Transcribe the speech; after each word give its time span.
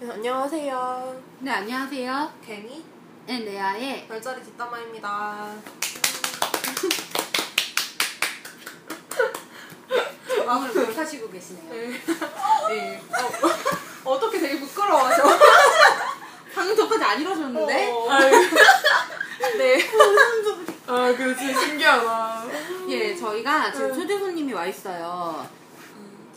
네, 0.00 0.08
안녕하세요. 0.12 1.22
네, 1.40 1.50
안녕하세요. 1.50 2.32
개미 2.46 2.84
네, 3.26 3.40
레아의 3.40 4.06
별자리 4.06 4.42
뒷담화입니다. 4.44 5.54
마음을 10.46 10.72
못하시고 10.86 11.28
계시네요. 11.30 11.72
네. 11.72 12.00
네. 12.68 13.02
어, 14.04 14.12
어떻게 14.12 14.38
되게 14.38 14.60
부끄러워하셔. 14.60 15.24
방금 16.54 16.76
전까지 16.76 17.04
안 17.04 17.20
이러셨는데? 17.20 17.90
어. 17.92 18.08
네. 19.58 19.78
아, 20.86 21.12
그래, 21.12 21.36
진짜 21.36 21.60
신기하다. 21.60 22.44
예, 22.88 23.16
저희가 23.16 23.72
지금 23.72 23.92
초대 23.92 24.16
손님이 24.16 24.52
와 24.52 24.64
있어요. 24.64 25.44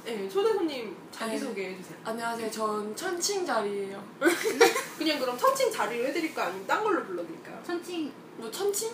네, 0.03 0.27
초대 0.27 0.51
손님 0.51 0.97
자기소개 1.25 1.69
해주세요. 1.69 1.97
안녕하세요. 2.03 2.49
전 2.49 2.95
천칭 2.95 3.45
자리예요. 3.45 4.03
그냥 4.97 5.19
그럼 5.19 5.37
천칭 5.37 5.71
자리를 5.71 6.07
해드릴까요? 6.07 6.47
아니면 6.47 6.65
딴 6.65 6.83
걸로 6.83 7.03
불러드릴까요? 7.05 7.61
천칭, 7.63 8.11
뭐 8.37 8.49
천칭? 8.49 8.89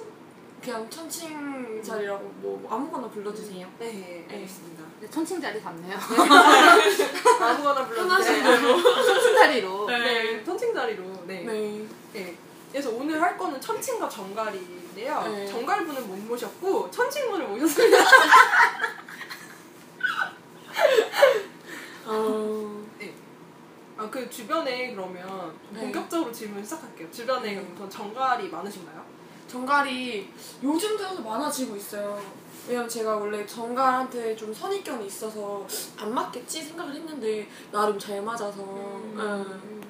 그냥 0.61 0.89
천칭 0.89 1.81
자리라고 1.81 2.23
뭐 2.41 2.67
아무거나 2.69 3.07
불러주세요. 3.09 3.65
네, 3.79 4.25
알겠습니다. 4.29 4.83
네, 4.99 5.09
천칭 5.09 5.39
자리 5.39 5.61
잡네요. 5.61 5.95
아무거나 7.39 7.87
편하신 7.87 8.43
불러주세요. 8.43 8.75
대로. 8.75 9.05
천칭 9.05 9.35
자리로. 9.35 9.85
네, 9.87 10.43
천칭 10.43 10.73
자리로. 10.73 11.03
네. 11.27 11.43
네. 11.43 11.87
네. 12.11 12.37
그래서 12.71 12.89
오늘 12.89 13.21
할 13.21 13.37
거는 13.37 13.61
천칭과 13.61 14.09
정갈인데요. 14.09 15.21
네. 15.31 15.47
정갈분은 15.47 16.07
못 16.09 16.17
모셨고 16.17 16.91
천칭분을 16.91 17.47
모셨습니다. 17.47 17.97
어, 22.07 22.85
네. 22.99 23.13
아, 23.97 24.09
그 24.09 24.29
주변에 24.29 24.93
그러면 24.93 25.53
네. 25.71 25.81
본격적으로 25.81 26.31
질문 26.31 26.63
시작할게요. 26.63 27.09
주변에 27.11 27.55
네. 27.55 27.65
그럼 27.75 27.89
정갈이 27.89 28.49
많으신가요? 28.49 29.03
정갈이 29.47 30.29
요즘 30.63 30.97
들어서 30.97 31.21
많아지고 31.21 31.75
있어요. 31.75 32.21
왜냐면 32.67 32.89
제가 32.89 33.15
원래 33.15 33.45
정갈한테 33.45 34.35
좀 34.35 34.53
선입견이 34.53 35.07
있어서 35.07 35.65
안 35.97 36.13
맞겠지 36.13 36.63
생각을 36.63 36.93
했는데 36.95 37.47
나름 37.71 37.97
잘 37.97 38.21
맞아서 38.21 38.61
응, 39.15 39.81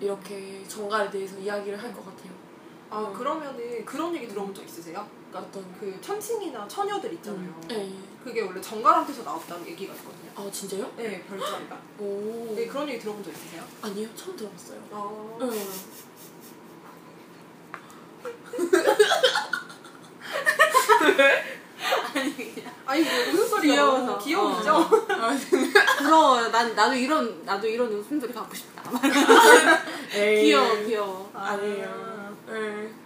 이렇게 0.00 0.64
정갈에 0.66 1.10
대해서 1.10 1.36
이야기를 1.38 1.80
할 1.80 1.92
것 1.92 2.04
같아요. 2.06 2.32
아, 2.90 3.00
음. 3.08 3.12
그러면은 3.12 3.84
그런 3.84 4.14
얘기 4.14 4.26
들어본 4.26 4.54
적 4.54 4.64
있으세요? 4.64 5.06
그러니까 5.34 5.40
어떤 5.40 5.80
그 5.80 6.00
천칭이나 6.00 6.68
처녀들 6.68 7.12
있잖아요. 7.14 7.60
네. 7.66 7.92
그게 8.22 8.40
원래 8.42 8.60
정갈한테서 8.60 9.24
나왔다는 9.24 9.66
얘기가 9.66 9.92
있거든요. 9.94 10.30
아 10.36 10.48
진짜요? 10.50 10.92
네, 10.96 11.24
별자리가. 11.28 11.76
오. 11.98 12.54
네, 12.54 12.66
그런 12.66 12.88
얘기 12.88 13.00
들어본 13.00 13.24
적 13.24 13.32
있으세요? 13.32 13.64
아니요 13.82 14.08
처음 14.14 14.36
들어봤어요. 14.36 14.80
어. 14.92 15.38
응. 15.42 15.50
아니, 22.14 22.54
그냥. 22.54 22.74
아니, 22.86 23.02
뭐 23.02 23.12
무슨 23.32 23.48
소리야? 23.48 23.74
귀여워서. 23.74 24.06
너무 24.06 24.18
귀여우죠? 24.24 24.74
어. 24.74 24.88
부러워요. 25.98 26.50
난, 26.50 26.74
나도 26.74 26.94
이런, 26.94 27.44
나도 27.44 27.66
이런 27.66 27.92
웃음소리 27.92 28.32
갖고 28.32 28.54
싶다. 28.54 28.82
에이. 30.14 30.44
귀여워, 30.44 30.76
귀여워. 30.76 31.30
아니에요. 31.34 32.36
네. 32.46 33.03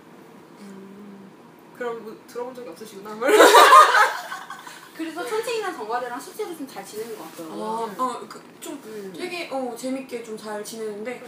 음, 1.78 1.78
그럼 1.78 2.02
뭐 2.04 2.16
들어본 2.26 2.54
적이 2.54 2.70
없으시구나. 2.70 3.16
그래서 4.96 5.24
천칭이랑 5.24 5.76
정갈이랑 5.76 6.18
실제로 6.20 6.56
좀 6.56 6.66
잘 6.66 6.84
지내는 6.84 7.16
것 7.16 7.30
같아요. 7.30 7.52
아, 7.52 8.02
어, 8.02 8.26
그, 8.28 8.42
좀 8.60 8.74
음. 8.84 9.14
되게 9.16 9.48
어, 9.50 9.74
재밌게 9.76 10.24
좀 10.24 10.36
잘 10.36 10.64
지내는데 10.64 11.22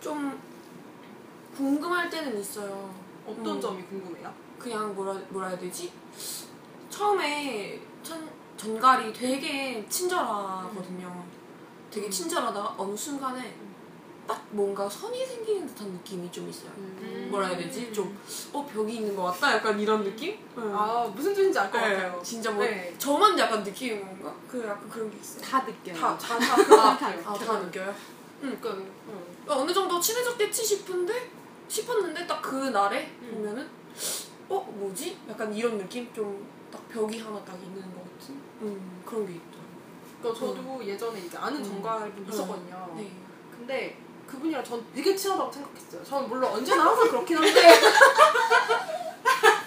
좀 0.00 0.38
궁금할 1.56 2.10
때는 2.10 2.38
있어요. 2.38 2.94
어떤 3.26 3.56
음. 3.56 3.60
점이 3.60 3.82
궁금해요? 3.84 4.32
그냥 4.58 4.94
뭐라 4.94 5.14
뭐라 5.30 5.48
해야 5.48 5.58
되지? 5.58 5.90
처음에 6.90 7.80
천, 8.02 8.28
전갈이 8.58 9.12
되게 9.14 9.86
친절하거든요. 9.88 11.24
되게 11.90 12.06
음. 12.06 12.10
친절하다가 12.10 12.74
어느 12.76 12.94
순간에 12.94 13.56
딱 14.30 14.46
뭔가 14.50 14.88
선이 14.88 15.26
생기는 15.26 15.66
듯한 15.66 15.88
느낌이 15.88 16.30
좀 16.30 16.48
있어요. 16.48 16.70
음. 16.76 17.28
뭐라 17.30 17.48
해야 17.48 17.56
되지? 17.58 17.92
좀, 17.92 18.16
어, 18.52 18.64
벽이 18.64 18.96
있는 18.96 19.16
것 19.16 19.24
같다? 19.24 19.56
약간 19.56 19.78
이런 19.80 20.04
느낌? 20.04 20.38
응. 20.56 20.72
아, 20.72 21.10
무슨 21.14 21.34
뜻인지 21.34 21.58
알것 21.58 21.80
네, 21.80 21.94
같아요. 21.94 22.22
진짜 22.22 22.50
뭐, 22.52 22.64
네. 22.64 22.94
저만 22.96 23.36
약간 23.36 23.64
느끼는 23.64 24.00
건가? 24.00 24.32
그 24.48 24.64
약간 24.64 24.88
그런 24.88 25.10
게 25.10 25.16
있어요. 25.18 25.42
다 25.42 25.64
느껴요. 25.66 25.96
다, 25.96 26.16
다, 26.16 26.38
다 26.38 26.56
것 26.62 26.76
같아요. 26.76 27.22
아, 27.26 27.34
다 27.34 27.58
느껴요? 27.58 27.94
그러니까, 28.40 28.70
응. 28.70 29.24
어느 29.48 29.72
정도 29.72 29.98
친해졌겠지 29.98 30.64
싶은데 30.64 31.30
싶었는데 31.66 32.26
딱 32.26 32.40
그 32.42 32.54
날에 32.70 33.12
음. 33.22 33.30
보면은 33.34 33.68
어 34.48 34.60
뭐지? 34.78 35.18
약간 35.28 35.52
이런 35.52 35.76
느낌 35.78 36.12
좀 36.14 36.60
딱 36.70 36.88
벽이 36.88 37.18
하나 37.18 37.44
딱 37.44 37.54
있는 37.62 37.82
것 37.94 38.18
같은 38.18 38.34
음 38.62 39.02
그런 39.04 39.26
게 39.26 39.34
있더라고요. 39.34 39.60
그러니까 40.22 40.40
저도 40.40 40.86
예전에 40.86 41.20
이제 41.20 41.36
아는 41.36 41.58
음. 41.58 41.64
정갈분 41.64 42.28
있었거든요. 42.28 42.94
네. 42.96 43.10
근데 43.50 43.98
그분이랑 44.30 44.62
전 44.64 44.84
되게 44.94 45.14
친하다고 45.14 45.52
생각했어요. 45.52 46.04
저는 46.04 46.28
물론 46.28 46.52
언제나 46.52 46.84
항상 46.86 47.08
그렇긴 47.10 47.36
한데 47.38 47.80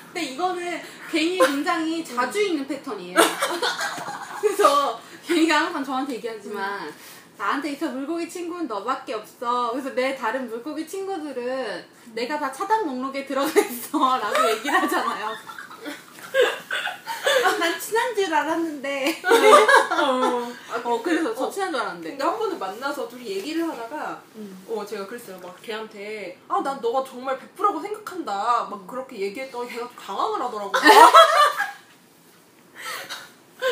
근데 0.06 0.22
이거는 0.22 0.82
괜히 1.12 1.38
굉장히 1.40 2.04
자주 2.06 2.42
있는 2.42 2.68
패턴이에요. 2.68 3.18
그래서 4.42 5.00
걔가 5.26 5.66
항상 5.66 5.84
저한테 5.84 6.16
얘기하지만 6.16 6.94
나한테 7.38 7.72
있어 7.72 7.90
물고기 7.90 8.30
친구는 8.30 8.68
너밖에 8.68 9.14
없어. 9.14 9.72
그래서 9.72 9.94
내 9.94 10.16
다른 10.16 10.50
물고기 10.50 10.88
친구들은 10.88 11.86
내가 12.14 12.40
다 12.40 12.52
차단 12.52 12.86
목록에 12.86 13.26
들어가 13.26 13.48
있어. 13.60 14.18
라고 14.18 14.50
얘기를 14.50 14.82
하잖아요. 14.82 15.32
아, 17.46 17.58
난 17.58 17.80
친한 17.80 18.16
줄 18.16 18.34
알았는데. 18.34 19.22
어. 19.24 20.52
어, 20.84 21.02
그래서 21.02 21.34
저 21.36 21.46
어. 21.46 21.50
친한 21.52 21.72
줄 21.72 21.80
알았는데. 21.82 22.10
근데 22.12 22.24
한 22.24 22.38
번은 22.38 22.60
만나서 22.60 23.08
둘이 23.08 23.26
얘기를 23.28 23.68
하다가 23.70 24.22
음. 24.36 24.66
어 24.70 24.86
제가 24.86 25.06
그랬어요. 25.08 25.40
막 25.40 25.56
걔한테 25.62 26.38
아 26.48 26.62
난 26.62 26.80
너가 26.82 27.04
정말 27.10 27.38
100%라고 27.40 27.82
생각한다. 27.82 28.64
음. 28.66 28.70
막 28.72 28.88
그렇게 28.88 29.20
얘기했더니 29.20 29.70
걔가 29.70 29.88
좀 29.88 29.96
당황을 29.98 30.42
하더라고요. 30.42 30.72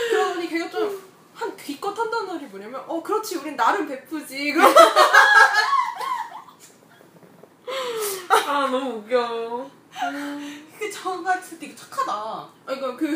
그러더니 0.09 0.47
걔가 0.49 0.69
좀한 0.69 1.55
기껏 1.57 1.97
한다는 1.97 2.27
말이 2.27 2.45
뭐냐면 2.45 2.83
어 2.87 3.01
그렇지 3.01 3.37
우린 3.37 3.55
나름 3.55 3.87
베프지. 3.87 4.53
그럼 4.53 4.73
아 8.29 8.67
너무 8.67 8.97
웃겨. 8.99 9.69
그 10.79 10.91
저같이 10.91 11.59
되게 11.59 11.75
착하다. 11.75 12.11
아 12.13 12.49
그러니까 12.65 12.95
그 12.97 13.15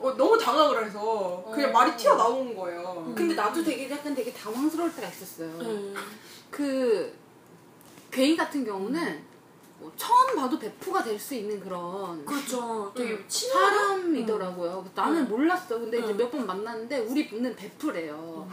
어, 0.00 0.16
너무 0.16 0.38
당황을 0.38 0.86
해서 0.86 1.44
그냥 1.52 1.70
어. 1.70 1.72
말이 1.74 1.96
튀어나온 1.96 2.56
거예요. 2.56 3.12
근데 3.14 3.34
나도 3.34 3.62
되게 3.62 3.90
약간 3.90 4.14
되게 4.14 4.32
당황스러울 4.32 4.94
때가 4.94 5.08
있었어요. 5.08 5.48
음. 5.60 5.94
그 6.50 7.14
괴인 8.10 8.36
같은 8.36 8.64
경우는 8.64 9.29
뭐 9.80 9.90
처음 9.96 10.36
봐도 10.36 10.58
배프가 10.58 11.02
될 11.02 11.18
수 11.18 11.34
있는 11.34 11.58
그런 11.60 12.24
그렇죠. 12.24 12.92
되게 12.96 13.12
음. 13.12 13.24
친한 13.28 13.70
사람이더라고요. 13.70 14.90
나는 14.94 15.22
음. 15.22 15.28
몰랐어. 15.28 15.78
근데 15.78 15.98
이제 15.98 16.12
음. 16.12 16.16
몇번 16.16 16.46
만났는데 16.46 16.98
우리 17.00 17.28
분은 17.28 17.56
배프래요. 17.56 18.48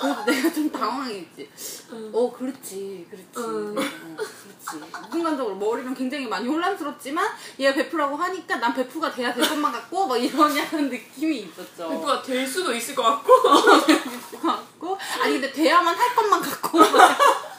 그래서 0.00 0.24
내가 0.24 0.52
좀 0.52 0.70
당황했지. 0.70 1.50
음. 1.92 2.10
어, 2.14 2.32
그렇지, 2.32 3.06
그렇지, 3.10 3.26
음. 3.38 3.76
어, 3.78 3.82
그렇지. 4.16 5.10
순간적으로 5.10 5.56
머리는 5.56 5.94
굉장히 5.94 6.26
많이 6.26 6.48
혼란스럽지만 6.48 7.28
얘가 7.58 7.74
배프라고 7.74 8.16
하니까 8.16 8.56
난 8.56 8.74
배프가 8.74 9.10
돼야 9.12 9.32
될 9.34 9.46
것만 9.48 9.72
같고 9.72 10.06
막 10.06 10.16
이런 10.16 10.56
약간 10.56 10.88
느낌이 10.88 11.40
있었죠. 11.40 11.88
베프가 11.88 12.22
될 12.22 12.46
수도 12.46 12.74
있을 12.74 12.94
것 12.94 13.02
같고. 13.02 13.32
것 13.42 14.42
같고 14.42 14.98
아니 15.20 15.32
근데 15.34 15.52
돼야만 15.52 15.94
할 15.94 16.14
것만 16.14 16.40
같고 16.40 16.80
아. 16.82 17.49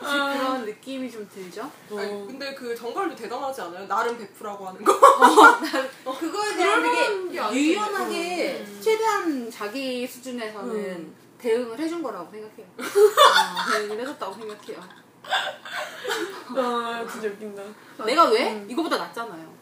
그런 0.00 0.64
느낌이 0.64 1.10
좀 1.10 1.28
들죠. 1.28 1.62
아니, 1.90 2.10
어. 2.10 2.26
근데 2.26 2.54
그 2.54 2.74
정갈도 2.74 3.14
대단하지 3.14 3.60
않아요? 3.60 3.86
나름 3.86 4.16
베프라고 4.16 4.66
하는 4.66 4.82
거. 4.82 4.92
그거에 6.18 6.56
대한 6.56 6.82
되게. 6.82 7.54
유연하게 7.54 8.64
음. 8.66 8.80
최대한 8.82 9.50
자기 9.50 10.06
수준에서는 10.06 10.74
음. 10.74 11.14
대응을 11.38 11.78
해준 11.78 12.02
거라고 12.02 12.30
생각해요. 12.30 12.66
어, 12.78 13.72
대응을 13.72 14.00
해줬다고 14.00 14.34
생각해요. 14.34 14.82
아 16.56 17.06
진짜 17.10 17.28
웃긴다. 17.28 17.62
내가 18.04 18.24
왜? 18.30 18.52
음. 18.52 18.66
이거보다 18.68 18.96
낫잖아요. 18.96 19.60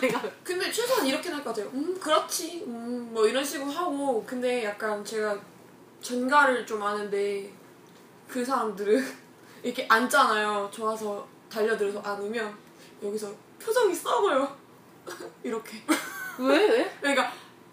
내가 0.00 0.20
왜? 0.22 0.32
근데 0.44 0.70
최소한 0.70 1.04
할것 1.08 1.44
같아요. 1.44 1.66
음, 1.74 1.98
그렇지. 1.98 2.64
음, 2.66 3.10
뭐 3.12 3.26
이런 3.26 3.44
식으로 3.44 3.70
하고. 3.70 4.24
근데 4.24 4.64
약간 4.64 5.04
제가 5.04 5.36
전가를 6.00 6.64
좀 6.64 6.82
아는데 6.82 7.52
그 8.28 8.44
사람들은 8.44 9.21
이렇게 9.62 9.86
앉잖아요. 9.88 10.68
좋아서 10.72 11.26
달려들어서 11.50 12.00
안으면 12.00 12.54
여기서 13.02 13.30
표정이 13.62 13.94
썩어요. 13.94 14.56
이렇게. 15.42 15.82
왜? 16.38 16.56
왜? 16.68 16.96
그러니까 17.00 17.30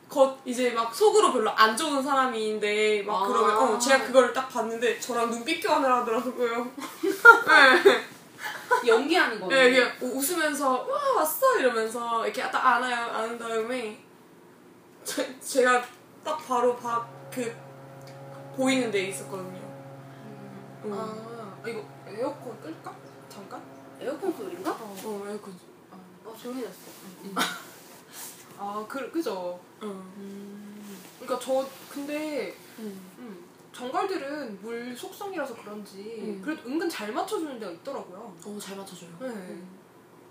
겉 0.07 0.39
이제 0.43 0.71
막 0.71 0.93
속으로 0.93 1.31
별로 1.31 1.49
안 1.51 1.77
좋은 1.77 2.01
사람인데 2.01 3.03
막 3.03 3.23
아. 3.23 3.27
그러면 3.27 3.55
어 3.57 3.79
제가 3.79 4.05
그거를 4.05 4.33
딱 4.33 4.49
봤는데 4.49 4.99
저랑 4.99 5.29
눈빛 5.29 5.61
교환을 5.61 5.91
하더라고요. 5.91 6.71
네. 6.77 8.05
연기하는 8.87 9.39
거예요. 9.39 9.49
네, 9.49 9.71
그냥 9.71 9.97
우- 10.01 10.17
웃으면서 10.19 10.83
와 10.87 11.13
왔어 11.17 11.59
이러면서 11.59 12.23
이렇게 12.25 12.41
딱 12.49 12.65
안아요 12.65 12.95
안은 12.95 13.37
다음에 13.37 13.99
제, 15.03 15.39
제가 15.39 15.83
딱 16.23 16.37
바로 16.47 16.75
바, 16.75 17.05
그 17.31 17.55
보이는 18.55 18.89
데 18.91 19.07
있었거든요. 19.07 19.59
음. 20.85 20.93
아 20.93 21.28
이거 21.69 21.83
에어컨 22.07 22.59
끌까? 22.61 22.95
잠깐? 23.29 23.61
에어컨 23.99 24.31
소리인가? 24.33 24.71
어 24.71 25.23
에어컨. 25.27 25.53
어 26.25 26.35
조용해졌어. 26.41 26.91
아 28.57 28.85
그, 28.87 29.11
그죠. 29.11 29.59
어. 29.81 30.03
그러니까 31.19 31.39
저 31.39 31.67
근데 31.89 32.55
음. 32.79 32.99
음, 33.19 33.45
정갈들은 33.71 34.61
물 34.61 34.95
속성이라서 34.95 35.55
그런지 35.55 36.21
음. 36.21 36.41
그래도 36.43 36.67
은근 36.67 36.89
잘 36.89 37.11
맞춰주는 37.13 37.59
데가 37.59 37.71
있더라고요. 37.71 38.35
어 38.45 38.59
잘 38.59 38.77
맞춰줘요. 38.77 39.09
네. 39.19 39.61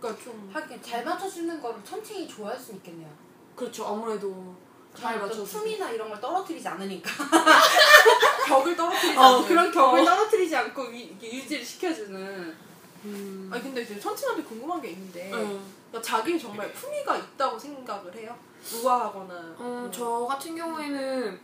그러니까 0.01 0.23
좀 0.23 0.51
하긴 0.53 0.81
잘 0.83 1.05
맞춰주는 1.05 1.61
거를 1.61 1.83
천칭이 1.85 2.29
좋아할 2.29 2.59
수 2.59 2.73
있겠네요. 2.73 3.11
그렇죠 3.57 3.87
아무래도 3.87 4.55
잘 5.01 5.15
어떤 5.17 5.29
맞춰주고. 5.29 5.47
품이나 5.61 5.91
이런 5.91 6.09
걸 6.09 6.21
떨어뜨리지 6.21 6.67
않으니까. 6.67 7.11
벽을 8.47 8.77
떨어뜨리지 8.77 9.17
어, 9.19 9.23
않는. 9.23 9.49
그런 9.49 9.71
격을 9.73 10.01
어. 10.01 10.05
떨어뜨리지 10.05 10.57
않고 10.57 10.83
위, 10.85 11.03
이렇게 11.05 11.33
유지를 11.37 11.65
시켜주는. 11.65 12.57
음. 13.05 13.49
아니 13.53 13.63
근데 13.63 13.83
이제 13.83 13.99
천칭한테 13.99 14.43
궁금한 14.43 14.83
게 14.83 14.89
있는데 14.91 15.25
네. 15.25 15.31
그러니까 15.31 16.03
자기는 16.03 16.39
정말 16.39 16.73
품위가 16.73 17.17
있다고 17.17 17.57
생각을 17.59 18.13
해요? 18.17 18.37
우아하거나 18.83 19.35
어, 19.59 19.63
뭐. 19.83 19.91
저 19.93 20.27
같은 20.29 20.57
경우에는 20.57 21.41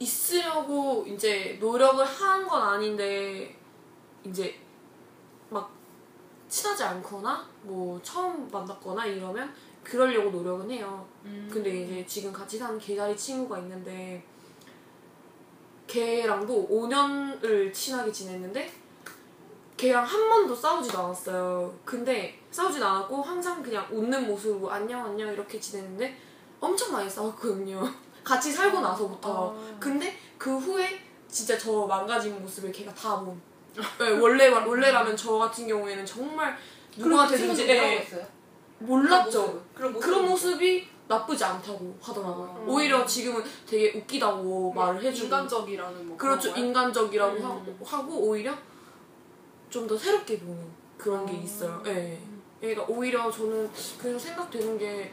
있으려고 0.00 1.04
이제 1.06 1.56
노력을 1.60 2.04
한 2.04 2.46
건 2.48 2.60
아닌데 2.62 3.56
이제 4.24 4.60
막 5.48 5.70
친하지 6.48 6.82
않거나 6.82 7.46
뭐 7.62 7.98
처음 8.02 8.48
만났거나 8.50 9.06
이러면 9.06 9.54
그러려고 9.86 10.30
노력은 10.30 10.68
해요. 10.68 11.06
음. 11.24 11.48
근데 11.50 11.82
이제 11.82 12.04
지금 12.06 12.32
같이 12.32 12.58
사는 12.58 12.76
개자리 12.76 13.16
친구가 13.16 13.60
있는데 13.60 14.22
걔랑도 15.86 16.66
5년을 16.68 17.72
친하게 17.72 18.10
지냈는데 18.10 18.68
걔랑 19.76 20.04
한 20.04 20.28
번도 20.28 20.56
싸우지도 20.56 20.98
않았어요. 20.98 21.72
근데 21.84 22.36
싸우지도 22.50 22.84
않았고 22.84 23.22
항상 23.22 23.62
그냥 23.62 23.86
웃는 23.92 24.26
모습으로 24.26 24.68
안녕 24.68 25.04
안녕 25.04 25.32
이렇게 25.32 25.60
지냈는데 25.60 26.18
엄청 26.58 26.90
많이 26.90 27.08
싸웠거든요. 27.08 27.88
같이 28.24 28.50
살고 28.50 28.80
나서부터. 28.80 29.54
아. 29.56 29.76
근데 29.78 30.18
그 30.36 30.58
후에 30.58 31.00
진짜 31.28 31.56
저 31.56 31.86
망가진 31.86 32.42
모습을 32.42 32.72
걔가 32.72 32.92
다 32.92 33.20
본. 33.20 33.40
네, 34.00 34.10
원래 34.18 34.48
원래라면 34.48 35.16
저 35.16 35.34
같은 35.34 35.68
경우에는 35.68 36.04
정말 36.04 36.56
누구한테든지 36.96 37.68
예, 37.68 37.98
했어요? 37.98 38.26
몰랐죠. 38.78 39.62
그런 39.74 39.92
모습 39.92 40.06
그런 40.06 40.28
모습 40.28 40.62
이 40.62 40.86
나쁘지 41.08 41.44
않다고 41.44 41.96
하더라고요. 42.00 42.62
음. 42.62 42.68
오히려 42.68 43.06
지금은 43.06 43.42
되게 43.66 43.96
웃기다고 43.96 44.72
말을 44.72 45.02
해주고 45.02 45.26
인간적이라는 45.26 46.08
뭐 46.08 46.16
그렇죠. 46.16 46.50
인간적이라고 46.56 47.36
음. 47.36 47.44
하고, 47.44 47.76
하고 47.84 48.28
오히려 48.28 48.52
좀 49.70 49.86
더 49.86 49.96
새롭게 49.96 50.38
보는 50.38 50.64
그런 50.98 51.26
게 51.26 51.32
음. 51.32 51.42
있어요. 51.42 51.82
예. 51.86 52.18
그러니까 52.60 52.84
오히려 52.88 53.30
저는 53.30 53.70
그냥 54.00 54.18
생각되는 54.18 54.78
게 54.78 55.12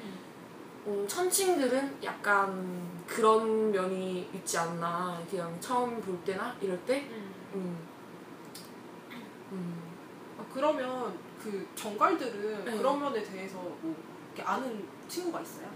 음, 0.88 1.06
천칭들은 1.08 1.98
약간 2.04 3.04
그런 3.08 3.72
면이 3.72 4.30
있지 4.34 4.58
않나. 4.58 5.22
그냥 5.30 5.56
처음 5.60 6.02
볼 6.02 6.18
때나 6.24 6.56
이럴 6.62 6.78
때. 6.86 7.08
음. 7.10 7.34
음. 7.56 7.88
음. 9.52 9.93
아, 10.38 10.46
그러면 10.54 11.18
그 11.42 11.68
정갈들은 11.76 12.66
네. 12.66 12.78
그런 12.78 13.00
면에 13.00 13.24
대해서 13.24 13.58
뭐 13.58 13.96
이렇게 14.34 14.48
아는 14.48 14.88
친구가 15.08 15.42
있어요? 15.42 15.68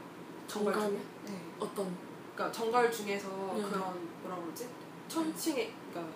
정갈 0.48 0.74
정갈? 0.74 0.90
중에? 0.92 1.02
네. 1.26 1.42
어떤 1.60 1.98
그러니까 2.34 2.52
정갈 2.52 2.92
중에서 2.92 3.28
네. 3.56 3.64
그런 3.64 4.08
뭐라 4.24 4.42
그러지? 4.42 4.70
천칭의 5.08 5.74
그러니까 5.92 6.14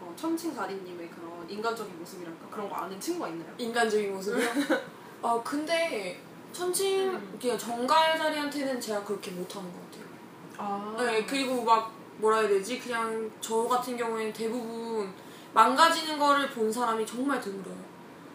어, 0.00 0.12
천칭사리님의 0.16 1.10
그런 1.10 1.48
인간적인 1.48 1.98
모습이랄까 1.98 2.48
그런 2.50 2.68
거 2.68 2.76
아는 2.76 3.00
친구가 3.00 3.28
있나요? 3.28 3.52
인간적인 3.58 4.14
모습이요? 4.14 4.48
아 5.22 5.40
근데 5.42 6.20
천칭 6.52 7.14
음. 7.14 7.38
그냥 7.40 7.58
정갈 7.58 8.16
자리한테는 8.16 8.80
제가 8.80 9.02
그렇게 9.04 9.30
못하는 9.32 9.70
것 9.72 9.80
같아요. 9.90 10.06
아 10.58 10.96
네, 10.98 11.24
그리고 11.26 11.62
막 11.62 11.92
뭐라 12.18 12.38
해야 12.38 12.48
되지? 12.48 12.78
그냥 12.78 13.30
저 13.40 13.64
같은 13.64 13.96
경우에는 13.96 14.32
대부분 14.32 15.12
망가지는 15.56 16.18
거를 16.18 16.50
본 16.50 16.70
사람이 16.70 17.06
정말 17.06 17.40
드물어요. 17.40 17.74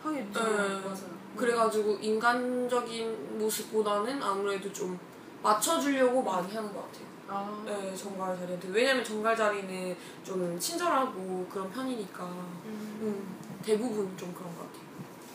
하긴 0.04 0.32
네. 0.34 0.40
맞아요. 0.40 1.22
그래가지고 1.38 1.94
인간적인 2.02 3.38
모습보다는 3.38 4.22
아무래도 4.24 4.74
좀 4.74 5.00
맞춰주려고 5.44 6.24
많이 6.24 6.52
하는 6.52 6.74
것 6.74 6.82
같아요. 6.82 7.12
아 7.28 7.64
네, 7.64 7.96
정갈 7.96 8.36
자리한테. 8.36 8.70
왜냐면 8.70 9.04
정갈 9.04 9.38
자리는 9.38 9.96
좀 10.24 10.60
친절하고 10.60 11.48
그런 11.48 11.72
편이니까. 11.72 12.24
음. 12.26 13.00
음, 13.02 13.38
대부분 13.64 14.18
좀 14.18 14.34
그런 14.34 14.54
것 14.56 14.64
같아요. 14.64 14.82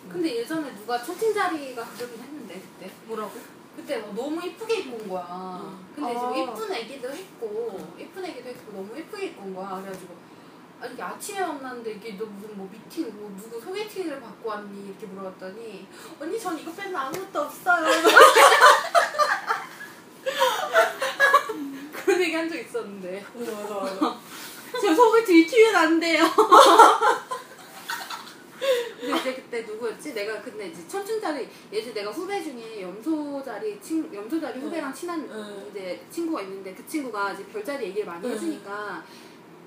근데 0.08 0.38
예전에 0.38 0.74
누가 0.74 1.00
천칭 1.00 1.32
자리가 1.32 1.84
그러긴 1.84 2.20
했는데 2.20 2.60
그때. 2.60 2.90
뭐라고? 3.06 3.30
그때 3.76 3.98
막 3.98 4.12
너무 4.14 4.44
이쁘게 4.44 4.80
입고 4.80 4.96
온 4.96 5.08
거야. 5.08 5.78
근데 5.94 6.10
이제 6.10 6.20
아. 6.20 6.34
이쁜 6.36 6.72
애기도 6.72 7.10
했고, 7.10 7.78
이쁜 7.98 8.24
애기도 8.24 8.48
했고, 8.48 8.72
너무 8.72 8.98
이쁘게 8.98 9.26
입고 9.26 9.42
온 9.42 9.54
거야. 9.54 9.80
그래가지고, 9.80 10.14
아니, 10.80 11.00
아침에 11.00 11.40
만났는데 11.40 11.92
이게 11.92 12.16
너 12.18 12.26
무슨 12.26 12.56
뭐 12.56 12.68
미팅, 12.70 13.10
뭐 13.18 13.34
누구 13.40 13.58
소개팅을 13.60 14.20
받고 14.20 14.48
왔니? 14.48 14.88
이렇게 14.88 15.06
물어봤더니, 15.06 15.86
언니 16.20 16.38
전 16.38 16.58
이거 16.58 16.70
빼면 16.72 16.94
아무것도 16.94 17.40
없어요. 17.40 17.86
그런 21.92 22.20
얘기 22.22 22.34
한 22.34 22.48
적 22.48 22.56
있었는데. 22.58 23.24
맞아, 23.34 23.52
맞아, 23.52 23.74
맞아. 24.00 24.20
제 24.80 24.94
속을 24.94 25.24
들키면 25.24 25.74
안 25.76 25.98
돼요. 26.00 26.24
근데 29.00 29.18
이제 29.20 29.34
그때 29.34 29.62
누구였지? 29.62 30.14
내가 30.14 30.40
근데 30.42 30.68
이제 30.68 30.86
천춘자리 30.88 31.48
예전 31.72 31.94
내가 31.94 32.10
후배 32.10 32.42
중에 32.42 32.82
염소자리 32.82 33.80
친 33.80 34.12
염소자리 34.12 34.58
후배랑 34.60 34.92
친한 34.92 35.28
응. 35.30 35.66
이제 35.70 36.04
친구가 36.10 36.42
있는데 36.42 36.74
그 36.74 36.84
친구가 36.86 37.32
이제 37.32 37.44
별자리 37.46 37.86
얘기를 37.86 38.06
많이 38.06 38.26
응. 38.26 38.32
해주니까 38.32 39.04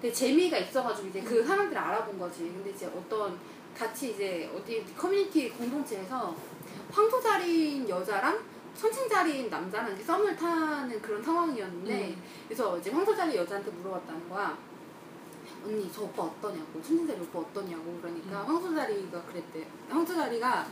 되게 0.01 0.13
재미가 0.13 0.57
있어가지고 0.57 1.07
이제 1.09 1.21
그 1.21 1.45
사람들을 1.45 1.77
알아본 1.77 2.17
거지. 2.19 2.43
근데 2.43 2.69
이제 2.71 2.85
어떤 2.87 3.37
같이 3.77 4.11
이제 4.11 4.49
어디 4.55 4.83
커뮤니티 4.97 5.49
공동체에서 5.49 6.35
황소자리인 6.91 7.87
여자랑 7.87 8.39
천칭자리인 8.75 9.49
남자랑 9.49 9.89
이렇게 9.89 10.03
썸을 10.03 10.35
타는 10.35 11.01
그런 11.01 11.21
상황이었는데 11.21 12.09
음. 12.09 12.23
그래서 12.47 12.77
이제 12.77 12.89
황소자리 12.91 13.35
여자한테 13.35 13.69
물어봤다는 13.71 14.29
거야. 14.29 14.57
언니 15.65 15.91
저 15.93 16.03
오빠 16.03 16.23
어떠냐고 16.23 16.81
천칭자리 16.81 17.19
오빠 17.19 17.39
어떠냐고 17.39 17.99
그러니까 18.01 18.43
황소자리가 18.45 19.21
그랬대. 19.23 19.67
황소자리가 19.89 20.65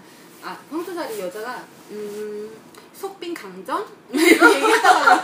아 0.44 0.58
황소자리 0.72 1.20
여자가 1.20 1.64
음 1.92 2.50
속빈 2.94 3.34
강정 3.34 3.86
이렇게 4.10 4.56
얘기했다가 4.56 5.22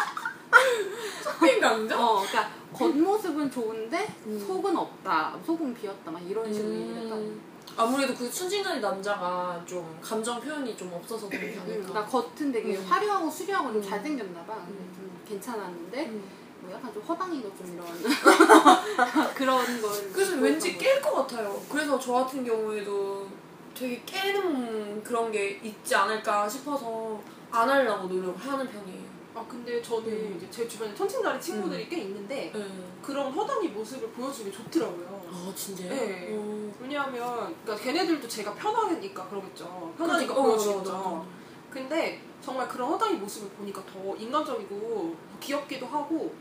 쇼핑 1.24 1.60
강정? 1.60 2.00
어 2.02 2.22
그러니까 2.22 2.50
겉모습은 2.74 3.52
좋은데 3.52 4.08
음. 4.26 4.44
속은 4.48 4.76
없다 4.76 5.38
속은 5.46 5.74
비었다 5.74 6.12
막 6.12 6.22
이런 6.28 6.52
식으로 6.54 6.74
얘기를 6.74 7.02
했다고. 7.04 7.22
음. 7.22 7.42
아무래도 7.76 8.14
그 8.14 8.30
순진한 8.30 8.80
남자가 8.82 9.60
좀 9.66 9.98
감정 10.02 10.40
표현이 10.40 10.76
좀 10.78 10.92
없어서 10.94 11.28
그렇지 11.28 11.56
음, 11.58 11.62
않을까. 11.62 11.90
그러니까 11.90 12.06
겉은 12.06 12.52
되게 12.52 12.76
음. 12.78 12.86
화려하고 12.88 13.30
수려하고 13.30 13.74
좀 13.74 13.82
음. 13.82 13.90
잘생겼나 13.90 14.44
봐. 14.46 14.56
근데 14.56 14.80
음. 14.82 14.94
좀 14.96 15.22
괜찮았는데 15.28 16.06
음. 16.08 16.24
뭐 16.62 16.72
약간 16.72 16.94
좀 16.94 17.02
허당이고 17.04 17.52
좀 17.58 17.74
이런 17.74 17.86
그런 19.34 19.82
걸. 19.82 20.12
그래서 20.14 20.36
왠지. 20.38 20.78
깰 20.78 21.02
것 21.02 21.14
같아요. 21.16 21.60
그래서 21.70 21.98
저 22.00 22.14
같은 22.14 22.46
경우에도 22.46 23.28
되게 23.74 24.02
깨는 24.06 25.04
그런 25.04 25.32
게 25.32 25.60
있지 25.64 25.96
않을까 25.96 26.48
싶어서 26.48 27.20
안 27.52 27.68
하려고 27.70 28.08
노력을 28.08 28.36
하는 28.40 28.68
편이에요. 28.70 29.04
아 29.36 29.44
근데 29.48 29.82
저는 29.82 30.08
음. 30.08 30.36
이제 30.38 30.48
제 30.52 30.68
주변에 30.68 30.94
천칭자리 30.94 31.42
친구들이 31.42 31.90
꽤 31.90 32.02
있는데 32.02 32.52
네. 32.54 32.68
그런 33.02 33.32
허당이 33.32 33.70
모습을 33.70 34.10
보여주기 34.10 34.52
좋더라고요. 34.52 35.24
아 35.32 35.52
진짜요? 35.56 35.90
네. 35.90 36.30
어. 36.32 36.72
왜냐하면 36.80 37.56
그러니까 37.64 37.84
걔네들도 37.84 38.28
제가 38.28 38.54
편하니까 38.54 39.28
그러겠죠. 39.30 39.94
편하니까 39.98 40.34
그러니까, 40.34 40.34
어, 40.36 40.44
보여주겠죠. 40.44 41.28
근데 41.72 42.22
정말 42.42 42.68
그런 42.68 42.90
허당이 42.90 43.16
모습을 43.18 43.50
보니까 43.50 43.84
더 43.86 44.16
인간적이고 44.16 45.16
더 45.32 45.40
귀엽기도 45.40 45.88
하고 45.88 46.36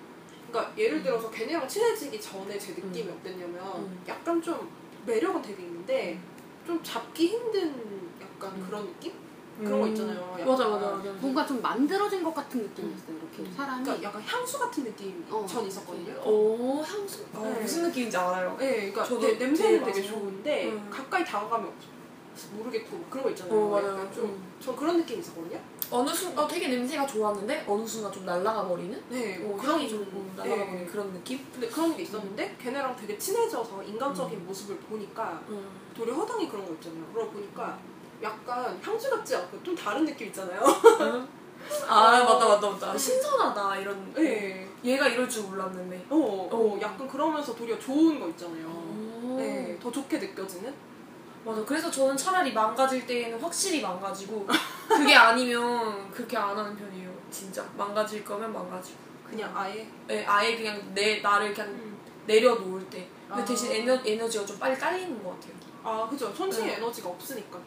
그러니까 0.51 0.77
예를 0.77 1.03
들어서 1.03 1.31
걔네랑 1.31 1.67
친해지기 1.67 2.21
전에 2.21 2.59
제 2.59 2.73
느낌이 2.73 3.09
음. 3.09 3.19
어땠냐면 3.19 3.77
음. 3.77 4.03
약간 4.07 4.43
좀 4.43 4.71
매력은 5.07 5.41
되게 5.41 5.63
있는데 5.63 6.21
좀 6.67 6.83
잡기 6.83 7.29
힘든 7.29 7.75
약간 8.21 8.55
음. 8.55 8.67
그런 8.67 8.87
느낌? 8.87 9.22
그런 9.65 9.81
거 9.81 9.87
있잖아요. 9.89 10.37
약간. 10.41 10.47
맞아 10.47 10.69
맞아 10.69 10.87
맞아. 10.91 11.11
뭔가 11.21 11.47
좀 11.47 11.63
만들어진 11.63 12.23
것 12.23 12.35
같은 12.35 12.63
느낌이었어요. 12.63 13.17
이렇게 13.37 13.51
사람이 13.55 13.85
그러니까 13.85 14.09
약간 14.09 14.23
향수 14.23 14.59
같은 14.59 14.85
느낌 14.85 15.25
어. 15.31 15.47
전 15.49 15.67
있었거든요. 15.67 16.15
오 16.25 16.83
향수. 16.83 17.25
어, 17.35 17.43
네. 17.55 17.61
무슨 17.61 17.83
느낌인지 17.85 18.17
알아요. 18.17 18.57
네, 18.59 18.77
그러니까 18.91 19.05
저도 19.05 19.21
내- 19.21 19.35
냄새는 19.35 19.85
되게 19.85 20.01
많아요. 20.01 20.13
좋은데 20.13 20.71
음. 20.71 20.89
가까이 20.91 21.25
다가가면 21.25 21.69
없- 21.69 21.93
모르겠고 22.57 22.99
그런 23.11 23.25
거 23.25 23.31
있잖아요. 23.31 23.55
어 23.55 23.69
맞아요. 23.71 23.89
약간 23.91 24.13
좀, 24.13 24.43
전 24.59 24.75
그런 24.75 24.97
느낌 24.97 25.19
이 25.19 25.21
있었거든요. 25.21 25.59
어느 25.91 26.09
순간 26.09 26.45
어, 26.45 26.49
되게 26.49 26.69
냄새가 26.69 27.07
좋았는데 27.07 27.67
어느 27.69 27.87
순간 27.87 28.11
좀 28.11 28.25
날아가 28.25 28.67
버리는. 28.67 28.99
네, 29.11 29.37
어, 29.45 29.49
뭐 29.49 29.59
그런 29.61 29.75
향이 29.77 29.89
좀 29.91 30.01
음, 30.01 30.33
날아가 30.35 30.57
네. 30.57 30.67
버리는 30.67 30.87
그런 30.87 31.13
느낌. 31.13 31.47
근데 31.53 31.69
그런 31.69 31.95
게 31.95 32.05
있었는데 32.05 32.57
걔네랑 32.59 32.97
되게 32.97 33.19
친해져서 33.19 33.83
인간적인 33.83 34.47
모습을 34.47 34.77
보니까 34.79 35.43
음. 35.51 35.69
도리 35.95 36.11
허당이 36.11 36.49
그런 36.49 36.65
거 36.67 36.73
있잖아요. 36.73 37.05
그러고 37.13 37.33
보니까 37.33 37.79
약간 38.23 38.81
향수 38.83 39.11
같지 39.11 39.37
않고 39.37 39.63
좀 39.63 39.75
다른 39.75 40.05
느낌 40.05 40.29
있잖아요. 40.29 40.61
아 41.89 42.25
맞다 42.25 42.49
맞다 42.49 42.71
맞다. 42.71 42.97
신선하다 42.99 43.77
이런. 43.79 44.13
네. 44.15 44.69
얘가 44.85 45.07
이럴 45.09 45.29
줄 45.29 45.45
몰랐는데. 45.45 46.07
어, 46.11 46.17
어, 46.17 46.49
어. 46.53 46.81
약간 46.81 47.07
그러면서 47.09 47.55
도리어 47.55 47.79
좋은 47.79 48.19
거 48.19 48.29
있잖아요. 48.31 48.67
오. 48.67 49.37
네, 49.39 49.79
더 49.81 49.91
좋게 49.91 50.19
느껴지는? 50.19 50.75
맞아. 51.45 51.65
그래서 51.65 51.91
저는 51.91 52.17
차라리 52.17 52.53
망가질 52.53 53.07
때에는 53.07 53.41
확실히 53.41 53.81
망가지고 53.81 54.47
그게 54.89 55.15
아니면 55.15 56.11
그렇게 56.11 56.37
안 56.37 56.57
하는 56.57 56.77
편이에요. 56.77 57.11
진짜 57.31 57.65
망가질 57.77 58.25
거면 58.25 58.53
망가지고. 58.53 58.99
그냥 59.29 59.51
아예. 59.57 59.89
네, 60.07 60.25
아예 60.27 60.57
그냥 60.57 60.81
내 60.95 61.21
나를 61.21 61.55
그냥 61.55 61.71
음. 61.71 61.99
내려놓을 62.27 62.89
때. 62.91 63.09
아. 63.29 63.43
대신 63.45 63.73
에너, 63.73 63.99
에너지가 64.05 64.45
좀 64.45 64.59
빨리 64.59 64.77
깔리는 64.77 65.23
것 65.23 65.31
같아요. 65.31 65.62
아, 65.85 66.07
그죠. 66.09 66.33
천칭에 66.35 66.67
네. 66.67 66.75
에너지가 66.77 67.09
없으니까. 67.11 67.59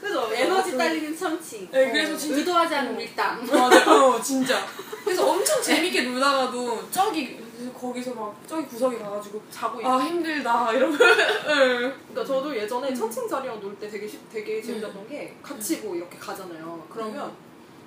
그죠. 0.00 0.30
에너지 0.32 0.76
딸리는 0.76 1.16
참치. 1.16 1.68
네, 1.70 1.90
그래서 1.92 2.16
진짜 2.16 2.36
의도하지 2.36 2.74
않은 2.74 2.96
밀당. 2.96 3.46
맞아, 3.46 4.06
어, 4.06 4.20
진짜. 4.20 4.66
그래서 5.04 5.28
엄청 5.30 5.60
재밌게 5.62 6.02
놀다가도 6.02 6.90
저기 6.90 7.38
거기서 7.78 8.14
막 8.14 8.34
저기 8.46 8.66
구석에 8.66 8.96
가가지고 8.98 9.42
자고. 9.50 9.86
아 9.86 9.98
힘들다 9.98 10.72
이러면. 10.72 10.98
네. 10.98 11.92
그러니까 12.08 12.24
저도 12.24 12.56
예전에 12.56 12.94
천칭 12.94 13.28
자리랑 13.28 13.60
놀 13.60 13.76
때 13.78 13.88
되게 13.88 14.06
쉽- 14.08 14.30
되게 14.30 14.60
재밌었던 14.62 15.08
게 15.08 15.36
같이 15.42 15.76
뭐 15.78 15.94
이렇게 15.94 16.18
가잖아요. 16.18 16.86
그러면 16.90 17.30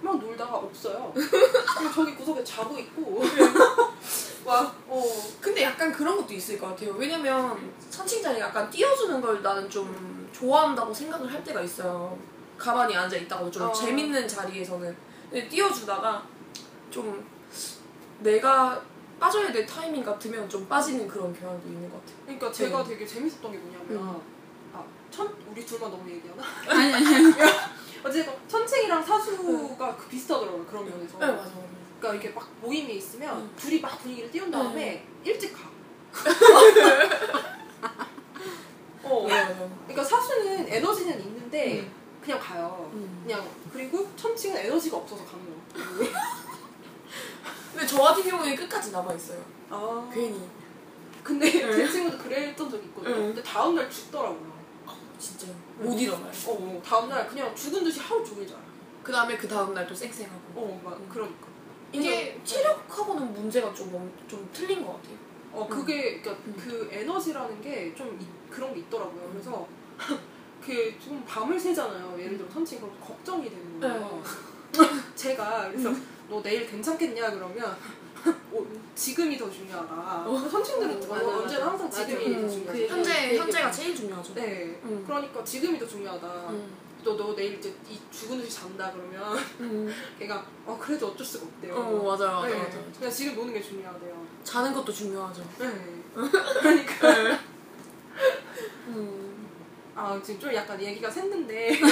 막 0.04 0.20
놀다가 0.20 0.58
없어요. 0.58 1.14
저기 1.96 2.14
구석에 2.16 2.44
자고 2.44 2.78
있고 2.78 3.24
막 4.46 4.76
어. 4.88 5.04
근데 5.40 5.64
약간 5.64 5.92
그런 5.92 6.18
것도 6.18 6.34
있을 6.34 6.60
것 6.60 6.68
같아요. 6.68 6.94
왜냐면 6.94 7.74
선칭자리 7.90 8.40
약간 8.40 8.70
띄워주는 8.70 9.22
걸 9.22 9.42
나는 9.42 9.70
좀 9.70 10.30
좋아한다고 10.34 10.94
생각을 10.94 11.32
할 11.32 11.44
때가 11.44 11.62
있어요. 11.62 12.18
가만히 12.58 12.96
앉아 12.96 13.16
있다가 13.16 13.50
좀 13.50 13.64
어. 13.64 13.72
재밌는 13.72 14.28
자리에서는 14.28 14.96
근데 15.30 15.48
띄워주다가 15.48 16.24
좀 16.92 17.26
내가 18.20 18.82
빠져야 19.20 19.52
될 19.54 19.66
타이밍 19.66 20.04
같으면 20.04 20.50
좀 20.50 20.68
빠지는 20.68 21.08
그런 21.08 21.34
경향도 21.34 21.66
있는 21.68 21.90
것 21.90 22.00
같아요. 22.02 22.18
그러니까 22.26 22.52
제가 22.52 22.84
네. 22.84 22.90
되게 22.90 23.08
재밌었던 23.08 23.52
게 23.52 23.58
뭐냐면 23.58 23.90
음. 23.92 24.22
아, 24.74 24.84
천 25.10 25.34
우리 25.50 25.66
둘만 25.66 25.90
너무 25.90 26.10
얘기하나? 26.10 26.44
아니 26.68 26.94
아니 26.94 27.16
아니. 27.16 27.34
어쨌든 28.04 28.34
천칭이랑 28.48 29.04
사수가 29.04 29.96
그 29.96 30.08
비슷하더라고요 30.08 30.66
그런 30.66 30.86
면에서. 30.86 31.18
네, 31.20 31.28
맞아. 31.28 31.52
그러니까 32.00 32.22
이렇게 32.22 32.30
막 32.30 32.50
모임이 32.62 32.96
있으면 32.96 33.38
음. 33.38 33.54
둘이 33.56 33.80
막 33.80 33.98
분위기를 34.00 34.30
띄운 34.30 34.52
다음에 34.52 35.06
일찍 35.24 35.54
가. 35.54 35.72
어. 39.04 39.28
맞아. 39.28 39.48
그러니까 39.88 40.04
사수는 40.04 40.68
에너지는 40.68 41.20
있는데 41.22 41.80
음. 41.80 41.92
그냥 42.22 42.40
가요. 42.40 42.92
음. 42.94 43.24
그냥 43.26 43.48
그리고 43.72 44.08
천칭은 44.16 44.58
에너지가 44.58 44.98
없어서 44.98 45.24
가는 45.26 45.46
거. 45.46 45.54
근데 47.74 47.88
저 47.88 48.02
같은 48.02 48.24
경우에 48.24 48.56
끝까지 48.56 48.92
남아 48.92 49.14
있어요. 49.14 49.44
아. 49.70 50.10
괜히. 50.14 50.42
근데 51.24 51.50
네. 51.50 51.72
제 51.72 51.90
친구도 51.90 52.18
그랬던 52.22 52.70
적이 52.70 52.86
있거든요. 52.88 53.16
응. 53.16 53.22
근데 53.28 53.42
다음 53.42 53.76
날 53.76 53.90
죽더라고요. 53.90 54.53
진짜. 55.24 55.48
못 55.78 55.98
일어나요. 56.00 56.32
어, 56.48 56.52
어, 56.52 56.82
다음 56.86 57.10
날 57.10 57.28
그냥 57.28 57.56
죽은 57.56 57.84
듯이 57.84 58.00
하루 58.00 58.24
종일 58.26 58.46
자요. 58.48 58.60
그 59.02 59.12
다음에 59.12 59.38
그 59.38 59.48
다음날 59.48 59.88
또 59.88 59.96
쌩쌩하고. 59.96 60.40
어, 60.56 60.82
막 60.84 60.98
음. 60.98 61.08
그러니까. 61.10 61.48
이게 61.92 62.40
체력하고는 62.44 63.34
문제가 63.34 63.74
좀, 63.74 63.94
엄- 63.96 64.12
좀 64.28 64.50
틀린 64.52 64.86
것 64.86 64.94
같아요. 64.94 65.16
어, 65.54 65.68
그게 65.68 66.20
그러니까 66.22 66.44
음. 66.48 66.56
그 66.60 66.90
에너지라는 66.92 67.62
게 67.62 67.94
좀 67.96 68.20
그런 68.50 68.74
게 68.74 68.82
있더라고요. 68.82 69.30
그래서 69.32 69.68
그 70.64 70.94
좀 71.00 71.24
밤을 71.28 71.60
새잖아요. 71.60 72.20
예를 72.20 72.38
들어 72.38 72.50
선칭 72.50 72.80
그럼 72.80 72.96
걱정이 73.00 73.50
되는 73.50 73.80
거예요. 73.80 74.24
제가 75.16 75.70
그래서 75.70 75.90
음. 75.90 76.08
너 76.30 76.42
내일 76.42 76.66
괜찮겠냐 76.68 77.32
그러면 77.32 77.78
어, 78.26 78.66
지금이 78.96 79.38
더 79.38 79.50
중요하다. 79.50 80.26
선친들은 80.50 81.04
어, 81.04 81.08
맞아, 81.08 81.28
언제나 81.28 81.60
맞아. 81.66 81.72
항상 81.72 81.86
맞아. 81.88 82.06
지금이 82.06 82.26
음, 82.28 82.42
더그 82.42 82.52
중요하다. 82.54 82.80
얘기- 82.80 82.88
현재, 82.92 83.14
되게 83.14 83.38
현재가 83.40 83.72
제일 83.72 83.96
중요하죠. 83.96 84.34
네. 84.36 84.80
음. 84.84 85.04
그러니까 85.06 85.44
지금이 85.44 85.80
더 85.80 85.88
중요하다. 85.88 86.28
음. 86.50 86.78
너, 87.04 87.18
너 87.18 87.36
내일 87.36 87.56
이제 87.60 87.74
이 87.90 88.00
죽은 88.12 88.38
듯이 88.40 88.56
잔다 88.62 88.92
그러면 88.94 89.38
음. 89.60 89.94
걔가 90.18 90.46
어 90.66 90.78
그래도 90.82 91.08
어쩔 91.08 91.26
수가 91.26 91.46
없대요. 91.48 91.76
어, 91.76 92.04
맞아요, 92.04 92.32
맞아요, 92.40 92.48
네. 92.54 92.56
맞아요. 92.60 92.86
그냥 92.98 93.12
지금 93.12 93.36
노는 93.36 93.54
게 93.54 93.62
중요하대요. 93.62 94.26
자는 94.46 94.74
것도 94.74 94.92
중요하죠. 94.94 95.44
네. 95.60 95.68
그러니까 96.16 97.40
음. 98.88 99.48
아 99.96 100.20
지금 100.24 100.40
좀 100.40 100.54
약간 100.54 100.82
얘기가 100.82 101.10
샜는데 101.10 101.78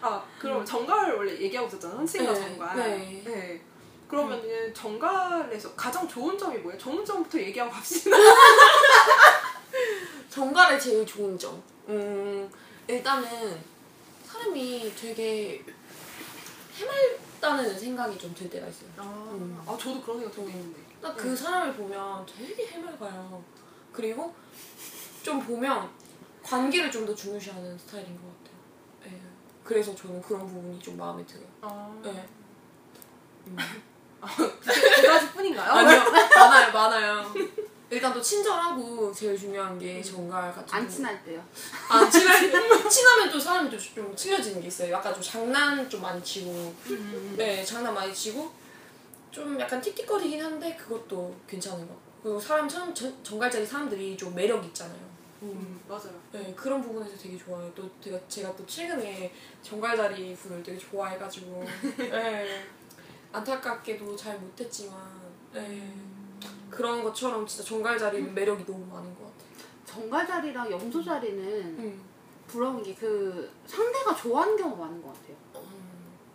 아 0.00 0.24
그럼 0.38 0.64
정갈을 0.64 1.16
원래 1.16 1.32
얘기하고 1.38 1.68
있었잖아 1.68 1.94
선생과 1.96 2.32
네, 2.32 2.40
정갈 2.40 2.76
네. 2.76 3.22
네. 3.24 3.62
그러면은 4.08 4.74
정갈에서 4.74 5.72
가장 5.74 6.08
좋은 6.08 6.36
점이 6.36 6.58
뭐예요? 6.58 6.78
좋은 6.78 7.04
점부터 7.04 7.38
얘기하고 7.38 7.70
갑시다 7.70 8.16
정갈의 10.28 10.80
제일 10.80 11.06
좋은 11.06 11.38
점. 11.38 11.62
음, 11.88 12.50
일단은 12.88 13.60
사람이 14.24 14.92
되게 14.96 15.64
해맑다는 16.74 17.78
생각이 17.78 18.16
좀 18.18 18.34
들 18.34 18.48
때가 18.48 18.66
있어요. 18.68 18.88
아, 18.96 19.02
음. 19.32 19.60
아 19.66 19.76
저도 19.78 20.00
그런 20.00 20.18
생각 20.20 20.34
되게 20.34 20.50
있는데 20.50 20.80
딱그 21.02 21.36
사람을 21.36 21.74
보면 21.74 22.26
되게 22.26 22.66
해맑아요. 22.66 23.42
그리고 23.92 24.34
좀 25.22 25.40
보면 25.40 25.88
관계를 26.42 26.90
좀 26.90 27.06
더 27.06 27.14
중요시하는 27.14 27.76
스타일인 27.78 28.16
것 28.16 28.22
같아요. 28.22 28.39
예. 29.70 29.74
그래서 29.74 29.94
저는 29.94 30.20
그런 30.20 30.46
부분이 30.46 30.80
좀 30.80 30.96
마음에 30.96 31.24
들어요. 31.24 31.46
아, 31.60 32.00
네. 32.02 32.26
두 34.36 35.06
가지 35.06 35.30
뿐인가요? 35.32 35.70
아니요, 35.70 36.00
많아요, 36.36 36.72
많아요. 36.72 37.34
일단 37.88 38.12
또 38.12 38.20
친절하고 38.20 39.12
제일 39.12 39.38
중요한 39.38 39.78
게 39.78 40.02
정갈 40.02 40.52
같은 40.52 40.74
안. 40.74 40.88
친할 40.88 41.24
때요. 41.24 41.42
안 41.88 42.10
친할 42.10 42.88
친하면 42.88 43.30
또 43.30 43.38
사람이 43.40 43.70
또좀 43.70 44.14
친해지는 44.14 44.60
게 44.60 44.68
있어요. 44.68 44.92
약간 44.92 45.14
좀 45.14 45.22
장난 45.22 45.88
좀 45.88 46.02
많이 46.02 46.22
치고, 46.22 46.50
음. 46.86 47.34
네 47.36 47.64
장난 47.64 47.94
많이 47.94 48.12
치고 48.14 48.52
좀 49.30 49.58
약간 49.58 49.80
틱틱거리긴 49.80 50.44
한데 50.44 50.76
그것도 50.76 51.34
괜찮은 51.48 51.86
것 51.86 51.94
같고 51.94 52.10
그리고 52.22 52.40
사람 52.40 52.68
정, 52.68 52.92
정갈자리 53.22 53.64
사람들이 53.66 54.16
좀 54.16 54.34
매력 54.34 54.64
있잖아요. 54.66 55.09
음, 55.42 55.80
맞아요 55.88 56.12
네 56.32 56.52
그런 56.54 56.82
부분에서 56.82 57.16
되게 57.16 57.38
좋아요. 57.38 57.70
또 57.74 57.88
제가 58.00 58.18
제가 58.28 58.54
또 58.56 58.66
최근에 58.66 59.32
정갈자리 59.62 60.34
분을 60.36 60.62
되게 60.62 60.78
좋아해가지고, 60.78 61.64
네 61.96 62.64
안타깝게도 63.32 64.14
잘 64.16 64.38
못했지만, 64.38 64.98
네 65.52 65.92
그런 66.68 67.02
것처럼 67.02 67.46
진짜 67.46 67.64
정갈자리는 67.64 68.34
매력이 68.34 68.64
너무 68.66 68.84
많은 68.86 69.14
것 69.14 69.24
같아요. 69.24 69.40
정갈자리랑 69.86 70.70
염소자리는 70.70 71.42
음. 71.78 72.04
부러운 72.46 72.82
게 72.82 72.94
그 72.94 73.50
상대가 73.66 74.14
좋아하는 74.14 74.56
경우가 74.56 74.84
많은 74.84 75.02
것 75.02 75.12
같아요. 75.14 75.36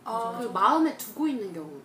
아, 0.05 0.39
그 0.39 0.47
마음에 0.47 0.95
두고 0.97 1.27
있는 1.27 1.51
경우. 1.53 1.81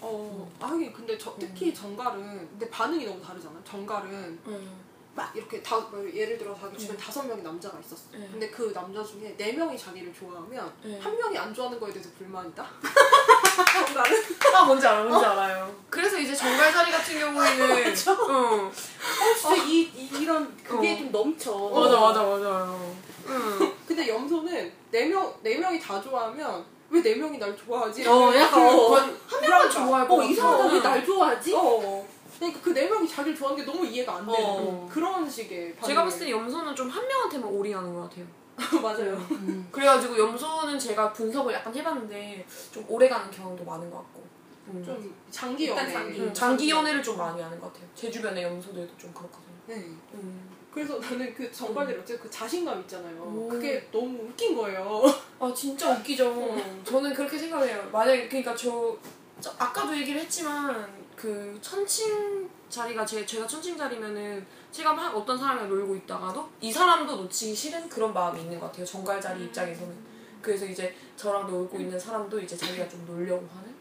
어, 0.00 0.50
아, 0.60 0.66
하긴 0.66 0.92
근데 0.92 1.16
저, 1.18 1.34
특히 1.38 1.72
정갈은 1.74 2.48
근데 2.50 2.68
반응이 2.70 3.04
너무 3.04 3.20
다르잖아요. 3.20 3.62
정갈은 3.64 4.38
음. 4.46 4.87
막 5.18 5.34
이렇게 5.34 5.60
다뭐 5.60 6.08
예를 6.14 6.38
들어 6.38 6.54
자기 6.54 6.78
주변 6.78 6.96
다섯 6.96 7.26
명의 7.26 7.42
남자가 7.42 7.76
있었어. 7.80 8.04
네. 8.12 8.28
근데 8.30 8.48
그 8.50 8.72
남자 8.72 9.02
중에 9.02 9.34
네 9.36 9.52
명이 9.52 9.76
자기를 9.76 10.14
좋아하면 10.14 10.72
네. 10.84 10.96
한 11.00 11.16
명이 11.18 11.36
안 11.36 11.52
좋아하는 11.52 11.80
거에 11.80 11.92
대해서 11.92 12.08
불만이다. 12.16 12.64
정갈은 13.86 14.24
아 14.54 14.64
뭔지 14.64 14.86
알아, 14.86 15.02
뭔지 15.02 15.26
알아요. 15.26 15.74
그래서 15.90 16.16
이제 16.18 16.32
정갈 16.36 16.72
자리 16.72 16.92
같은 16.92 17.18
경우에는, 17.18 17.90
어, 17.90 17.92
진짜 17.92 19.56
이, 19.64 19.80
이, 19.92 20.08
이런 20.20 20.56
그게 20.62 20.94
어. 20.94 20.98
좀 20.98 21.10
넘쳐. 21.10 21.52
맞아, 21.68 21.98
맞아, 21.98 22.22
맞아요. 22.22 22.96
응. 23.26 23.74
근데 23.88 24.06
염소는 24.06 24.72
네명네 24.92 25.56
명이 25.58 25.80
다 25.80 26.00
좋아하면 26.00 26.64
왜네 26.90 27.16
명이 27.16 27.38
날 27.38 27.56
좋아하지? 27.56 28.06
어, 28.06 28.32
약간 28.36 28.62
어. 28.62 28.94
한 28.94 29.40
명만 29.40 29.68
좋아할 29.68 30.06
것 30.06 30.14
어. 30.14 30.22
이상하다. 30.22 30.64
왜 30.66 30.74
응. 30.74 30.82
날 30.82 31.04
좋아하지? 31.04 31.54
어. 31.56 32.06
그러니까 32.38 32.60
그 32.60 32.72
네 32.72 32.88
명이 32.88 33.08
자기를 33.08 33.36
좋아하는 33.36 33.64
게 33.64 33.70
너무 33.70 33.84
이해가 33.86 34.16
안 34.16 34.26
되는 34.26 34.40
어. 34.40 34.88
그런 34.90 35.28
식의 35.28 35.74
제가 35.84 36.04
봤을 36.04 36.20
때 36.26 36.30
염소는 36.30 36.74
좀 36.74 36.88
한 36.88 37.06
명한테만 37.06 37.48
올인하는 37.50 37.92
것 37.94 38.02
같아요. 38.02 38.24
때 38.24 38.32
맞아요. 38.82 39.14
음. 39.30 39.68
그래가지고 39.70 40.18
염소는 40.18 40.78
제가 40.78 41.12
분석을 41.12 41.52
약간 41.54 41.74
해봤는데 41.74 42.44
좀 42.72 42.84
오래가는 42.88 43.30
경험도 43.30 43.64
많은 43.64 43.90
것 43.90 43.98
같고. 43.98 44.22
음. 44.68 44.82
좀 44.84 45.14
장기 45.30 45.68
연애. 45.68 45.90
장기. 45.92 46.20
음, 46.20 46.34
장기 46.34 46.70
연애를 46.70 47.02
좀 47.02 47.16
많이 47.16 47.40
하는 47.40 47.58
것 47.60 47.72
같아요. 47.72 47.88
제 47.94 48.10
주변의 48.10 48.42
염소들도 48.44 48.96
좀 48.98 49.12
그렇거든요. 49.12 49.54
네. 49.66 49.74
음. 50.14 50.50
그래서 50.72 50.98
나는 50.98 51.34
그 51.34 51.50
정발들 51.50 51.94
어쨌든 52.00 52.20
그 52.22 52.30
자신감 52.30 52.80
있잖아요. 52.82 53.22
오. 53.22 53.48
그게 53.48 53.88
너무 53.90 54.18
웃긴 54.24 54.54
거예요. 54.54 55.02
아 55.40 55.52
진짜 55.54 55.90
웃기죠. 55.92 56.56
저는 56.84 57.14
그렇게 57.14 57.38
생각해요. 57.38 57.88
만약에 57.90 58.28
그러니까 58.28 58.54
저, 58.54 58.96
저 59.40 59.50
아까도 59.58 59.96
얘기를 59.96 60.20
했지만 60.20 60.86
그 61.18 61.58
천칭 61.60 62.48
자리가 62.70 63.04
제 63.04 63.26
제가 63.26 63.46
천칭 63.46 63.76
자리면은 63.76 64.46
제가 64.70 64.92
막 64.92 65.14
어떤 65.16 65.36
사람이랑 65.36 65.68
놀고 65.68 65.96
있다가도 65.96 66.48
이 66.60 66.70
사람도 66.72 67.16
놓치기 67.16 67.54
싫은 67.54 67.88
그런 67.88 68.12
마음이 68.14 68.40
있는 68.42 68.60
것 68.60 68.66
같아요. 68.66 68.86
정갈 68.86 69.20
자리 69.20 69.44
입장에서는. 69.46 69.96
그래서 70.40 70.64
이제 70.66 70.94
저랑 71.16 71.48
놀고 71.50 71.80
있는 71.80 71.98
사람도 71.98 72.38
이제 72.40 72.56
자기가 72.56 72.88
좀 72.88 73.04
놀려고 73.06 73.48
하는 73.56 73.74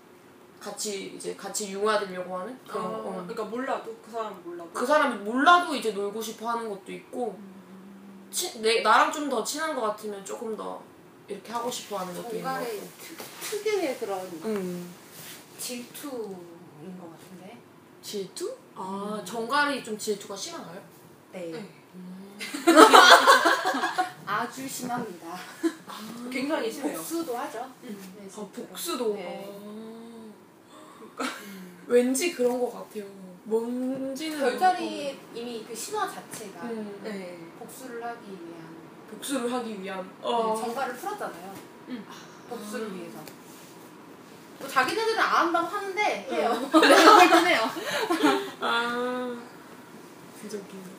같이 0.59 1.13
이제 1.15 1.35
같이 1.35 1.71
융화되려고 1.71 2.35
하는 2.39 2.57
그런 2.67 2.85
아, 2.85 2.89
어. 2.89 3.11
그러니까 3.27 3.43
몰라도 3.43 3.95
그 4.03 4.09
사람 4.11 4.41
몰라도. 4.43 4.71
그 4.73 4.85
사람이 4.85 5.17
몰라도 5.23 5.75
이제 5.75 5.91
놀고 5.91 6.19
싶어 6.19 6.49
하는 6.49 6.67
것도 6.69 6.91
있고 6.91 7.37
치, 8.31 8.59
내, 8.61 8.81
나랑 8.81 9.11
좀 9.11 9.29
더 9.29 9.43
친한 9.43 9.75
것 9.75 9.81
같으면 9.81 10.25
조금 10.25 10.57
더 10.57 10.81
이렇게 11.27 11.51
하고 11.51 11.69
싶어 11.69 11.97
하는 11.97 12.13
것도 12.15 12.35
있는 12.35 12.43
것 12.43 12.49
같고 12.49 12.87
특- 12.99 13.41
특유의 13.63 13.97
그런 13.99 14.19
음. 14.19 14.25
같은데. 14.31 14.87
질투? 18.07 18.55
아 18.73 19.21
정갈이 19.25 19.83
좀 19.83 19.97
질투가 19.97 20.33
심한가요? 20.33 20.81
네. 21.33 21.51
네. 21.51 21.69
아주 24.25 24.65
심합니다. 24.65 25.37
굉장히 26.31 26.71
심해요. 26.71 26.95
복수도 26.95 27.37
하죠. 27.37 27.69
네, 27.81 27.93
아. 28.33 28.47
복수도 28.53 29.13
네. 29.13 29.45
아. 31.17 31.23
왠지 31.87 32.31
그런 32.31 32.57
것 32.57 32.71
같아요 32.71 33.03
뭔지는 33.43 34.39
별자리 34.39 35.19
이미 35.33 35.65
그 35.67 35.75
신화 35.75 36.09
자체가 36.09 36.61
음. 36.63 37.01
네. 37.03 37.37
복수를 37.59 38.01
하기 38.05 38.25
위한 38.31 38.77
복수를 39.11 39.51
하기 39.51 39.81
위한 39.81 40.01
네, 40.21 40.27
어. 40.27 40.55
정가를 40.55 40.95
풀었잖아요. 40.95 41.53
음. 41.89 42.05
복수를 42.47 42.87
아. 42.87 42.93
위해서. 42.93 43.19
뭐 44.59 44.67
자기네들은 44.67 45.19
안 45.19 45.45
한다고 45.47 45.67
하는데 45.67 46.27
해요. 46.31 46.49
음. 46.51 46.81
내가 46.81 47.13
볼 47.17 47.29
때는 47.29 47.47
해요. 47.47 47.61
아 48.59 49.35
진짜 50.39 50.57
웃긴다 50.57 50.89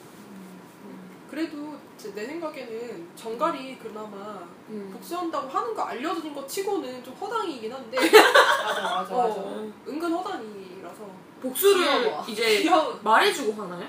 그래도 1.31 1.77
제- 1.99 2.15
내 2.15 2.25
생각에는 2.27 3.09
정갈이 3.17 3.79
그나마 3.79 4.39
음. 4.71 4.91
복수한다고 4.93 5.49
하는 5.49 5.75
거 5.75 5.83
알려준 5.83 6.35
거 6.35 6.47
치고는 6.47 7.03
좀 7.05 7.15
허당이긴 7.15 7.73
한데 7.73 7.99
맞아 8.01 8.83
맞아 8.83 9.15
맞아. 9.15 9.15
어, 9.15 9.73
은근 9.87 10.13
허당이라서 10.13 10.97
복수를 11.43 11.85
귀여워. 12.03 12.25
이제 12.27 12.63
귀여워. 12.63 12.99
말해주고 13.03 13.61
하나요? 13.63 13.87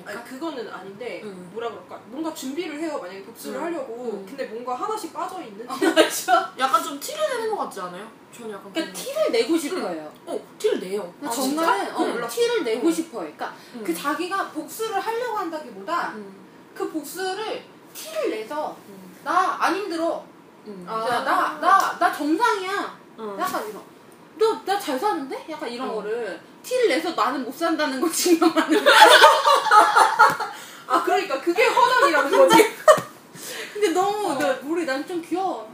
약간? 0.00 0.16
아니 0.18 0.24
그거는 0.24 0.68
아닌데 0.72 1.20
응. 1.24 1.50
뭐라 1.52 1.70
그럴까 1.70 2.00
뭔가 2.06 2.32
준비를 2.34 2.78
해요 2.80 2.98
만약에 3.00 3.22
복수를 3.24 3.58
응. 3.58 3.64
하려고 3.64 4.10
응. 4.14 4.26
근데 4.26 4.44
뭔가 4.46 4.74
하나씩 4.74 5.12
빠져 5.12 5.42
있는 5.42 5.66
맞아. 5.66 6.52
약간 6.58 6.82
좀 6.82 6.98
티를 7.00 7.28
내는 7.28 7.50
것 7.50 7.56
같지 7.64 7.80
않아요? 7.80 8.06
저는 8.36 8.54
약간 8.54 8.72
그러니까 8.72 8.98
티를 8.98 9.32
내고 9.32 9.56
싶어요. 9.56 10.12
거. 10.26 10.32
어 10.32 10.40
티를 10.58 10.80
내요 10.80 11.14
아, 11.24 11.28
정말은 11.30 11.84
진짜? 11.86 11.96
어, 11.96 12.04
응. 12.06 12.28
티를 12.28 12.64
내고 12.64 12.86
응. 12.88 12.92
싶어요. 12.92 13.20
그러니까 13.22 13.54
응. 13.74 13.84
그 13.84 13.94
자기가 13.94 14.50
복수를 14.50 15.00
하려고 15.00 15.38
한다기보다 15.38 16.12
응. 16.16 16.34
그 16.74 16.90
복수를 16.90 17.64
티를 17.94 18.30
내서 18.30 18.76
응. 18.88 19.16
나안 19.24 19.74
힘들어. 19.74 20.22
응. 20.66 20.84
아. 20.86 21.00
야, 21.08 21.24
나, 21.24 21.58
나, 21.60 21.98
나 21.98 22.12
정상이야. 22.12 22.98
응. 23.18 23.36
약간 23.38 23.68
이런. 23.68 23.82
너, 24.38 24.62
나 24.66 24.78
잘 24.78 24.98
사는데? 24.98 25.46
약간 25.48 25.68
이런 25.70 25.88
어. 25.88 25.94
거를 25.94 26.38
티를 26.66 26.88
내서 26.88 27.12
나는 27.12 27.44
못 27.44 27.54
산다는 27.56 28.00
거 28.00 28.10
증명하는 28.10 28.84
거. 28.84 28.90
아 30.88 31.02
그러니까 31.04 31.40
그게 31.40 31.64
허당이라는 31.64 32.30
거지 32.30 32.74
근데 33.72 33.88
너무, 33.90 34.38
나, 34.38 34.58
우리 34.64 34.84
난좀 34.84 35.22
귀여워. 35.22 35.70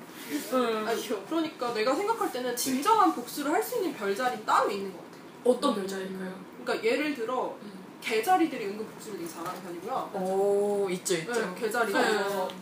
응. 0.53 0.87
아니 0.89 1.09
그러니까 1.29 1.73
내가 1.75 1.95
생각할 1.95 2.33
때는 2.33 2.57
진정한 2.57 3.15
복수를 3.15 3.53
할 3.53 3.63
수 3.63 3.77
있는 3.77 3.95
별자리는 3.95 4.45
따로 4.47 4.71
있는 4.71 4.91
것 4.93 4.99
같아 4.99 5.19
어떤 5.45 5.75
별자리일까요? 5.75 6.35
그러니까 6.65 6.87
예를 6.89 7.15
들어 7.15 7.55
개자리들이 8.01 8.67
은근 8.67 8.87
복수를 8.87 9.19
되게 9.19 9.31
잘하는 9.31 9.63
편이고요 9.63 10.11
오 10.15 10.89
있죠 10.91 11.15
있죠 11.15 11.33
네, 11.33 11.55
개자리 11.61 11.93
네. 11.93 12.01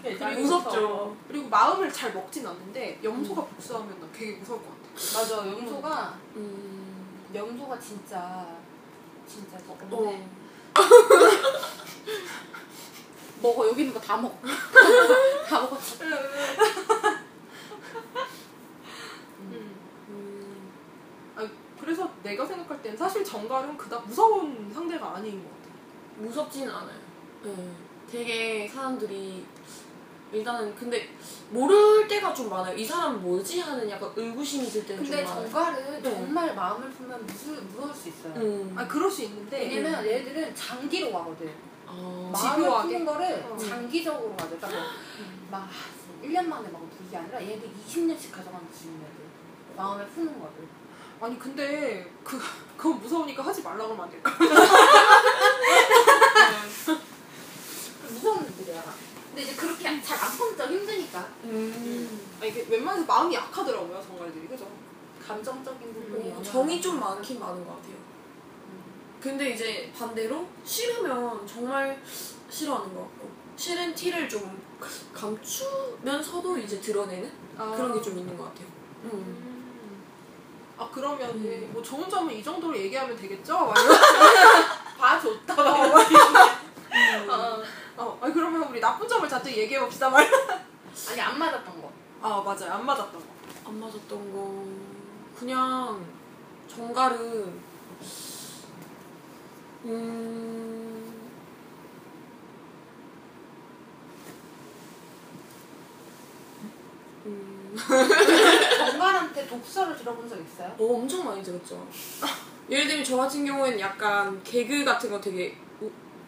그리고 0.02 0.40
무섭죠 0.40 1.16
그리고 1.28 1.48
마음을 1.48 1.92
잘 1.92 2.12
먹진 2.12 2.46
않는데 2.46 2.98
염소가 3.02 3.42
복수하면 3.42 4.00
나 4.00 4.06
되게 4.12 4.32
무서울 4.32 4.58
것 4.60 4.68
같아 4.68 4.80
맞아, 5.20 5.46
염소가, 5.48 6.18
음. 6.36 6.69
염소가 7.34 7.78
진짜, 7.78 8.46
진짜 9.26 9.58
더 9.58 9.72
어. 9.96 10.28
먹어, 13.42 13.68
여기 13.68 13.82
있는 13.82 13.94
거 13.94 14.00
다 14.00 14.16
먹어. 14.16 14.36
다 15.48 15.60
먹었어. 15.62 16.04
음. 19.40 19.74
음. 20.08 20.70
아, 21.36 21.46
그래서 21.80 22.10
내가 22.22 22.44
생각할 22.44 22.82
땐 22.82 22.96
사실 22.96 23.24
정갈은 23.24 23.76
그닥 23.76 24.06
무서운 24.06 24.70
상대가 24.72 25.16
아닌 25.16 25.42
것 25.42 25.50
같아 25.50 25.70
무섭지는 26.18 26.72
않아요. 26.74 26.98
네. 27.44 27.70
되게 28.10 28.68
사람들이 28.68 29.46
일단은 30.32 30.74
근데 30.76 31.08
모를 31.50 32.06
때가 32.06 32.32
좀 32.32 32.48
많아요. 32.48 32.76
이 32.76 32.84
사람 32.84 33.20
뭐지 33.20 33.60
하는 33.60 33.88
약간 33.90 34.12
의구심이 34.14 34.68
들 34.68 34.86
때는 34.86 35.02
근데 35.02 35.24
좀 35.24 35.34
많아요. 35.34 35.50
정갈은 35.50 36.02
네. 36.02 36.10
정말 36.10 36.54
마음을 36.54 36.90
품면 36.90 37.26
무술, 37.26 37.56
무서울 37.62 37.94
수 37.94 38.08
있어요. 38.08 38.34
음. 38.36 38.74
아 38.76 38.86
그럴 38.86 39.10
수 39.10 39.22
있는데 39.22 39.68
왜냐면 39.68 40.06
얘들은 40.06 40.54
장기로 40.54 41.12
가거든. 41.12 41.52
아. 41.86 42.30
마음을 42.32 42.62
집요하게? 42.62 42.88
푸는 42.88 43.04
거를 43.06 43.44
어. 43.50 43.56
장기적으로 43.56 44.36
가죠. 44.36 44.56
그러니까 44.56 44.68
뭐 44.68 44.78
음. 45.18 45.48
막 45.50 45.68
1년 46.22 46.46
만에 46.46 46.68
막 46.68 46.80
그게 46.96 47.16
아니라 47.16 47.42
얘들 47.42 47.68
20년씩 47.88 48.30
가져가는 48.30 48.66
중이애들 48.78 49.30
마음을 49.76 50.06
푸는 50.08 50.38
거를. 50.38 50.68
아니 51.20 51.38
근데 51.38 52.10
그 52.24 52.40
그건 52.76 52.98
무서우니까 53.00 53.42
하지 53.44 53.62
말라 53.62 53.84
그러면 53.84 54.04
안 54.04 54.10
될까? 54.10 54.32
무서운 58.08 58.44
애들이야. 58.46 59.09
근데 59.40 59.52
이제 59.52 59.54
그렇게 59.56 60.02
잘안 60.02 60.30
푸니까 60.36 60.66
힘드니까. 60.66 61.26
음. 61.44 62.20
아니 62.40 62.50
이게 62.50 62.66
웬만해서 62.68 63.06
마음이 63.06 63.34
약하더라고요 63.34 64.02
정갈들이 64.06 64.46
그죠? 64.46 64.66
감정적인 65.26 65.94
부분이 65.94 66.30
어, 66.32 66.42
정이 66.42 66.80
좀 66.80 67.00
많긴 67.00 67.40
많은 67.40 67.64
것 67.64 67.76
같아요. 67.76 67.94
근데 69.20 69.50
이제 69.50 69.90
반대로 69.96 70.46
싫으면 70.64 71.46
정말 71.46 72.02
싫어하는 72.50 72.94
것 72.94 73.00
같고 73.02 73.30
싫은 73.56 73.94
티를 73.94 74.28
좀 74.28 74.60
감추면서도 75.14 76.58
이제 76.58 76.80
드러내는 76.80 77.30
그런 77.56 77.94
게 77.94 78.02
좀 78.02 78.18
있는 78.18 78.36
것 78.36 78.44
같아요. 78.44 78.66
음. 79.04 79.10
음. 79.12 80.02
아 80.78 80.88
그러면 80.92 81.30
음. 81.30 81.70
뭐 81.72 81.82
좋은 81.82 82.08
점은 82.08 82.34
이 82.34 82.42
정도로 82.42 82.76
얘기하면 82.76 83.16
되겠죠? 83.16 83.72
봐줬다. 84.98 85.54
어, 85.54 85.88
막 85.88 86.10
이런- 86.10 86.34
아니 88.30 88.34
그러면 88.34 88.62
우리 88.70 88.78
나쁜 88.80 89.08
점을 89.08 89.28
자주 89.28 89.50
얘기해 89.50 89.80
봅시다 89.80 90.08
말. 90.08 90.24
아니 91.10 91.20
안 91.20 91.36
맞았던 91.36 91.82
거. 91.82 91.90
아 92.22 92.40
맞아요 92.40 92.74
안 92.74 92.86
맞았던 92.86 93.12
거. 93.20 93.26
안 93.66 93.80
맞았던 93.80 94.32
거 94.32 94.64
그냥 95.36 96.04
정갈은 96.68 97.60
음, 99.84 101.20
음, 107.26 107.76
정갈한테 108.78 109.46
독서를 109.48 109.96
들어본 109.96 110.28
적 110.28 110.38
있어요? 110.40 110.72
어, 110.78 110.84
엄청 110.94 111.24
많이 111.24 111.42
들었죠. 111.42 111.84
예를 112.68 112.86
들면 112.86 113.04
저 113.04 113.16
같은 113.16 113.44
경우에는 113.44 113.80
약간 113.80 114.40
개그 114.44 114.84
같은 114.84 115.10
거 115.10 115.20
되게 115.20 115.56
우- 115.58 115.69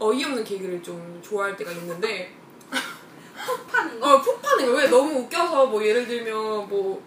어이없는 0.03 0.45
개그를 0.45 0.83
좀 0.83 1.21
좋아할 1.23 1.57
때가 1.57 1.71
있는데 1.73 2.35
파는 3.71 4.01
거? 4.01 4.15
어, 4.15 4.21
푹 4.21 4.41
파는 4.43 4.67
거. 4.67 4.73
왜 4.73 4.89
너무 4.89 5.21
웃겨서 5.21 5.67
뭐 5.67 5.85
예를 5.85 6.07
들면 6.07 6.35
뭐, 6.69 7.03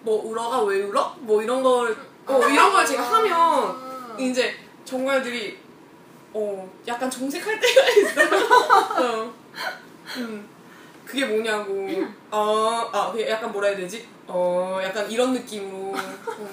뭐 0.00 0.22
울어가 0.24 0.62
왜 0.64 0.82
울어? 0.82 1.14
뭐 1.20 1.42
이런 1.42 1.62
걸, 1.62 1.96
어, 2.26 2.38
이런 2.48 2.72
걸 2.72 2.86
제가 2.86 3.02
하면 3.02 3.32
아. 3.32 4.16
이제 4.18 4.54
정말들이 4.84 5.58
어 6.32 6.70
약간 6.86 7.10
정색할 7.10 7.60
때가 7.60 7.88
있어요. 7.90 8.28
어. 8.98 9.34
음. 10.18 10.48
그게 11.04 11.24
뭐냐고. 11.26 11.88
어, 12.30 12.90
아, 12.92 13.14
약간 13.28 13.52
뭐라 13.52 13.68
해야 13.68 13.76
되지? 13.76 14.08
어, 14.26 14.80
약간 14.82 15.08
이런 15.10 15.32
느낌으로. 15.32 15.92
어. 15.96 16.48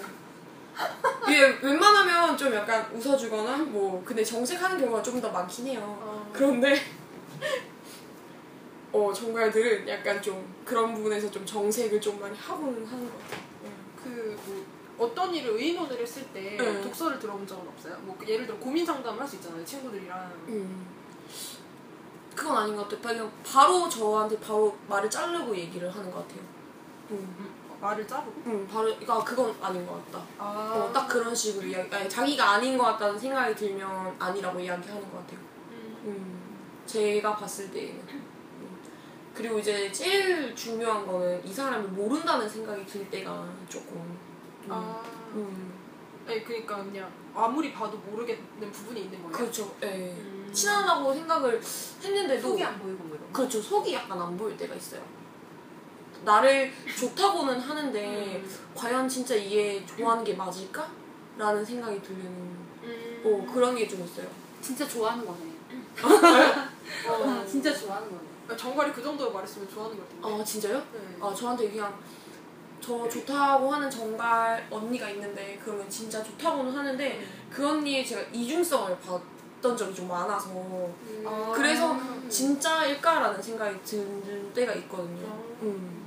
이게 1.27 1.45
웬만하면 1.61 2.37
좀 2.37 2.53
약간 2.53 2.89
웃어주거나 2.93 3.57
뭐 3.57 4.01
근데 4.05 4.23
정색하는 4.23 4.79
경우가 4.79 5.01
좀 5.01 5.21
더 5.21 5.29
많긴 5.29 5.67
해요. 5.67 5.81
어. 5.83 6.29
그런데 6.33 6.75
어 8.93 9.13
정갈들은 9.13 9.87
약간 9.87 10.21
좀 10.21 10.53
그런 10.65 10.93
부분에서 10.93 11.29
좀 11.31 11.45
정색을 11.45 12.01
좀 12.01 12.19
많이 12.19 12.37
하고는 12.37 12.85
하는 12.85 13.05
것 13.09 13.19
같아요. 13.23 13.41
그 14.03 14.37
뭐 14.45 15.07
어떤 15.07 15.33
일을 15.33 15.55
의논을 15.57 15.99
했을 15.99 16.23
때 16.27 16.55
네. 16.59 16.81
독서를 16.81 17.17
들어본 17.17 17.47
적은 17.47 17.67
없어요? 17.69 17.97
뭐 18.03 18.15
예를 18.27 18.45
들어 18.45 18.55
고민 18.59 18.85
상담을 18.85 19.19
할 19.19 19.27
수 19.27 19.37
있잖아요 19.37 19.65
친구들이랑 19.65 20.31
음. 20.49 20.85
그건 22.35 22.57
아닌 22.57 22.75
것 22.75 22.83
같아요. 22.87 23.01
그냥 23.01 23.31
바로 23.43 23.89
저한테 23.89 24.39
바로 24.39 24.77
말을 24.87 25.09
자르고 25.09 25.55
얘기를 25.55 25.89
하는 25.89 26.11
것 26.11 26.19
같아요. 26.19 26.41
음. 27.11 27.50
말을 27.81 28.07
자르고 28.07 28.31
음, 28.45 28.67
바로, 28.71 28.85
그러니까 28.85 29.23
그건 29.23 29.55
아닌 29.61 29.85
것 29.87 30.05
같다. 30.05 30.23
아 30.37 30.73
어, 30.75 30.93
딱 30.93 31.07
그런 31.07 31.33
식으로 31.33 31.65
이야기, 31.67 31.93
아니, 31.93 32.07
자기가 32.07 32.51
아닌 32.51 32.77
것 32.77 32.83
같다는 32.85 33.19
생각이 33.19 33.55
들면 33.55 34.15
아니라고 34.19 34.59
이야기하는 34.59 35.01
것 35.09 35.17
같아요. 35.17 35.39
음. 35.71 36.01
음, 36.05 36.83
제가 36.85 37.35
봤을 37.35 37.71
때에는. 37.71 37.99
음. 38.09 38.31
그리고 39.33 39.57
이제 39.59 39.91
제일 39.91 40.55
중요한 40.55 41.07
거는 41.07 41.43
이 41.43 41.51
사람을 41.51 41.89
모른다는 41.89 42.47
생각이 42.47 42.85
들 42.85 43.09
때가 43.09 43.49
조금. 43.67 43.97
음, 43.97 44.67
아 44.69 45.01
음, 45.33 45.73
아니 46.27 46.43
그러니까 46.43 46.77
그냥 46.83 47.09
아무리 47.33 47.73
봐도 47.73 47.97
모르겠는 47.97 48.71
부분이 48.71 49.01
있는 49.01 49.23
거예요. 49.23 49.31
그렇죠. 49.35 49.75
예. 49.81 49.87
음. 49.87 50.49
친하다고 50.53 51.13
생각을 51.13 51.59
했는데도. 52.03 52.49
속이 52.49 52.63
안 52.63 52.77
보이고 52.77 53.03
뭐 53.05 53.15
이런 53.15 53.31
거. 53.31 53.39
그렇죠. 53.39 53.59
속이 53.61 53.93
약간 53.93 54.21
안 54.21 54.37
보일 54.37 54.55
때가 54.57 54.75
있어요. 54.75 55.01
나를 56.23 56.71
좋다고는 56.99 57.59
하는데, 57.59 58.41
음. 58.43 58.57
과연 58.75 59.07
진짜 59.09 59.35
이게 59.35 59.83
좋아하는 59.85 60.23
게 60.23 60.33
맞을까? 60.33 60.87
라는 61.37 61.63
생각이 61.65 62.01
드는, 62.01 62.21
음. 62.83 63.21
어, 63.25 63.53
그런 63.53 63.75
게 63.75 63.87
좀 63.87 64.03
있어요. 64.03 64.27
진짜 64.61 64.87
좋아하는 64.87 65.25
거네. 65.25 65.39
어. 67.07 67.45
진짜 67.47 67.73
좋아하는 67.73 68.09
거네. 68.09 68.21
아, 68.49 68.55
정갈이 68.55 68.91
그 68.91 69.01
정도로 69.01 69.31
말했으면 69.31 69.67
좋아하는 69.69 69.97
것 69.97 70.03
같은데. 70.09 70.41
아, 70.41 70.43
진짜요? 70.43 70.77
네. 70.93 71.17
아 71.21 71.33
저한테 71.33 71.69
그냥 71.69 71.93
저 72.81 73.07
좋다고 73.07 73.71
하는 73.71 73.89
정갈 73.89 74.67
언니가 74.69 75.09
있는데 75.09 75.59
그러면 75.63 75.89
진짜 75.89 76.21
좋다고는 76.23 76.71
하는데 76.75 77.25
그 77.49 77.67
언니의 77.67 78.05
제가 78.05 78.21
이중성을 78.33 78.97
봤던 78.99 79.77
적이 79.77 79.93
좀 79.95 80.07
많아서 80.07 80.49
음. 80.49 81.23
아. 81.25 81.51
그래서 81.55 81.95
진짜일까라는 82.29 83.41
생각이 83.41 83.81
드는 83.83 84.51
때가 84.53 84.73
있거든요. 84.73 85.27
아. 85.27 85.39
음. 85.61 86.01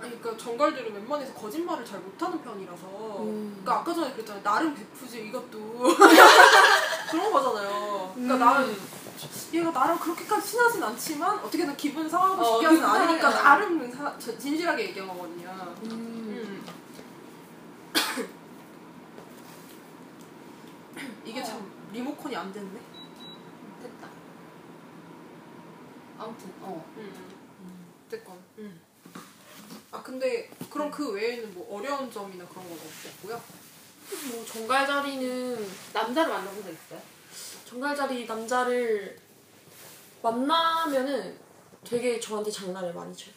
아니 0.00 0.20
그러니까 0.20 0.36
정갈들은 0.44 0.94
웬만해서 0.94 1.32
거짓말을 1.34 1.84
잘 1.84 2.00
못하는 2.00 2.40
편이라서. 2.42 2.86
음. 3.22 3.50
그러니까 3.62 3.80
아까 3.80 3.94
전에 3.94 4.12
그랬잖아요. 4.12 4.42
나름 4.42 4.74
베푸지 4.74 5.26
이것도 5.28 5.82
그런 7.10 7.32
거잖아요. 7.32 8.12
그러니까 8.14 8.34
음. 8.34 8.38
나는 8.38 8.76
얘가 9.54 9.70
나랑 9.70 9.98
그렇게까지 9.98 10.46
친하진 10.50 10.82
않지만 10.82 11.38
어떻게든 11.38 11.74
기분 11.76 12.08
상하고 12.08 12.42
어, 12.42 12.52
싶게 12.60 12.66
하진 12.66 12.84
않으니까. 12.84 13.30
나름 13.30 13.90
사- 13.90 14.18
저- 14.18 14.36
진실하게 14.36 14.88
얘기한 14.88 15.08
거거든요. 15.08 15.48
음. 15.84 15.90
음. 15.90 16.66
이게 21.24 21.42
참 21.42 21.70
리모컨이 21.92 22.36
안 22.36 22.52
됐네. 22.52 22.78
됐다. 23.82 24.08
아무튼 26.18 26.52
어. 26.60 26.84
음. 26.98 27.86
어쨌건. 28.06 28.36
음. 28.58 28.80
아 29.90 30.02
근데 30.02 30.50
그럼 30.70 30.90
그 30.90 31.12
외에는 31.12 31.54
뭐 31.54 31.78
어려운 31.78 32.10
점이나 32.10 32.44
그런 32.46 32.68
건 32.68 32.78
없었고요. 32.78 33.40
뭐 34.32 34.44
정갈 34.44 34.86
자리는 34.86 35.68
남자를 35.92 36.32
만나본 36.32 36.62
적 36.62 36.70
있어요? 36.70 37.00
정갈 37.64 37.96
자리 37.96 38.26
남자를 38.26 39.18
만나면은 40.22 41.38
되게 41.84 42.18
저한테 42.20 42.50
장난을 42.50 42.92
많이 42.94 43.14
쳐요. 43.16 43.34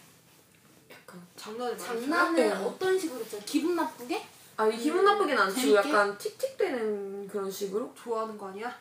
약간 0.92 1.26
장난을 1.36 1.72
많이 1.76 1.84
쳐요? 1.86 2.02
장난을 2.02 2.36
네. 2.36 2.52
어떤 2.52 3.00
식으로 3.00 3.28
쳐? 3.28 3.38
기분 3.46 3.76
나쁘게? 3.76 4.26
아니 4.58 4.78
기분 4.78 5.06
나쁘긴 5.06 5.38
안 5.38 5.50
치고 5.50 5.62
재밌게? 5.62 5.90
약간 5.90 6.18
틱틱대는 6.18 7.28
그런 7.28 7.50
식으로 7.50 7.94
좋아하는 7.96 8.38
거 8.38 8.50
아니야? 8.50 8.78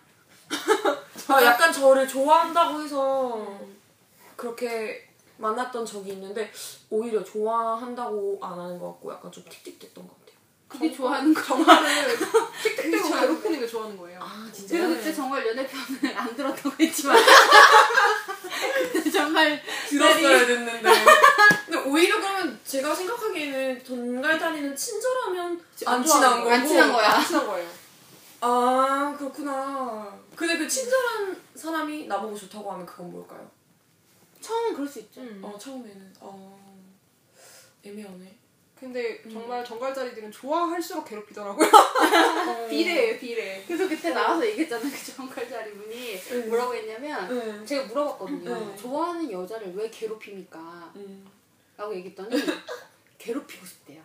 아, 1.29 1.45
약간 1.45 1.73
저를 1.73 2.09
좋아한다고 2.09 2.81
해서 2.81 3.61
그렇게 4.37 5.08
만났던 5.38 5.87
적이 5.87 6.12
있는데 6.12 6.51
오히려 6.90 7.22
좋아한다고 7.24 8.38
안 8.42 8.59
하는 8.59 8.79
것 8.79 8.88
같고 8.92 9.12
약간 9.12 9.33
좀 9.33 9.44
틱틱댔던 9.48 10.07
것 10.07 10.18
같아요. 10.20 10.29
그게 10.68 10.92
좋아하는 10.92 11.33
거. 11.33 11.40
정말을 11.42 12.18
틱틱대고 12.62 13.09
괴롭히는 13.11 13.61
게 13.61 13.66
좋아하는 13.66 13.96
거예요. 13.96 14.20
아 14.22 14.46
제가 14.53 14.88
그때 14.88 15.14
정말 15.14 15.46
연애편을 15.46 16.16
안 16.16 16.37
들었다고 16.37 16.70
했지만 16.79 17.16
그때 18.92 19.11
정말 19.11 19.62
들었어야 19.88 20.46
됐는데. 20.46 20.92
근데 21.66 21.79
오히려 21.88 22.16
그러면 22.20 22.59
제가 22.64 22.94
생각하기에는 22.94 23.83
돈갈다리는 23.85 24.77
친절하면 24.77 25.64
안안 25.87 26.05
친한 26.05 26.31
거고. 26.38 26.44
거. 26.44 26.51
안 26.55 26.66
친한 26.66 26.92
거야. 26.92 27.09
안 27.09 27.24
친한 27.27 27.46
거예요. 27.46 27.68
아 28.40 29.14
그렇구나. 29.18 30.18
근데 30.37 30.57
그 30.59 30.68
친절한 30.68 31.37
사람이 31.55 32.07
나보고 32.07 32.37
좋다고 32.37 32.70
하면 32.72 32.87
그건 32.87 33.11
뭘까요? 33.11 33.51
처음은 34.49 34.73
그럴 34.73 34.89
수 34.89 35.01
있죠. 35.01 35.21
음. 35.21 35.41
어 35.45 35.59
처음에는 35.59 36.15
어 36.21 36.59
애매하네. 37.85 38.39
근데 38.81 39.21
정말 39.31 39.65
정갈자리들은 39.65 40.31
좋아할수록 40.31 41.05
괴롭히더라고요. 41.05 41.67
어. 41.69 42.67
비례예요, 42.71 43.19
비례. 43.19 43.63
그래서 43.67 43.89
그때 43.89 44.11
나와서 44.11 44.47
얘기했잖아 44.47 44.83
그 44.89 45.13
정갈자리 45.17 45.73
분이 45.73 46.21
응. 46.31 46.49
뭐라고 46.49 46.75
했냐면 46.75 47.29
응. 47.31 47.67
제가 47.67 47.87
물어봤거든요. 47.89 48.51
응. 48.51 48.77
좋아하는 48.77 49.31
여자를 49.31 49.75
왜 49.75 49.91
괴롭힙니까? 49.91 50.93
음. 50.97 51.29
라고 51.77 51.95
얘기했더니 51.95 52.31
괴롭히고 53.19 53.67
싶대요. 53.67 54.03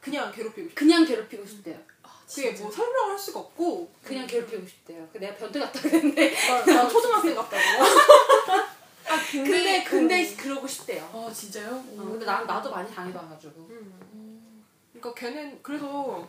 그냥 0.00 0.32
괴롭히고 0.32 0.70
싶어. 0.70 0.74
그냥 0.74 1.04
괴롭히고 1.04 1.46
싶대요. 1.46 1.78
그게 2.34 2.50
뭐 2.52 2.70
설명을 2.70 3.12
할 3.12 3.18
수가 3.18 3.40
없고 3.40 3.92
그냥 4.02 4.26
괴롭히고 4.26 4.66
싶대요. 4.66 5.06
그 5.12 5.18
내가 5.18 5.36
변태 5.36 5.60
같다 5.60 5.80
그랬는데 5.80 6.30
난, 6.30 6.64
난 6.66 6.88
초등학생 6.88 7.34
같다고. 7.34 7.62
아 9.12 9.18
근데 9.30 9.84
근데 9.84 10.22
음. 10.26 10.36
그러고 10.38 10.66
싶대요. 10.66 11.04
아 11.12 11.30
진짜요? 11.32 11.68
어, 11.70 11.94
근데 11.96 12.24
난 12.24 12.46
나도 12.46 12.70
많이 12.70 12.92
당해봐가지고. 12.94 13.68
음. 13.70 14.64
그러니까 14.94 15.20
걔는 15.20 15.60
그래서 15.62 16.26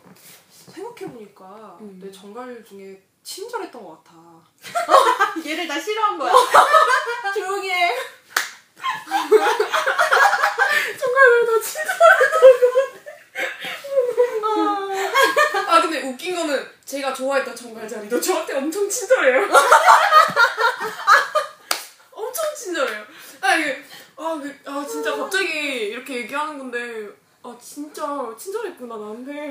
생각해 0.50 1.10
보니까 1.12 1.78
음. 1.80 1.98
내 2.02 2.12
정갈 2.12 2.62
중에 2.62 3.00
친절했던 3.22 3.82
것 3.82 4.04
같아. 4.04 4.14
얘를 5.46 5.66
다 5.66 5.80
싫어한 5.80 6.18
거야. 6.18 6.30
조용히 7.34 7.70
해. 7.70 7.94
아 15.66 15.80
근데 15.80 16.02
웃긴 16.02 16.36
거는 16.36 16.66
제가 16.84 17.12
좋아했던 17.14 17.56
정갈 17.56 17.88
자리도 17.88 18.20
저한테 18.20 18.54
엄청 18.54 18.88
친절해요. 18.88 19.48
엄청 22.12 22.44
친절해요. 22.56 23.04
아 23.40 23.56
이게 23.56 23.82
아, 24.16 24.40
그, 24.40 24.54
아 24.70 24.86
진짜 24.86 25.16
갑자기 25.16 25.48
이렇게 25.88 26.18
얘기하는 26.18 26.58
건데 26.58 27.08
아 27.42 27.56
진짜 27.60 28.04
친절했구나 28.38 28.96
나한테. 28.96 29.50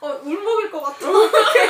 어, 0.00 0.08
울먹일 0.22 0.70
것 0.70 0.82
같아. 0.82 1.06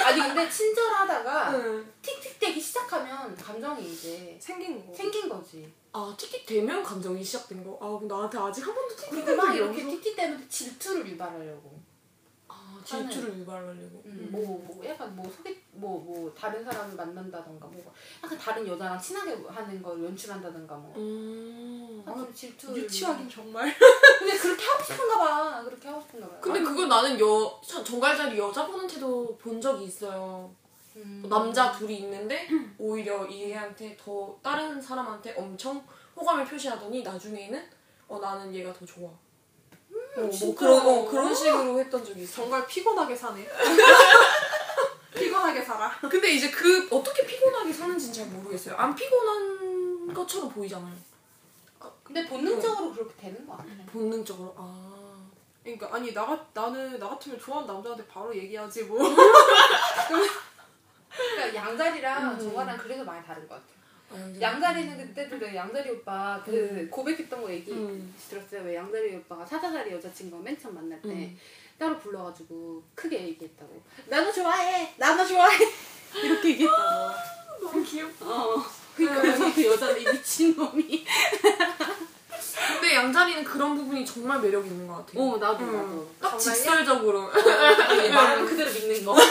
아니 0.09 0.21
근데 0.21 0.51
친절하다가 0.51 1.51
응. 1.55 1.93
틱틱대기 2.03 2.61
시작하면 2.61 3.37
감정이 3.37 3.93
이제 3.93 4.37
생긴 4.41 4.85
거. 4.87 4.95
생긴 4.95 5.29
틱틱 6.17 6.47
되면 6.47 6.83
감정이 6.83 7.23
시작된 7.23 7.65
거. 7.65 7.79
아 7.81 7.89
그럼 7.99 8.09
나한테 8.09 8.39
아직 8.39 8.67
한 8.67 8.75
번도 8.75 8.97
틱틱 8.97 9.11
그리고 9.11 9.27
된막 9.27 9.55
이렇게 9.55 9.83
없어. 9.83 9.91
틱틱대면서 9.91 10.49
질투를 10.49 11.09
유발하려고. 11.09 11.81
아 12.49 12.81
질투를 12.85 13.39
유발하려고. 13.39 14.03
음, 14.07 14.29
뭐, 14.31 14.65
뭐 14.67 14.87
약간 14.87 15.15
뭐 15.15 15.31
소개 15.31 15.57
뭐뭐 15.73 16.33
다른 16.35 16.65
사람을 16.65 16.97
만난다던가 16.97 17.67
뭐 17.67 17.93
약간 18.23 18.39
다른 18.39 18.67
여자랑 18.67 18.99
친하게 18.99 19.37
하는 19.49 19.83
걸 19.83 20.03
연출한다던가 20.05 20.77
뭐. 20.77 20.95
음. 20.97 22.03
아, 22.07 22.27
질투. 22.35 22.77
유치하긴 22.77 23.29
정말. 23.29 23.73
근데 24.19 24.37
그렇게 24.39 24.65
하고 24.65 24.83
싶은가 24.83 25.19
봐. 25.19 25.63
그렇게 25.65 25.89
하고 25.89 26.01
싶은가 26.01 26.29
봐. 26.29 26.41
근데 26.41 26.61
그걸 26.63 26.89
나는 26.89 27.19
여 27.21 27.61
참, 27.67 27.85
정갈자리 27.85 28.39
여자분한테도 28.39 29.37
본 29.37 29.61
적이 29.61 29.85
있어요. 29.85 30.55
음. 30.97 31.27
남자 31.29 31.71
둘이 31.73 31.99
있는데 32.01 32.49
오히려 32.79 33.31
얘한테 33.31 33.97
더 33.97 34.39
다른 34.43 34.81
사람한테 34.81 35.35
엄청 35.37 35.85
호감을 36.17 36.45
표시하더니 36.47 37.03
나중에는 37.03 37.71
어 38.09 38.19
나는 38.19 38.55
얘가 38.55 38.73
더 38.73 38.85
좋아. 38.87 39.11
어, 39.11 40.21
뭐? 40.21 40.55
그런 40.55 40.87
어, 40.87 41.05
그런 41.05 41.35
식으로 41.35 41.79
했던 41.79 42.05
적이 42.05 42.23
있어. 42.23 42.37
정말 42.43 42.67
피곤하게 42.67 43.15
사네. 43.15 43.47
피곤하게 45.15 45.63
살아. 45.63 45.91
근데 46.01 46.31
이제 46.31 46.51
그 46.51 46.89
어떻게 46.91 47.27
피곤하게 47.27 47.73
사는지는 47.73 48.13
잘 48.15 48.27
모르겠어요. 48.27 48.77
안 48.77 48.95
피곤한 48.95 50.13
것처럼 50.15 50.49
보이잖아요. 50.51 50.95
근데 52.03 52.25
본능적으로 52.27 52.93
그렇게 52.93 53.15
되는 53.17 53.47
거 53.47 53.55
아니야? 53.55 53.75
본능적으로 53.93 54.55
아 54.57 55.27
그러니까 55.63 55.93
아니 55.95 56.15
나 56.15 56.25
같- 56.25 56.47
나는 56.55 56.99
나 56.99 57.09
같으면 57.09 57.39
좋아하는 57.39 57.67
남자한테 57.67 58.07
바로 58.07 58.35
얘기하지 58.35 58.85
뭐. 58.85 58.99
그러니까 61.11 61.55
양다리랑 61.55 62.33
음. 62.35 62.39
정화랑 62.39 62.77
그래서 62.79 63.03
많이 63.05 63.25
다른 63.27 63.49
것 63.49 63.55
같아요. 63.57 63.76
아, 63.76 63.76
양다리는 64.41 64.97
그때도 64.97 65.37
내가 65.39 65.55
양다리 65.55 65.91
오빠 65.91 66.41
그 66.45 66.87
고백했던 66.91 67.43
거 67.43 67.51
얘기 67.51 67.73
음. 67.73 68.15
들었어요. 68.31 68.63
왜 68.63 68.77
양다리 68.77 69.17
오빠가 69.17 69.45
사자다리 69.45 69.93
여자친구가 69.93 70.43
맨 70.43 70.59
처음 70.59 70.75
만날 70.75 71.01
때 71.03 71.09
음. 71.09 71.39
따로 71.79 71.99
불러가지고 71.99 72.83
크게 72.95 73.21
얘기했다고. 73.29 73.83
나도 74.07 74.33
좋아해. 74.33 74.95
나도 74.97 75.27
좋아해. 75.27 75.59
이렇게 76.23 76.51
얘기했다고. 76.51 77.15
너무 77.61 77.83
귀엽다. 77.85 78.27
어. 78.27 78.65
그러니까 78.97 79.53
그 79.55 79.65
여자는 79.67 80.01
이 80.01 80.05
미친 80.05 80.57
놈이. 80.57 81.05
근데 82.81 82.95
양자리는 82.95 83.45
그런 83.45 83.77
부분이 83.77 84.07
정말 84.07 84.41
매력 84.41 84.65
있는 84.67 84.87
것 84.87 85.05
같아요. 85.05 85.23
어 85.23 85.37
나도 85.37 85.65
음. 85.65 85.73
나도. 85.73 86.11
딱? 86.21 86.39
직설적으로. 86.39 87.31
아니, 87.31 88.09
말하면 88.09 88.47
그대로 88.47 88.71
믿는 88.71 89.05
거. 89.05 89.17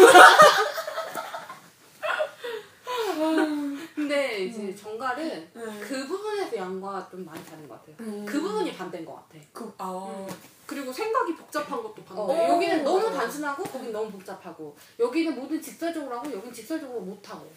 근데 3.96 4.44
이제 4.44 4.76
정갈은 4.76 5.50
네. 5.54 5.80
그 5.80 6.06
부분에서 6.06 6.58
양과 6.58 7.08
좀 7.10 7.24
많이 7.24 7.44
다른 7.46 7.66
것 7.66 7.80
같아요. 7.80 7.96
음. 8.02 8.26
그 8.26 8.42
부분이 8.42 8.76
반대인 8.76 9.06
것 9.06 9.16
같아. 9.16 9.40
그, 9.54 9.74
아. 9.78 10.28
그리고 10.66 10.92
생각이 10.92 11.34
복잡한 11.36 11.82
것도 11.82 12.04
반대. 12.04 12.22
어, 12.22 12.56
여기는 12.56 12.84
너무 12.84 13.06
맞아. 13.06 13.20
단순하고 13.20 13.64
거긴 13.64 13.94
너무 13.94 14.12
복잡하고 14.12 14.76
여기는 15.00 15.34
모든 15.36 15.62
직설적으로 15.62 16.18
하고 16.18 16.30
여긴 16.34 16.52
직설적으로 16.52 17.00
못 17.00 17.30
하고 17.30 17.50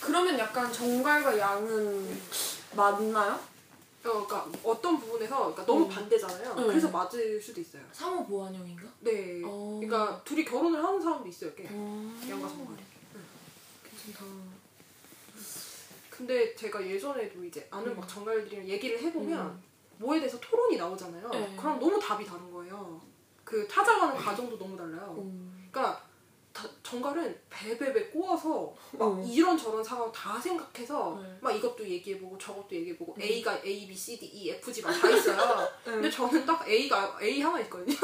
그러면 0.00 0.36
약간 0.38 0.72
정갈과 0.72 1.38
양은 1.38 2.20
맞나요? 2.74 3.34
어, 3.34 4.26
그러니까 4.26 4.48
어떤 4.64 4.98
부분에서 4.98 5.36
그러니까 5.36 5.66
너무 5.66 5.84
음. 5.84 5.88
반대잖아요. 5.88 6.50
음. 6.52 6.66
그래서 6.66 6.90
맞을 6.90 7.40
수도 7.40 7.60
있어요. 7.60 7.82
상호 7.92 8.24
보완형인가? 8.26 8.88
네. 9.00 9.40
어. 9.44 9.78
그러니까 9.80 10.20
둘이 10.24 10.44
결혼을 10.44 10.82
하는 10.82 11.00
사람도 11.00 11.28
있어요. 11.28 11.54
꽤. 11.54 11.68
어. 11.70 12.12
양과 12.28 12.48
정갈이. 12.48 12.82
괜찮다. 13.84 14.59
근데 16.08 16.54
제가 16.54 16.86
예전에도 16.86 17.42
이제 17.44 17.66
아는 17.70 17.88
음. 17.92 17.96
막 17.96 18.08
정갈들이랑 18.08 18.68
얘기를 18.68 19.00
해보면 19.00 19.46
음. 19.46 19.62
뭐에 19.98 20.18
대해서 20.18 20.38
토론이 20.40 20.76
나오잖아요. 20.76 21.28
네. 21.30 21.56
그럼 21.56 21.78
너무 21.78 21.98
답이 21.98 22.24
다른 22.24 22.50
거예요. 22.52 23.00
그 23.44 23.66
찾아가는 23.66 24.14
과정도 24.16 24.58
너무 24.58 24.76
달라요. 24.76 25.14
음. 25.18 25.68
그러니까 25.70 26.02
다- 26.52 26.68
정갈은 26.82 27.40
배배배 27.48 28.08
꼬아서 28.08 28.74
막 28.92 29.12
음. 29.12 29.24
이런 29.24 29.56
저런 29.56 29.82
상황 29.82 30.10
다 30.12 30.38
생각해서 30.38 31.18
네. 31.22 31.38
막 31.40 31.52
이것도 31.52 31.88
얘기해보고 31.88 32.36
저것도 32.38 32.68
얘기해보고 32.74 33.14
음. 33.14 33.22
A가 33.22 33.58
A, 33.64 33.86
B, 33.86 33.94
C, 33.94 34.18
D, 34.18 34.26
E, 34.26 34.50
F, 34.50 34.72
G 34.72 34.82
막 34.82 34.90
다 35.00 35.08
있어요. 35.08 35.68
근데 35.84 36.10
저는 36.10 36.44
딱 36.44 36.68
A가 36.68 37.18
A 37.22 37.40
하나 37.40 37.60
있거든요. 37.60 37.96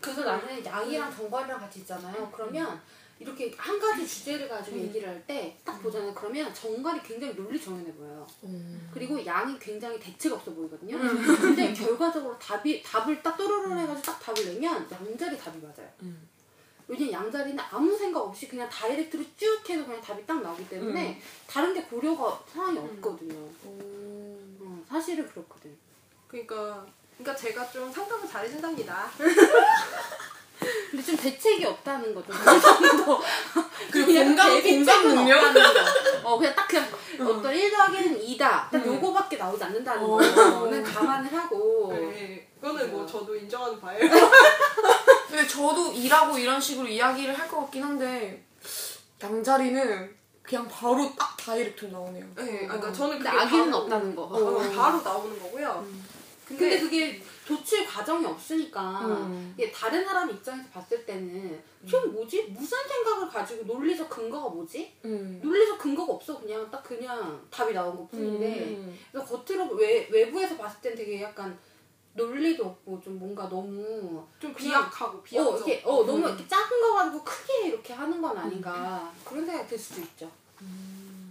그래서 0.00 0.24
나는 0.24 0.64
양이랑 0.64 1.14
정갈이랑 1.14 1.60
같이 1.60 1.78
있잖아요 1.80 2.28
그러면 2.32 2.80
이렇게 3.22 3.52
한 3.56 3.78
가지 3.80 4.06
주제를 4.06 4.48
가지고 4.48 4.76
음. 4.76 4.82
얘기를 4.82 5.08
할 5.08 5.24
때 5.26 5.56
딱 5.64 5.80
보잖아요 5.82 6.12
그러면 6.14 6.52
정갈이 6.54 7.00
굉장히 7.02 7.34
논리 7.34 7.60
정연해 7.60 7.92
보여요 7.92 8.26
음. 8.44 8.90
그리고 8.92 9.24
양이 9.24 9.58
굉장히 9.58 9.98
대책 9.98 10.32
없어 10.32 10.52
보이거든요 10.52 10.96
음. 10.96 11.36
근데 11.40 11.72
결과적으로 11.72 12.38
답이 12.38 12.82
답을 12.82 13.22
딱 13.22 13.36
또르르 13.36 13.72
해가지고 13.78 14.02
딱 14.02 14.20
답을 14.20 14.54
내면 14.54 14.86
양자리 14.90 15.38
답이 15.38 15.58
맞아요 15.60 15.88
음. 16.02 16.28
왜냐면 16.88 17.12
양자리는 17.12 17.58
아무 17.70 17.96
생각 17.96 18.20
없이 18.20 18.48
그냥 18.48 18.68
다이렉트로 18.68 19.22
쭉 19.36 19.70
해서 19.70 19.84
그냥 19.86 20.00
답이 20.00 20.26
딱 20.26 20.42
나오기 20.42 20.68
때문에 20.68 21.20
다른 21.46 21.72
게 21.72 21.82
고려가 21.84 22.42
상황이 22.52 22.76
없거든요. 22.78 23.34
오. 23.64 24.38
어, 24.60 24.84
사실은 24.88 25.26
그렇거든. 25.28 25.74
그러니까 26.28 26.84
그러니까 27.16 27.36
제가 27.40 27.70
좀 27.70 27.90
상담을 27.90 28.28
잘해준답니다. 28.28 29.08
근데 30.90 31.02
좀 31.04 31.16
대책이 31.16 31.64
없다는 31.64 32.14
거죠. 32.14 32.32
그리고 33.90 34.12
공감, 34.24 34.62
공감 34.62 35.08
능력? 35.08 35.56
어, 36.24 36.38
그냥 36.38 36.54
딱 36.54 36.68
그냥 36.68 36.86
어떤 37.20 37.54
1 37.54 37.70
더하기는 37.70 38.20
2다. 38.20 38.38
딱 38.38 38.74
음. 38.74 38.86
요거밖에 38.86 39.36
나오지 39.36 39.62
않는다는 39.64 40.02
어. 40.04 40.16
거는 40.16 40.82
감안을 40.82 41.32
하고. 41.34 41.92
네, 41.92 42.48
그거는 42.60 42.90
뭐 42.90 43.00
맞아. 43.02 43.12
저도 43.12 43.36
인정하는 43.36 43.80
바예요. 43.80 44.00
근데 45.28 45.46
저도 45.46 45.92
일하고 45.92 46.36
이런 46.38 46.60
식으로 46.60 46.86
이야기를 46.88 47.38
할 47.38 47.48
것 47.48 47.60
같긴 47.62 47.82
한데 47.82 48.44
양자리는 49.22 50.14
그냥 50.42 50.68
바로 50.68 51.10
딱 51.18 51.36
다이렉트 51.36 51.86
나오네요. 51.86 52.24
네, 52.36 52.64
아, 52.64 52.72
그러니까 52.74 52.92
저는 52.92 53.18
근데 53.18 53.28
악의는 53.28 53.66
바로- 53.70 53.76
없다는 53.84 54.16
거. 54.16 54.22
어, 54.22 54.58
바로 54.74 55.00
나오는 55.00 55.38
거고요. 55.42 55.84
음. 55.86 56.04
근데 56.56 56.78
근데, 56.78 56.80
그게 56.80 57.22
도출 57.46 57.86
과정이 57.86 58.24
없으니까 58.24 59.00
음. 59.06 59.54
이게 59.56 59.70
다른 59.70 60.04
사람 60.04 60.30
입장에서 60.30 60.68
봤을 60.70 61.04
때는 61.04 61.62
좀 61.86 62.12
뭐지? 62.12 62.44
무슨 62.48 62.78
생각을 62.88 63.28
가지고 63.28 63.64
논리적 63.64 64.08
근거가 64.08 64.48
뭐지? 64.50 64.92
음. 65.04 65.40
논리적 65.42 65.78
근거가 65.78 66.14
없어 66.14 66.40
그냥 66.40 66.70
딱 66.70 66.82
그냥 66.82 67.44
답이 67.50 67.72
나온 67.72 67.96
것 67.96 68.10
뿐인데 68.10 68.76
음. 68.76 68.98
그래서 69.10 69.26
겉으로 69.26 69.74
외, 69.74 70.08
외부에서 70.10 70.56
봤을 70.56 70.80
땐 70.80 70.94
되게 70.94 71.22
약간 71.22 71.58
논리도 72.14 72.64
없고 72.64 73.00
좀 73.00 73.18
뭔가 73.18 73.48
너무 73.48 74.26
좀 74.38 74.54
비약하고 74.54 75.18
어 75.18 75.22
비약적. 75.22 75.56
이렇게 75.56 75.82
어 75.84 76.04
너무 76.04 76.18
음. 76.18 76.28
이렇게 76.28 76.46
작은 76.46 76.80
거 76.80 76.92
가지고 76.94 77.24
크게 77.24 77.68
이렇게 77.68 77.92
하는 77.92 78.20
건 78.20 78.36
아닌가 78.36 79.12
그런 79.24 79.46
생각이 79.46 79.68
들 79.68 79.78
수도 79.78 80.00
있죠. 80.02 80.30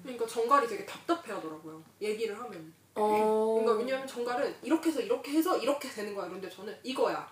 그러니까 0.01 0.25
정갈이 0.25 0.67
되게 0.67 0.85
답답해하더라고요. 0.85 1.81
얘기를 2.01 2.37
하면. 2.37 2.73
어. 2.95 3.59
그러니까 3.61 3.73
왜냐면 3.83 4.07
정갈은 4.07 4.53
이렇게 4.63 4.89
해서 4.89 4.99
이렇게 5.01 5.31
해서 5.31 5.57
이렇게 5.57 5.89
되는 5.89 6.13
거야. 6.13 6.27
그런데 6.27 6.49
저는 6.49 6.75
이거야. 6.83 7.27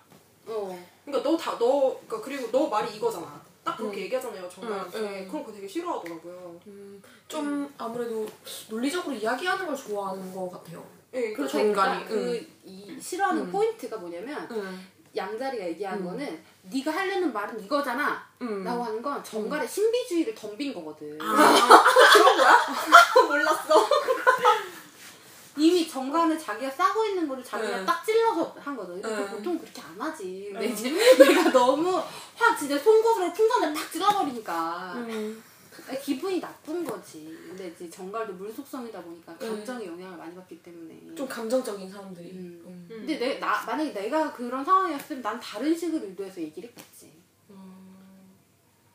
어 0.46 0.86
그러니까 1.04 1.28
너 1.30 1.36
다 1.36 1.52
너 1.58 1.98
그러니까 2.06 2.20
그리고 2.22 2.50
너 2.50 2.66
말이 2.68 2.94
이거잖아. 2.96 3.40
딱 3.62 3.76
그렇게 3.76 3.98
음. 3.98 4.02
얘기하잖아요 4.04 4.48
정갈한테. 4.48 4.98
음, 4.98 5.04
음. 5.04 5.28
그럼 5.28 5.44
그거 5.44 5.54
되게 5.54 5.68
싫어하더라고요. 5.68 6.60
음, 6.66 7.02
좀 7.28 7.72
아무래도 7.76 8.26
논리적으로 8.70 9.14
이야기하는 9.14 9.66
걸 9.66 9.76
좋아하는 9.76 10.34
것 10.34 10.50
같아요. 10.50 10.82
네, 11.12 11.32
그렇죠. 11.32 11.58
정갈이, 11.58 12.04
그러니까 12.06 12.46
그이 12.64 13.00
싫어하는 13.00 13.42
음. 13.42 13.52
포인트가 13.52 13.96
뭐냐면 13.98 14.48
음. 14.50 14.86
양자리가 15.14 15.66
얘기한 15.66 15.98
음. 15.98 16.04
거는 16.04 16.42
네가 16.62 16.90
하려는 16.92 17.32
말은 17.32 17.62
이거잖아 17.64 18.24
음. 18.40 18.62
라고 18.64 18.84
하는 18.84 19.02
건 19.02 19.22
정갈의 19.22 19.68
신비주의를 19.68 20.34
덤빈 20.34 20.72
거거든. 20.72 21.18
아. 21.20 21.26
몰랐어. 22.30 22.59
정관을 26.30 26.38
자기가 26.38 26.70
싸고 26.70 27.04
있는 27.04 27.26
거를 27.26 27.42
자기가 27.42 27.78
네. 27.78 27.84
딱 27.84 28.04
찔러서 28.04 28.54
한 28.58 28.76
거든. 28.76 29.02
근데 29.02 29.16
네. 29.16 29.30
보통 29.30 29.58
그렇게 29.58 29.80
안 29.80 30.00
하지. 30.00 30.50
근데 30.52 30.68
네. 30.68 30.72
이제 30.72 30.90
내가 31.18 31.50
너무 31.50 32.00
확 32.36 32.56
진짜 32.56 32.78
송곳으로 32.78 33.32
풍선을 33.32 33.74
탁 33.74 33.90
찔러버리니까 33.90 34.94
음. 34.96 35.42
기분이 36.02 36.40
나쁜 36.40 36.84
거지. 36.84 37.36
근데 37.48 37.68
이제 37.68 37.90
정갈도 37.90 38.34
물 38.34 38.52
속성이다 38.52 39.02
보니까 39.02 39.36
네. 39.38 39.48
감정의 39.48 39.86
영향을 39.88 40.16
많이 40.16 40.34
받기 40.34 40.62
때문에. 40.62 41.14
좀 41.16 41.26
감정적인 41.26 41.90
사람들이. 41.90 42.30
음. 42.30 42.62
음. 42.66 42.86
근데 42.88 43.18
내, 43.18 43.38
나, 43.38 43.64
만약에 43.64 43.92
내가 43.92 44.32
그런 44.32 44.64
상황이었으면 44.64 45.22
난 45.22 45.40
다른 45.40 45.76
식으로 45.76 46.06
유도해서 46.06 46.40
얘기를 46.40 46.68
했겠지. 46.68 47.19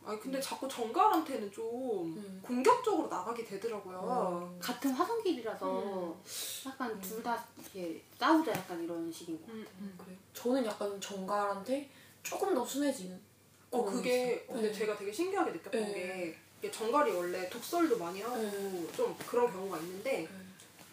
아니 0.05 0.19
근데 0.19 0.39
자꾸 0.39 0.67
정갈한테는 0.67 1.51
좀 1.51 2.15
음. 2.15 2.41
공격적으로 2.45 3.07
나가게 3.07 3.43
되더라고요. 3.43 3.97
어. 3.97 4.57
같은 4.61 4.91
화성길이라서 4.91 5.79
음. 5.79 6.21
약간 6.67 7.01
둘 7.01 7.23
다 7.23 7.43
이렇게 7.59 8.01
싸우자 8.19 8.51
약간 8.51 8.83
이런 8.83 9.11
식인 9.11 9.43
거. 9.45 9.51
음, 9.51 9.65
음. 9.79 9.97
그래. 10.03 10.15
저는 10.33 10.63
약간 10.65 10.99
정갈한테 11.01 11.89
조금 12.21 12.53
더 12.53 12.63
순해지는. 12.63 13.19
어 13.71 13.83
그게. 13.83 14.45
근데 14.47 14.67
네. 14.67 14.73
제가 14.73 14.95
되게 14.95 15.11
신기하게 15.11 15.51
느꼈던 15.51 15.81
네. 15.81 15.93
게 15.93 16.37
이게 16.59 16.71
정갈이 16.71 17.11
원래 17.11 17.49
독설도 17.49 17.97
많이 17.97 18.21
하고 18.21 18.37
네. 18.37 18.87
좀 18.95 19.15
그런 19.27 19.51
경우가 19.51 19.77
있는데 19.79 20.27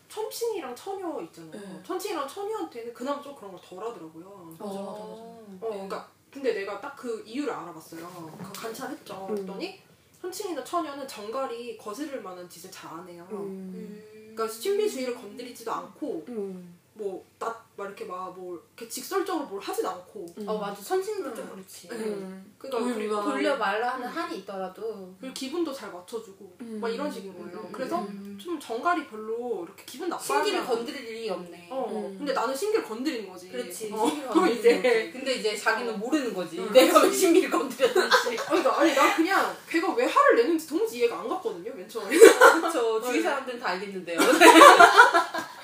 천칭이랑 0.09 0.75
처녀 0.75 1.21
있잖아요. 1.23 1.53
네. 1.53 1.83
천칭이랑 1.87 2.27
처녀한테는 2.27 2.93
그나마 2.95 3.23
좀 3.23 3.35
그런 3.37 3.53
걸 3.53 3.61
덜 3.63 3.79
하더라고요. 3.79 4.55
맞아, 4.59 4.73
맞아, 4.75 4.81
맞아. 4.81 4.93
어, 4.97 5.59
그러니까 5.61 6.09
근데 6.33 6.55
내가 6.55 6.81
딱 6.81 6.93
그 7.03 7.23
이유를 7.27 7.53
알아봤어요. 7.53 8.07
그 8.39 8.53
관찰했죠. 8.53 9.27
음. 9.29 9.35
그랬더니 9.35 9.81
천칭이나 10.21 10.63
처녀는 10.63 11.09
정갈이 11.09 11.77
거스를 11.77 12.23
만한 12.23 12.49
짓을 12.49 12.71
잘 12.71 12.93
안 12.93 13.09
해요. 13.09 13.27
음. 13.33 14.01
그러니까 14.33 14.47
신비주의를 14.49 15.17
건드리지도 15.17 15.73
않고 15.73 16.25
음. 16.29 16.79
뭐나 16.95 17.62
막 17.75 17.87
이렇게 17.87 18.05
막뭐 18.05 18.63
이렇게 18.77 18.89
직설적으로 18.89 19.47
뭘 19.47 19.61
하진 19.61 19.87
않고 19.87 20.27
음. 20.39 20.49
어 20.49 20.59
맞아 20.59 20.81
선생님도 20.83 21.31
음. 21.31 21.35
좀 21.35 21.51
그렇지. 21.55 21.89
음. 21.91 22.55
그러니까 22.59 22.85
우리 22.85 22.95
그리고, 22.95 23.17
누나. 23.17 23.33
돌려 23.33 23.57
말라 23.57 23.95
하는 23.95 24.07
한이 24.09 24.39
있더라도 24.39 25.15
그리고 25.19 25.33
기분도 25.33 25.73
잘 25.73 25.91
맞춰주고 25.91 26.57
음. 26.61 26.79
막 26.81 26.91
이런 26.91 27.11
식인 27.11 27.33
거예요. 27.33 27.61
음. 27.67 27.73
그래서 27.73 28.01
음. 28.01 28.39
좀 28.41 28.61
정갈이 28.61 29.07
별로 29.07 29.65
이렇게 29.65 29.85
기분 29.87 30.11
나빠하지 30.11 30.51
신기를. 30.51 30.67
건드릴 30.67 31.09
일이 31.09 31.31
없네. 31.31 31.69
어, 31.71 31.87
음. 31.91 32.19
근데 32.19 32.33
나는 32.35 32.55
신기를 32.55 32.85
건드린 32.85 33.27
거지. 33.29 33.49
그렇지. 33.49 33.91
어, 33.93 34.05
그럼 34.31 34.49
이제 34.53 34.83
거지. 34.83 35.11
근데 35.13 35.35
이제 35.37 35.57
자기는 35.57 35.99
모르는 35.99 36.35
거지. 36.35 36.59
응. 36.59 36.71
내가 36.73 37.01
왜 37.01 37.11
신기를 37.11 37.51
건드렸는지. 37.51 38.17
아니, 38.29 38.37
그러니까 38.37 38.81
아니 38.81 38.95
나 38.95 39.17
그냥 39.17 39.57
걔가 39.67 39.95
왜 39.95 40.05
화를 40.05 40.37
내는지 40.37 40.69
도무지 40.69 40.99
이해가 40.99 41.21
안 41.21 41.29
갔거든요. 41.29 41.73
맨 41.75 41.89
처음에. 41.89 42.17
그렇죠. 42.19 43.01
주위 43.01 43.23
사람들은 43.23 43.59
다 43.59 43.69
알겠는데요. 43.71 44.19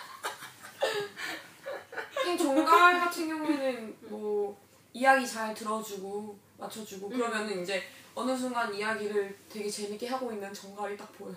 정갈 2.48 2.98
같은 3.00 3.28
경우에는 3.28 3.96
뭐 4.02 4.58
이야기 4.92 5.26
잘 5.26 5.54
들어주고 5.54 6.38
맞춰주고 6.56 7.08
그러면은 7.10 7.62
이제 7.62 7.82
어느 8.14 8.36
순간 8.36 8.72
이야기를 8.74 9.36
되게 9.48 9.68
재밌게 9.68 10.08
하고 10.08 10.32
있는 10.32 10.52
정갈이 10.52 10.96
딱 10.96 11.12
보여요. 11.12 11.36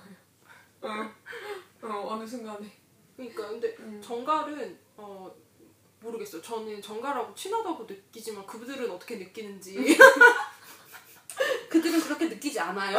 어, 0.81 0.87
어 1.83 2.07
어느 2.13 2.25
순간에. 2.25 2.71
그러니까 3.15 3.49
근데 3.49 3.75
음. 3.79 4.01
정갈은 4.03 4.77
어 4.97 5.31
모르겠어요. 5.99 6.41
저는 6.41 6.81
정갈하고 6.81 7.35
친하다고 7.35 7.83
느끼지만 7.83 8.45
그들은 8.47 8.89
어떻게 8.89 9.17
느끼는지 9.17 9.77
그들은 11.69 12.01
그렇게 12.01 12.25
느끼지 12.25 12.59
않아요. 12.59 12.97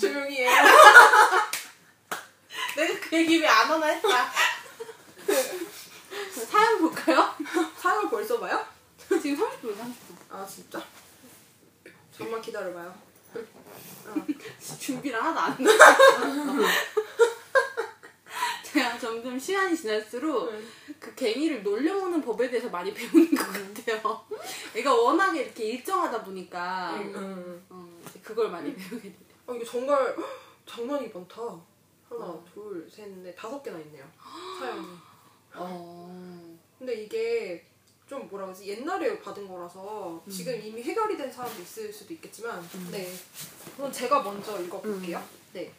조용히 0.00 0.40
해. 0.40 0.48
내가 2.76 3.00
그 3.00 3.16
얘기 3.16 3.38
왜 3.40 3.46
안 3.46 3.70
하나 3.70 3.86
했다. 3.86 4.32
사연 6.46 6.78
볼까요? 6.80 7.34
사연 7.76 8.08
벌써 8.08 8.38
봐요? 8.38 8.64
지금 8.98 9.36
30분, 9.36 9.76
30분. 9.76 10.14
아 10.30 10.46
진짜. 10.46 10.82
잠만 12.16 12.40
기다려봐요. 12.40 12.94
준비를 14.78 15.22
하나도 15.22 15.40
안 15.40 15.52
했어. 15.66 15.84
제가 18.62 18.98
점점 18.98 19.38
시간이 19.38 19.76
지날수록 19.76 20.52
그 21.00 21.14
갱이를 21.14 21.62
놀려먹는 21.62 22.22
법에 22.22 22.48
대해서 22.48 22.68
많이 22.68 22.92
배우는 22.94 23.34
것 23.34 23.46
같아요. 23.46 24.24
얘가 24.76 24.94
워낙에 24.94 25.42
이렇게 25.42 25.64
일정하다 25.64 26.22
보니까 26.22 26.92
음. 26.94 27.66
어, 27.68 28.00
그걸 28.22 28.50
많이 28.50 28.74
배우게 28.74 29.02
돼요. 29.02 29.14
아 29.46 29.52
이게 29.54 29.64
정말 29.64 30.14
장난이 30.66 31.08
많다. 31.08 31.42
하나, 32.08 32.38
둘, 32.52 32.88
셋, 32.90 33.08
넷, 33.08 33.34
다섯 33.34 33.62
개나 33.62 33.78
있네요. 33.78 34.04
사연이. 34.60 34.86
어... 35.60 36.58
근데 36.78 36.94
이게 36.94 37.64
좀 38.08 38.26
뭐라 38.28 38.46
그러지? 38.46 38.66
옛날에 38.68 39.20
받은 39.20 39.46
거라서 39.46 40.20
지금 40.28 40.60
이미 40.60 40.82
해결이 40.82 41.16
된 41.16 41.30
사람도 41.30 41.62
있을 41.62 41.92
수도 41.92 42.12
있겠지만 42.14 42.60
네. 42.90 43.08
그럼 43.76 43.92
제가 43.92 44.22
먼저 44.22 44.60
읽어볼게요. 44.60 45.22
네. 45.52 45.72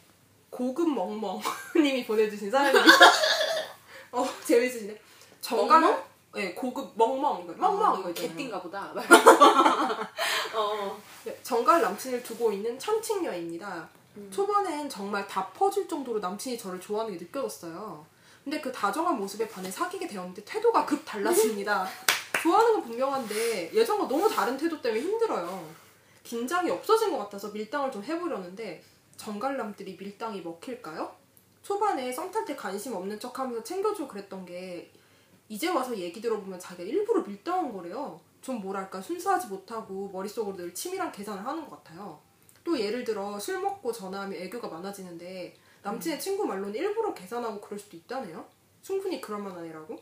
고급 0.48 0.88
멍멍님이 0.88 2.06
보내주신 2.08 2.50
사연입니다. 2.50 2.96
어 4.12 4.26
재밌으시네. 4.46 4.98
정갈 5.42 5.80
멍멍? 5.80 6.04
네 6.34 6.54
고급 6.54 6.92
멍멍. 6.96 7.42
이거 7.44 7.52
멍멍 7.54 8.00
이거. 8.00 8.12
개띵가 8.12 8.62
보다. 8.62 8.94
어. 10.56 11.02
네, 11.24 11.38
정갈 11.42 11.82
남친을 11.82 12.22
두고 12.22 12.52
있는 12.52 12.78
천칭녀입니다. 12.78 13.88
초반엔 14.30 14.88
정말 14.88 15.26
다 15.26 15.48
퍼질 15.48 15.88
정도로 15.88 16.18
남친이 16.20 16.58
저를 16.58 16.80
좋아하는 16.80 17.16
게 17.16 17.24
느껴졌어요. 17.24 18.04
근데 18.44 18.60
그 18.60 18.72
다정한 18.72 19.16
모습에 19.18 19.48
반해 19.48 19.70
사귀게 19.70 20.06
되었는데 20.06 20.44
태도가 20.44 20.84
급 20.84 21.04
달라집니다. 21.04 21.86
좋아하는 22.42 22.72
건 22.74 22.82
분명한데 22.82 23.72
예전과 23.72 24.08
너무 24.08 24.28
다른 24.28 24.56
태도 24.56 24.80
때문에 24.80 25.00
힘들어요. 25.00 25.64
긴장이 26.24 26.70
없어진 26.70 27.12
것 27.12 27.18
같아서 27.18 27.50
밀당을 27.50 27.92
좀 27.92 28.02
해보려는데 28.02 28.82
정갈남들이 29.16 29.96
밀당이 29.96 30.40
먹힐까요? 30.40 31.14
초반에 31.62 32.12
썸탈때 32.12 32.56
관심 32.56 32.94
없는 32.94 33.20
척 33.20 33.38
하면서 33.38 33.62
챙겨주고 33.62 34.08
그랬던 34.08 34.44
게 34.44 34.90
이제 35.48 35.68
와서 35.68 35.96
얘기 35.96 36.20
들어보면 36.20 36.58
자기가 36.58 36.82
일부러 36.82 37.22
밀당한 37.22 37.72
거래요. 37.72 38.20
좀 38.40 38.60
뭐랄까 38.60 39.00
순수하지 39.00 39.46
못하고 39.46 40.10
머릿속으로 40.12 40.56
늘 40.56 40.74
치밀한 40.74 41.12
계산을 41.12 41.46
하는 41.46 41.68
것 41.68 41.84
같아요. 41.84 42.20
또 42.64 42.78
예를 42.78 43.04
들어 43.04 43.38
술 43.38 43.60
먹고 43.60 43.92
전화하면 43.92 44.40
애교가 44.40 44.68
많아지는데 44.68 45.54
남친의 45.82 46.20
친구 46.20 46.44
말로는 46.46 46.74
일부러 46.74 47.12
계산하고 47.12 47.60
그럴 47.60 47.78
수도 47.78 47.96
있다네요. 47.96 48.44
충분히 48.82 49.20
그럴 49.20 49.40
만한 49.40 49.64
애라고. 49.66 49.98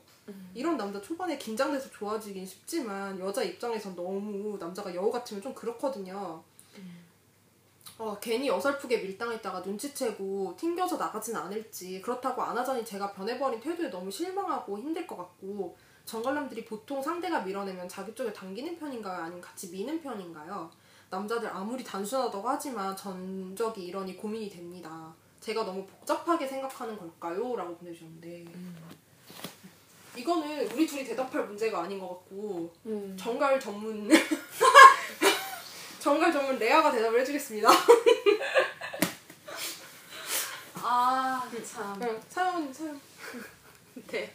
이런 0.55 0.77
남자 0.77 1.01
초반에 1.01 1.37
긴장돼서 1.38 1.90
좋아지긴 1.90 2.47
쉽지만 2.47 3.19
여자 3.19 3.43
입장에선 3.43 3.95
너무 3.97 4.57
남자가 4.59 4.95
여우 4.95 5.11
같으면 5.11 5.43
좀 5.43 5.55
그렇거든요. 5.55 6.43
어, 7.99 8.19
괜히 8.19 8.49
어설프게 8.49 8.99
밀당했다가 8.99 9.61
눈치채고 9.61 10.55
튕겨서 10.57 10.97
나가진 10.97 11.37
않을지 11.37 12.01
그렇다고 12.01 12.43
안 12.43 12.57
하자니 12.57 12.85
제가 12.85 13.12
변해버린 13.12 13.61
태도에 13.61 13.90
너무 13.90 14.11
실망하고 14.11 14.79
힘들 14.79 15.07
것 15.07 15.16
같고 15.16 15.77
정갈남들이 16.07 16.64
보통 16.64 17.03
상대가 17.03 17.40
밀어내면 17.40 17.88
자기 17.88 18.14
쪽에 18.14 18.33
당기는 18.33 18.79
편인가요? 18.79 19.25
아니면 19.25 19.40
같이 19.40 19.71
미는 19.71 20.01
편인가요? 20.01 20.71
남자들 21.11 21.49
아무리 21.49 21.85
단순하다고 21.85 22.49
하지만 22.49 22.97
전적이 22.97 23.87
이러니 23.87 24.16
고민이 24.16 24.49
됩니다. 24.49 25.14
제가 25.40 25.64
너무 25.64 25.87
복잡하게 25.87 26.46
생각하는 26.46 26.98
걸까요? 26.98 27.57
라고 27.57 27.76
보내주셨는데 27.76 28.46
이거는 30.16 30.70
우리 30.72 30.87
둘이 30.87 31.05
대답할 31.05 31.46
문제가 31.46 31.83
아닌 31.83 31.98
것 31.98 32.09
같고 32.09 32.72
음. 32.87 33.16
정갈 33.18 33.59
전문 33.59 34.09
정갈 35.98 36.33
전문 36.33 36.59
레아가 36.59 36.90
대답을 36.90 37.20
해주겠습니다. 37.20 37.68
아, 40.83 41.50
참. 41.62 42.03
응, 42.03 42.20
사연 42.29 42.72
사연. 42.72 43.00
네. 44.09 44.35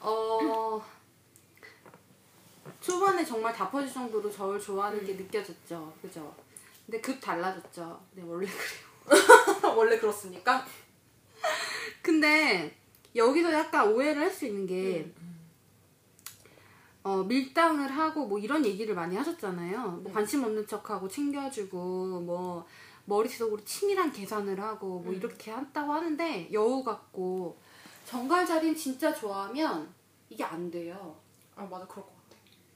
어. 0.00 0.82
초반에 2.80 3.24
정말 3.24 3.52
다 3.52 3.70
퍼질 3.70 3.92
정도로 3.92 4.30
저를 4.30 4.58
좋아하는 4.58 5.04
게 5.04 5.12
느껴졌죠. 5.14 5.92
그죠? 6.00 6.34
근데 6.86 7.00
급 7.00 7.20
달라졌죠. 7.20 8.00
네, 8.12 8.22
원래 8.24 8.46
그래요. 8.46 8.87
원래 9.76 9.98
그렇습니까? 9.98 10.64
근데 12.02 12.76
여기서 13.14 13.52
약간 13.52 13.88
오해를 13.92 14.22
할 14.22 14.30
수 14.30 14.46
있는 14.46 14.66
게 14.66 15.12
어, 17.02 17.22
밀당을 17.22 17.90
하고 17.90 18.26
뭐 18.26 18.38
이런 18.38 18.64
얘기를 18.64 18.94
많이 18.94 19.16
하셨잖아요. 19.16 19.80
뭐 20.02 20.12
관심 20.12 20.44
없는 20.44 20.66
척하고 20.66 21.08
챙겨주고 21.08 22.20
뭐 22.20 22.66
머릿속으로 23.06 23.64
치밀한 23.64 24.12
계산을 24.12 24.60
하고 24.60 25.00
뭐 25.00 25.12
이렇게 25.14 25.50
한다고 25.50 25.92
하는데 25.94 26.48
여우 26.52 26.84
같고 26.84 27.58
정갈 28.04 28.46
자리는 28.46 28.76
진짜 28.76 29.14
좋아하면 29.14 29.88
이게 30.28 30.44
안 30.44 30.70
돼요. 30.70 31.16
아 31.56 31.62
맞아 31.64 31.86
그럴 31.86 32.04
것 32.04 32.12
같아. 32.12 32.17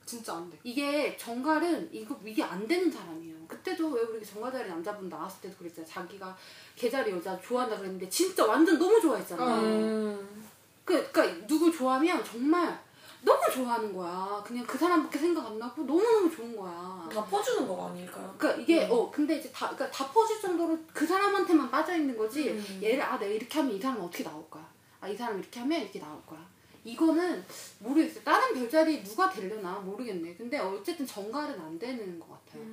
진짜 0.05 0.35
안 0.35 0.51
돼. 0.51 0.59
이게 0.65 1.17
정갈은 1.17 1.89
이거 1.93 2.19
이게 2.25 2.43
안 2.43 2.67
되는 2.67 2.91
사람이에요. 2.91 3.37
그때도 3.49 3.89
왜 3.91 4.01
우리 4.03 4.25
정갈자리 4.25 4.69
남자분 4.69 5.09
나왔을 5.09 5.43
때도 5.43 5.57
그랬잖아요. 5.59 5.91
자기가 5.91 6.37
개자리 6.77 7.11
여자 7.13 7.39
좋아한다 7.41 7.77
그랬는데 7.79 8.09
진짜 8.09 8.45
완전 8.47 8.79
너무 8.79 9.01
좋아했잖아요. 9.01 9.63
음. 9.63 10.45
그, 10.85 11.11
그러니까 11.13 11.47
누구 11.47 11.71
좋아하면 11.71 12.25
정말 12.25 12.79
너무 13.25 13.41
좋아하는 13.53 13.95
거야. 13.95 14.43
그냥 14.45 14.67
그 14.67 14.77
사람밖에 14.77 15.17
생각 15.19 15.47
안 15.47 15.59
나고 15.59 15.83
너무너무 15.85 16.29
좋은 16.29 16.57
거야. 16.57 17.09
다 17.13 17.25
퍼주는 17.25 17.69
거 17.69 17.89
아닐까요? 17.89 18.35
그러니까 18.37 18.61
이게 18.63 18.89
어 18.91 19.09
근데 19.11 19.37
이제 19.37 19.51
다 19.53 19.69
그러니까 19.71 19.91
다 19.91 20.11
퍼질 20.11 20.41
정도로 20.41 20.77
그 20.93 21.07
사람한테만 21.07 21.71
빠져 21.71 21.97
있는 21.97 22.17
거지. 22.17 22.51
음. 22.51 22.81
얘를 22.83 23.01
아 23.03 23.17
내가 23.19 23.33
이렇게 23.33 23.61
하면 23.61 23.77
이 23.77 23.81
사람은 23.81 24.03
어떻게 24.03 24.25
나올 24.25 24.45
거야. 24.51 24.67
아 25.01 25.09
이 25.09 25.17
사람 25.17 25.39
이렇게 25.39 25.61
하면 25.61 25.81
이렇게 25.81 26.01
나올 26.01 26.21
거야. 26.27 26.41
이거는 26.85 27.45
모르겠어요. 27.79 28.25
다른 28.25 28.55
별자리 28.55 29.03
누가 29.05 29.31
되려나 29.31 29.75
모르겠네. 29.81 30.35
근데 30.35 30.59
어쨌든 30.59 31.07
정갈은 31.07 31.61
안 31.61 31.79
되는 31.79 32.19
것 32.19 32.29
같아요. 32.29 32.65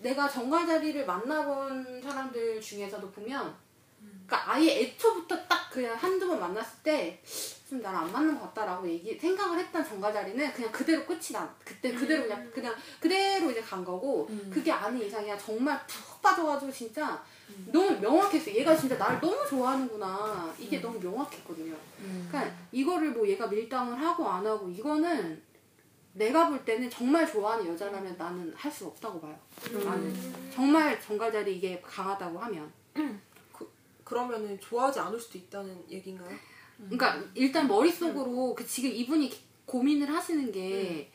내가 0.00 0.28
정갈 0.28 0.66
자리를 0.66 1.04
만나본 1.06 2.02
사람들 2.02 2.60
중에서도 2.60 3.10
보면 3.10 3.54
그러니까 4.26 4.52
아예 4.52 4.80
애초부터 4.82 5.36
딱 5.46 5.70
그냥 5.70 5.94
한두 5.96 6.28
번 6.28 6.40
만났을 6.40 6.82
때 6.82 7.22
좀 7.70 7.80
나랑 7.80 8.02
안 8.06 8.12
맞는 8.12 8.34
것 8.34 8.46
같다라고 8.46 8.88
얘기 8.88 9.16
생각을 9.16 9.56
했던 9.60 9.86
정갈 9.86 10.12
자리는 10.12 10.52
그냥 10.52 10.72
그대로 10.72 11.06
끝이 11.06 11.28
나 11.32 11.54
그때 11.64 11.92
그대로 11.94 12.24
그냥 12.24 12.50
그냥 12.52 12.74
그대로 12.98 13.48
이제 13.48 13.60
간 13.60 13.84
거고 13.84 14.26
음. 14.28 14.50
그게 14.52 14.72
아닌 14.72 15.06
이상이야 15.06 15.38
정말 15.38 15.80
푹 15.86 16.20
빠져가지고 16.20 16.72
진짜 16.72 17.22
너무 17.66 17.98
명확했어 18.00 18.50
얘가 18.52 18.76
진짜 18.76 18.96
나를 18.96 19.20
너무 19.20 19.36
좋아하는구나 19.48 20.52
이게 20.58 20.80
너무 20.80 20.98
명확했거든요 20.98 21.74
음. 22.00 22.26
그러니까 22.30 22.56
이거를 22.72 23.10
뭐 23.12 23.26
얘가 23.26 23.46
밀당을 23.46 23.98
하고 24.00 24.28
안 24.28 24.46
하고 24.46 24.68
이거는 24.68 25.42
내가 26.12 26.48
볼 26.48 26.64
때는 26.64 26.90
정말 26.90 27.26
좋아하는 27.30 27.66
여자라면 27.72 28.16
나는 28.18 28.52
할 28.56 28.70
수 28.72 28.86
없다고 28.86 29.20
봐요. 29.20 29.38
나는 29.72 30.12
정말 30.52 31.00
정갈자리 31.00 31.56
이게 31.56 31.80
강하다고 31.80 32.36
하면. 32.36 32.72
그러면은 34.04 34.58
좋아하지 34.58 34.98
않을 34.98 35.20
수도 35.20 35.38
있다는 35.38 35.84
얘기인가요? 35.88 36.36
그러니까 36.88 37.22
일단 37.34 37.68
머릿속으로 37.68 38.54
그 38.56 38.66
지금 38.66 38.90
이분이 38.90 39.32
고민을 39.66 40.12
하시는 40.12 40.50
게 40.50 41.12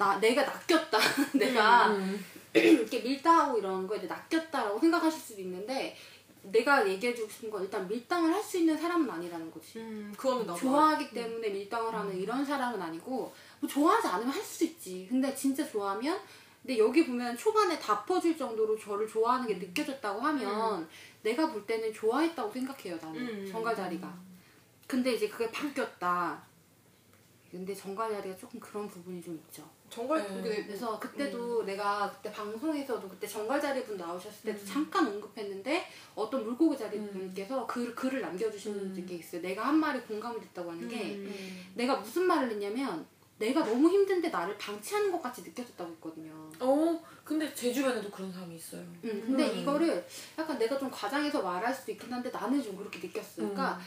나 0.00 0.18
내가 0.18 0.42
낚였다. 0.42 0.98
내가 1.38 1.88
음. 1.88 2.24
이렇게 2.54 3.00
밀당하고 3.00 3.58
이런 3.58 3.86
거에 3.86 3.98
낚였다라고 4.00 4.78
생각하실 4.78 5.20
수도 5.20 5.40
있는데 5.42 5.96
내가 6.42 6.88
얘기해주고 6.88 7.30
싶은 7.30 7.50
건 7.50 7.62
일단 7.62 7.86
밀당을 7.86 8.32
할 8.32 8.42
수 8.42 8.58
있는 8.58 8.76
사람은 8.76 9.08
아니라는 9.08 9.50
거지. 9.50 9.78
음 9.78 10.12
그거는 10.16 10.46
나도 10.46 10.58
좋아하기 10.58 11.10
때문에 11.10 11.50
밀당을 11.50 11.94
하는 11.94 12.16
이런 12.18 12.44
사람은 12.44 12.80
아니고 12.80 13.32
뭐 13.60 13.68
좋아하지 13.68 14.08
않으면 14.08 14.32
할 14.32 14.42
수 14.42 14.64
있지. 14.64 15.06
근데 15.08 15.34
진짜 15.34 15.64
좋아하면 15.68 16.18
근데 16.62 16.78
여기 16.78 17.06
보면 17.06 17.36
초반에 17.36 17.78
다 17.78 18.04
퍼질 18.04 18.36
정도로 18.36 18.78
저를 18.78 19.06
좋아하는 19.06 19.46
게 19.46 19.54
느껴졌다고 19.54 20.20
하면 20.20 20.88
내가 21.22 21.50
볼 21.50 21.64
때는 21.66 21.92
좋아했다고 21.92 22.50
생각해요 22.52 22.96
나는 23.00 23.20
음. 23.20 23.48
정갈자리가. 23.50 24.12
근데 24.86 25.12
이제 25.14 25.28
그게 25.28 25.50
바뀌었다. 25.50 26.42
근데 27.50 27.74
정갈자리가 27.74 28.36
조금 28.36 28.58
그런 28.60 28.88
부분이 28.88 29.22
좀 29.22 29.34
있죠. 29.36 29.68
정말 29.90 30.22
네. 30.42 30.64
그래서 30.64 30.98
그때도 30.98 31.64
내가 31.64 32.10
그때 32.10 32.32
방송에서도 32.32 33.08
그때 33.08 33.26
정갈 33.26 33.60
자리 33.60 33.82
분 33.84 33.96
나오셨을 33.96 34.52
때도 34.52 34.64
잠깐 34.64 35.06
언급했는데 35.08 35.84
어떤 36.14 36.44
물고기 36.44 36.78
자리 36.78 36.98
분께서 36.98 37.66
글, 37.66 37.94
글을 37.94 38.20
남겨주신 38.20 38.74
음. 38.74 39.06
게 39.06 39.16
있어요. 39.16 39.42
내가 39.42 39.66
한 39.66 39.76
말이 39.76 40.00
공감이 40.02 40.40
됐다고 40.40 40.70
하는 40.70 40.88
게 40.88 41.16
음. 41.16 41.66
내가 41.74 41.96
무슨 41.96 42.22
말을 42.22 42.52
했냐면 42.52 43.04
내가 43.40 43.64
너무 43.64 43.88
힘든데 43.88 44.28
나를 44.28 44.56
방치하는 44.58 45.10
것 45.10 45.22
같이 45.22 45.42
느껴졌다고 45.42 45.90
했거든요. 45.92 46.50
어 46.60 47.02
근데 47.24 47.52
제 47.54 47.72
주변에도 47.72 48.10
그런 48.10 48.30
사람이 48.30 48.54
있어요. 48.54 48.82
음, 48.82 49.22
근데 49.26 49.50
음. 49.50 49.58
이거를 49.58 50.06
약간 50.38 50.58
내가 50.58 50.78
좀 50.78 50.90
과장해서 50.90 51.42
말할 51.42 51.74
수도 51.74 51.92
있긴 51.92 52.12
한데 52.12 52.30
나는 52.30 52.62
좀 52.62 52.76
그렇게. 52.76 52.98
음. 52.98 53.12
그러니까 53.34 53.80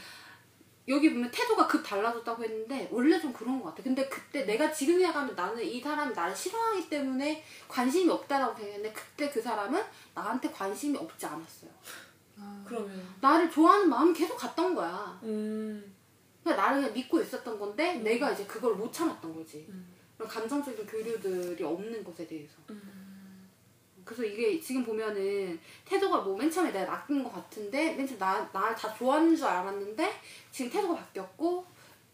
여기 0.87 1.13
보면 1.13 1.31
태도가 1.31 1.67
급 1.67 1.81
달라졌다고 1.83 2.43
했는데 2.43 2.89
원래 2.91 3.19
좀 3.19 3.31
그런 3.31 3.61
것 3.61 3.69
같아. 3.69 3.83
근데 3.83 4.07
그때 4.09 4.43
내가 4.45 4.71
지금 4.71 4.99
생각하면 4.99 5.35
나는 5.35 5.63
이 5.63 5.79
사람이 5.79 6.13
나를 6.13 6.35
싫어하기 6.35 6.89
때문에 6.89 7.43
관심이 7.67 8.09
없다라고 8.09 8.55
생각했는데 8.55 8.93
그때 8.93 9.29
그 9.29 9.41
사람은 9.41 9.81
나한테 10.13 10.51
관심이 10.51 10.97
없지 10.97 11.25
않았어요. 11.25 11.71
그러면 12.65 13.07
나를 13.21 13.49
좋아하는 13.49 13.89
마음이 13.89 14.13
계속 14.13 14.35
갔던 14.35 14.75
거야. 14.75 15.19
음. 15.23 15.93
그냥 16.43 16.57
나를 16.57 16.81
그냥 16.81 16.93
믿고 16.93 17.21
있었던 17.21 17.57
건데 17.57 17.95
내가 17.95 18.31
이제 18.31 18.45
그걸 18.45 18.75
못 18.75 18.91
참았던 18.91 19.33
거지. 19.33 19.65
음. 19.69 19.93
그런 20.17 20.29
감정적인 20.29 20.85
교류들이 20.85 21.63
없는 21.63 22.03
것에 22.03 22.27
대해서. 22.27 22.55
음. 22.69 23.12
그래서 24.05 24.23
이게 24.23 24.59
지금 24.59 24.83
보면은 24.83 25.59
태도가 25.85 26.21
뭐 26.21 26.37
맨 26.37 26.49
처음에 26.51 26.71
내가 26.71 26.91
낚인 26.91 27.23
것 27.23 27.33
같은데 27.33 27.93
맨 27.95 28.05
처음에 28.07 28.19
나, 28.19 28.49
나를 28.51 28.75
다 28.75 28.93
좋아하는 28.93 29.35
줄 29.35 29.45
알았는데 29.45 30.19
지금 30.51 30.71
태도가 30.71 30.95
바뀌었고 30.95 31.65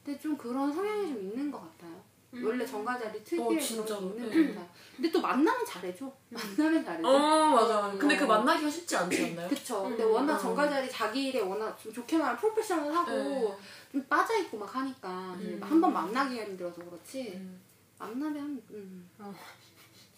근데 0.03 0.19
좀 0.19 0.37
그런 0.37 0.71
성향이 0.73 1.07
좀 1.07 1.17
있는 1.21 1.51
것 1.51 1.59
같아요. 1.59 1.99
원래 2.43 2.63
정가자리 2.63 3.23
특유의 3.23 3.41
어, 3.43 3.47
그런 3.49 3.59
진짜로. 3.59 4.15
게 4.15 4.23
있는 4.23 4.29
네. 4.29 4.47
것 4.53 4.53
같아요. 4.59 4.69
근데 4.95 5.11
또 5.11 5.19
만나면 5.21 5.65
잘해줘. 5.65 6.11
만나면 6.29 6.85
잘해줘. 6.85 7.07
어 7.07 7.47
맞아. 7.49 7.95
근데 7.97 8.15
그 8.17 8.23
어. 8.25 8.27
만나기가 8.27 8.69
쉽지 8.69 8.95
않지 8.97 9.25
않나요? 9.31 9.49
그쵸. 9.49 9.83
근데 9.83 10.03
음, 10.03 10.11
워낙 10.11 10.35
어. 10.35 10.37
정가자리 10.37 10.87
자기 10.91 11.27
일에 11.29 11.39
워낙 11.41 11.75
좀 11.81 11.91
좋게 11.91 12.17
말하면 12.19 12.37
프로페셔널하고 12.39 13.11
네. 13.11 13.57
좀 13.91 14.05
빠져있고 14.07 14.59
막 14.59 14.75
하니까 14.75 15.09
음. 15.39 15.59
한번 15.63 15.91
만나기가 15.91 16.43
힘들어서 16.45 16.83
그렇지 16.85 17.31
음. 17.35 17.59
만나면 17.97 18.61
음. 18.69 19.09
어. 19.17 19.33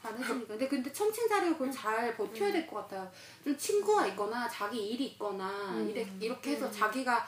잘 0.01 0.17
해주니까 0.17 0.47
근데 0.47 0.67
근데 0.67 0.91
청칭자리가 0.91 1.53
그걸 1.53 1.71
잘 1.71 2.15
버텨야 2.15 2.51
될 2.51 2.67
것 2.67 2.77
같아요 2.77 3.11
좀 3.43 3.55
친구가 3.57 4.07
있거나 4.07 4.47
자기 4.49 4.89
일이 4.89 5.05
있거나 5.07 5.49
음. 5.71 5.89
이래, 5.89 6.07
이렇게 6.19 6.51
해서 6.51 6.67
음. 6.67 6.71
자기가 6.71 7.27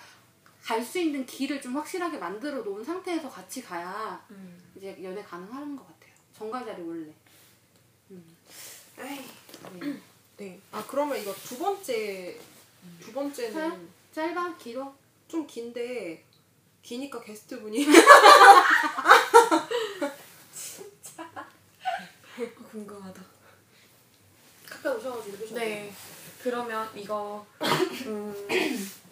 갈 0.64 0.82
수 0.84 0.98
있는 1.00 1.26
길을 1.26 1.62
좀 1.62 1.76
확실하게 1.76 2.18
만들어 2.18 2.62
놓은 2.64 2.84
상태에서 2.84 3.30
같이 3.30 3.62
가야 3.62 4.26
음. 4.32 4.62
이제 4.76 4.98
연애 5.04 5.22
가능한 5.22 5.76
것 5.76 5.86
같아요 5.86 6.14
정갈 6.38 6.66
자리 6.66 6.82
원래 6.82 7.14
에이. 9.00 9.22
네. 9.80 10.00
네. 10.38 10.60
아 10.72 10.84
그러면 10.88 11.18
이거 11.20 11.34
두 11.34 11.58
번째 11.58 12.40
두? 13.00 13.14
번째는 13.14 13.90
짧아 14.12 14.58
길어 14.58 14.94
좀 15.28 15.46
긴데 15.48 16.24
기니까 16.82 17.22
게스트분이 17.22 17.86
궁금하다. 22.72 23.22
가까이 24.70 24.96
오셔가지고 24.96 25.38
이러셔도 25.38 25.60
네. 25.60 25.94
그러면 26.42 26.90
이거 26.96 27.46
음, 28.08 28.36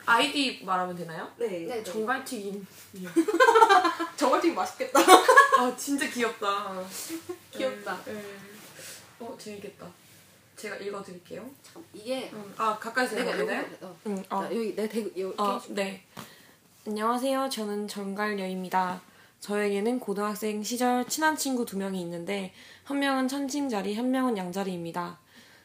아이디 0.06 0.64
말하면 0.66 0.96
되나요? 0.96 1.32
네. 1.38 1.48
네, 1.48 1.66
네. 1.66 1.84
정갈튀김. 1.84 2.66
되게 4.18 4.54
맛있겠다. 4.54 5.00
아 5.60 5.76
진짜 5.78 6.10
귀엽다. 6.10 6.84
귀엽다. 7.52 8.04
네. 8.06 8.14
네. 8.14 8.36
어 9.20 9.38
재밌겠다. 9.38 9.88
제가 10.58 10.76
읽어드릴게요. 10.78 11.50
잠깐 11.64 11.84
이게 11.94 12.30
음, 12.34 12.54
아 12.58 12.78
가까이서 12.78 13.16
내가 13.16 13.32
읽어도 13.32 13.46
되나요? 13.48 13.66
어. 13.82 14.00
응. 14.08 14.24
자, 14.30 14.46
여기 14.46 14.76
내가 14.76 14.90
대고 14.92 15.10
여기 15.20 15.36
어. 15.38 15.62
네. 15.70 16.04
안녕하세요. 16.88 17.50
저는 17.50 17.88
정갈녀입니다. 17.88 19.02
저에게는 19.42 20.00
고등학생 20.00 20.64
시절 20.64 21.06
친한 21.08 21.36
친구 21.36 21.66
두 21.66 21.78
명이 21.78 22.00
있는데 22.02 22.54
한 22.84 23.00
명은 23.00 23.28
천칭자리, 23.28 23.96
한 23.96 24.12
명은 24.12 24.38
양자리입니다. 24.38 25.18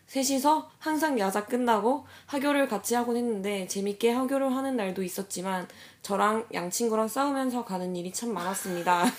셋이서 0.07 0.70
항상 0.79 1.18
야자 1.18 1.45
끝나고 1.45 2.07
하교를 2.24 2.68
같이 2.68 2.95
하곤 2.95 3.16
했는데 3.16 3.66
재밌게 3.66 4.12
하교를 4.12 4.57
하는 4.57 4.77
날도 4.77 5.03
있었지만 5.03 5.68
저랑 6.01 6.47
양 6.55 6.70
친구랑 6.70 7.09
싸우면서 7.09 7.66
가는 7.66 7.95
일이 7.95 8.11
참 8.12 8.33
많았습니다. 8.33 9.05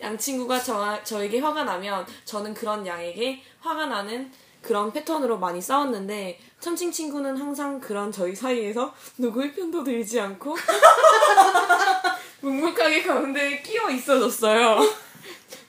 양 0.00 0.16
친구가 0.16 0.62
저, 0.62 1.02
저에게 1.02 1.40
화가 1.40 1.64
나면 1.64 2.06
저는 2.24 2.54
그런 2.54 2.86
양에게 2.86 3.42
화가 3.60 3.86
나는 3.86 4.30
그런 4.62 4.92
패턴으로 4.92 5.38
많이 5.38 5.60
싸웠는데 5.60 6.38
천칭 6.60 6.90
친구는 6.90 7.36
항상 7.36 7.80
그런 7.80 8.10
저희 8.10 8.34
사이에서 8.34 8.92
누구의 9.18 9.54
편도 9.54 9.84
들지 9.84 10.18
않고 10.20 10.56
묵묵하게 12.40 13.02
가운데 13.02 13.62
끼어 13.62 13.90
있어줬어요. 13.90 14.78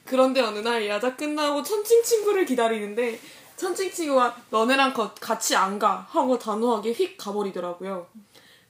그런데 0.05 0.41
어느 0.41 0.59
날 0.59 0.87
야자 0.87 1.15
끝나고 1.15 1.61
천칭 1.63 2.03
친구를 2.03 2.45
기다리는데 2.45 3.19
천칭 3.55 3.91
친구가 3.91 4.35
너네랑 4.49 4.93
거- 4.93 5.13
같이 5.15 5.55
안 5.55 5.77
가 5.77 6.07
하고 6.09 6.37
단호하게 6.39 6.91
휙 6.93 7.17
가버리더라고요. 7.17 8.07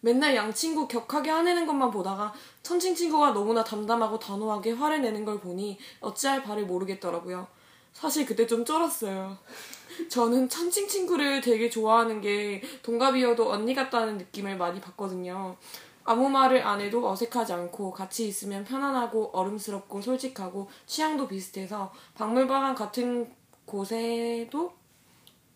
맨날 0.01 0.35
양 0.35 0.53
친구 0.53 0.87
격하게 0.87 1.29
화내는 1.29 1.65
것만 1.67 1.91
보다가 1.91 2.33
천칭 2.63 2.95
친구가 2.95 3.31
너무나 3.31 3.63
담담하고 3.63 4.17
단호하게 4.19 4.71
화를 4.73 5.01
내는 5.01 5.25
걸 5.25 5.39
보니 5.39 5.77
어찌할 6.01 6.43
바를 6.43 6.63
모르겠더라고요. 6.65 7.47
사실 7.99 8.25
그때 8.25 8.47
좀 8.47 8.63
쩔었어요. 8.63 9.37
저는 10.09 10.47
천칭 10.47 10.87
친구를 10.87 11.41
되게 11.41 11.69
좋아하는 11.69 12.21
게 12.21 12.61
동갑이어도 12.81 13.51
언니 13.51 13.75
같다는 13.75 14.17
느낌을 14.17 14.57
많이 14.57 14.79
받거든요. 14.79 15.57
아무 16.05 16.29
말을 16.29 16.65
안 16.65 16.79
해도 16.79 17.07
어색하지 17.09 17.53
않고 17.53 17.91
같이 17.91 18.27
있으면 18.27 18.63
편안하고 18.63 19.31
얼음스럽고 19.33 20.01
솔직하고 20.01 20.69
취향도 20.85 21.27
비슷해서 21.27 21.91
박물관 22.15 22.73
같은 22.75 23.29
곳에도 23.65 24.71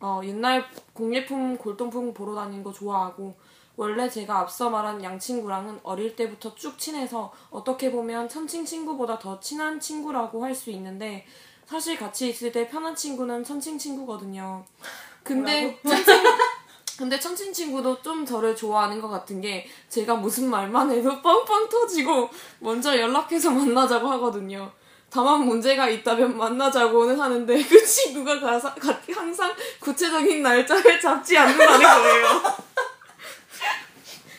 어, 0.01 0.19
옛날 0.25 0.65
공예품, 0.91 1.57
골동품 1.57 2.13
보러 2.13 2.35
다니는 2.35 2.61
거 2.63 2.73
좋아하고 2.73 3.35
원래 3.77 4.09
제가 4.09 4.39
앞서 4.39 4.69
말한 4.69 5.01
양 5.01 5.17
친구랑은 5.17 5.79
어릴 5.83 6.15
때부터 6.15 6.53
쭉 6.55 6.77
친해서 6.77 7.31
어떻게 7.49 7.89
보면 7.89 8.27
천칭 8.27 8.65
친구보다 8.65 9.17
더 9.17 9.39
친한 9.39 9.79
친구라고 9.79 10.43
할 10.43 10.53
수 10.53 10.69
있는데 10.71 11.25
사실 11.67 11.97
같이 11.97 12.29
있을 12.29 12.51
때 12.51 12.67
편한 12.67 12.95
친구는 12.95 13.43
천칭 13.43 13.77
친구거든요. 13.77 14.63
근데 15.23 15.79
천칭, 15.87 16.23
근데 16.97 17.19
천칭 17.19 17.51
친구도 17.53 18.01
좀 18.01 18.25
저를 18.25 18.55
좋아하는 18.55 19.01
것 19.01 19.09
같은 19.09 19.41
게 19.41 19.67
제가 19.89 20.15
무슨 20.15 20.49
말만 20.49 20.91
해도 20.91 21.21
빵빵 21.21 21.69
터지고 21.69 22.29
먼저 22.59 22.97
연락해서 22.97 23.49
만나자고 23.51 24.07
하거든요. 24.11 24.71
다만 25.09 25.45
문제가 25.45 25.87
있다면 25.87 26.37
만나자고는 26.37 27.19
하는데 27.19 27.63
그 27.63 27.85
친구가 27.85 28.39
가사, 28.39 28.73
가- 28.73 28.99
항상 29.13 29.53
구체적인 29.79 30.41
날짜를 30.41 30.99
잡지 30.99 31.37
않는다는 31.37 31.79
거예요. 32.01 32.41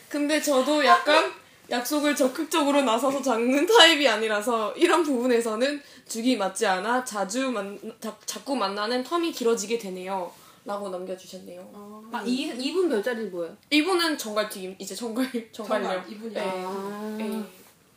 근데 0.09 0.41
저도 0.41 0.85
약간 0.85 1.33
약속을 1.71 2.15
적극적으로 2.15 2.83
나서서 2.83 3.23
잡는 3.23 3.67
타입이 3.67 4.07
아니라서 4.09 4.73
이런 4.77 5.03
부분에서는 5.03 5.83
죽이 6.07 6.37
맞지 6.37 6.67
않아 6.67 7.05
자주 7.05 7.51
만, 7.51 7.79
자, 8.01 8.17
자꾸 8.27 8.55
만나는 8.57 9.03
텀이 9.05 9.35
길어지게 9.35 9.79
되네요. 9.79 10.31
라고 10.67 10.89
남겨주셨네요. 10.89 12.09
아, 12.11 12.23
이, 12.25 12.51
이분 12.59 12.89
별자리는 12.89 13.31
뭐예요? 13.31 13.55
이분은 13.71 14.17
정갈튀김, 14.17 14.77
이제 14.79 14.95
정갈, 14.95 15.29
정갈요. 15.53 15.83
정말 15.83 16.11
이분이요. 16.11 16.41
네. 16.41 16.65
아, 16.67 17.17
네. 17.19 17.45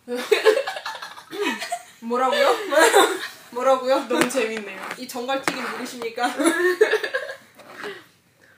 뭐라고요? 2.01 2.47
뭐라고요? 3.51 4.07
너무 4.07 4.29
재밌네요. 4.29 4.81
이 4.97 5.07
정갈튀김 5.07 5.63
누구십니까? 5.63 6.27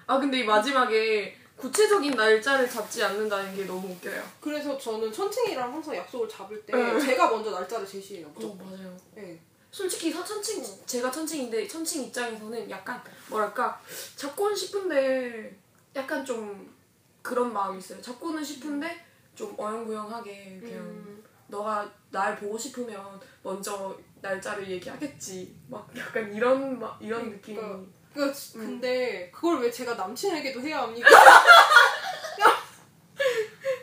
아, 0.07 0.17
근데 0.19 0.39
이 0.39 0.43
마지막에 0.43 1.35
구체적인 1.59 2.11
날짜를 2.15 2.69
잡지 2.69 3.03
않는다는 3.03 3.53
게 3.55 3.65
너무 3.65 3.89
웃겨요. 3.91 4.23
그래서 4.39 4.77
저는 4.77 5.11
천칭이랑 5.11 5.73
항상 5.73 5.95
약속을 5.95 6.27
잡을 6.29 6.61
때 6.65 6.73
네. 6.73 6.99
제가 6.99 7.29
먼저 7.29 7.51
날짜를 7.51 7.85
제시해요. 7.85 8.27
어. 8.27 8.57
맞아요. 8.57 8.95
네. 9.13 9.37
솔직히 9.71 10.11
사- 10.11 10.23
천칭 10.23 10.63
제가 10.85 11.11
천칭인데 11.11 11.67
천칭 11.67 12.03
입장에서는 12.05 12.69
약간 12.69 13.01
뭐랄까 13.29 13.79
잡고는 14.15 14.55
싶은데 14.55 15.55
약간 15.95 16.23
좀 16.25 16.73
그런 17.21 17.51
마음이 17.53 17.77
있어요. 17.77 18.01
잡고는 18.01 18.43
싶은데 18.43 19.05
좀 19.35 19.53
어영부영하게 19.57 20.59
그냥 20.61 20.79
음. 20.79 21.23
너가 21.47 21.91
날 22.09 22.37
보고 22.39 22.57
싶으면 22.57 23.19
먼저 23.43 23.95
날짜를 24.21 24.69
얘기하겠지. 24.69 25.55
막 25.67 25.89
약간 25.97 26.33
이런 26.33 26.79
막 26.79 26.97
이런 27.01 27.29
느낌이. 27.29 27.57
그러니까 27.57 27.98
그 28.13 28.33
근데 28.53 29.29
그걸 29.33 29.61
왜 29.61 29.71
제가 29.71 29.93
남친에게도 29.93 30.61
해야 30.61 30.81
합니까? 30.81 31.07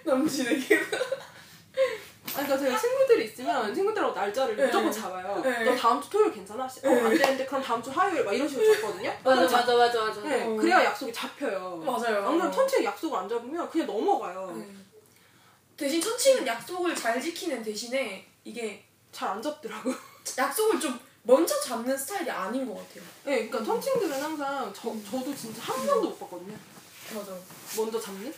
남친에게. 0.04 0.80
그러니까 2.32 2.58
제가 2.58 2.78
친구들이 2.78 3.24
있으면 3.26 3.74
친구들하고 3.74 4.14
날짜를 4.14 4.56
네. 4.56 4.66
무조건 4.66 4.92
잡아요. 4.92 5.40
네. 5.42 5.64
너 5.64 5.74
다음 5.74 6.02
주 6.02 6.10
토요일 6.10 6.32
괜찮아? 6.32 6.64
어, 6.64 6.88
안 6.88 7.16
되는데 7.16 7.46
그럼 7.46 7.62
다음 7.62 7.82
주 7.82 7.90
화요일 7.90 8.24
막 8.24 8.32
이런 8.34 8.46
식으로 8.48 8.74
잡거든요. 8.74 9.12
맞아 9.24 9.42
맞아 9.42 9.74
맞아 9.76 10.00
맞아. 10.04 10.20
네, 10.20 10.44
어. 10.44 10.56
그래야 10.56 10.84
약속이 10.84 11.12
잡혀요. 11.12 11.82
맞아요. 11.84 12.18
안 12.18 12.24
그러면 12.36 12.52
천천히 12.52 12.84
약속을 12.84 13.18
안 13.18 13.28
잡으면 13.28 13.68
그냥 13.70 13.86
넘어가요. 13.86 14.54
네. 14.58 14.66
대신 15.76 16.00
천칭은 16.00 16.46
약속을 16.46 16.94
잘 16.94 17.20
지키는 17.20 17.62
대신에 17.62 18.26
이게 18.44 18.84
잘 19.12 19.30
안 19.30 19.40
잡더라고요. 19.42 19.94
약속을 20.36 20.78
좀 20.80 20.98
먼저 21.26 21.60
잡는 21.60 21.96
스타일이 21.98 22.30
아닌 22.30 22.66
것 22.66 22.74
같아요. 22.74 23.02
네, 23.24 23.48
그러니까 23.48 23.64
천친들은 23.64 24.22
항상 24.22 24.72
저, 24.72 24.94
저도 25.10 25.34
진짜 25.34 25.60
한 25.60 25.84
번도 25.86 26.10
못 26.10 26.20
봤거든요. 26.20 26.56
맞아. 27.14 27.32
먼저 27.76 28.00
잡는? 28.00 28.32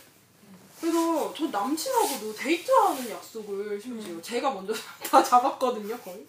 그래서 0.81 1.33
저 1.35 1.45
남친하고도 1.47 2.33
데이트하는 2.33 3.09
약속을 3.11 3.79
심지어 3.79 4.19
제가 4.21 4.51
먼저 4.51 4.73
다 5.03 5.23
잡았거든요, 5.23 5.97
거의. 5.99 6.25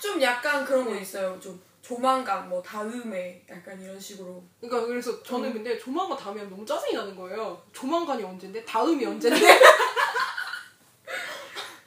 좀 0.00 0.20
약간 0.22 0.64
그런 0.64 0.86
거 0.86 0.94
있어요. 0.94 1.38
좀 1.38 1.60
조만간 1.82 2.48
뭐 2.48 2.62
다음에 2.62 3.44
약간 3.50 3.78
이런 3.82 3.98
식으로. 4.00 4.42
그러니까 4.60 4.86
그래서 4.86 5.22
저는 5.22 5.48
음. 5.48 5.52
근데 5.54 5.78
조만간 5.78 6.16
다음에 6.16 6.42
너무 6.44 6.64
짜증이 6.64 6.94
나는 6.94 7.14
거예요. 7.16 7.60
조만간이 7.72 8.22
언젠데? 8.22 8.64
다음이 8.64 9.04
언젠데? 9.04 9.40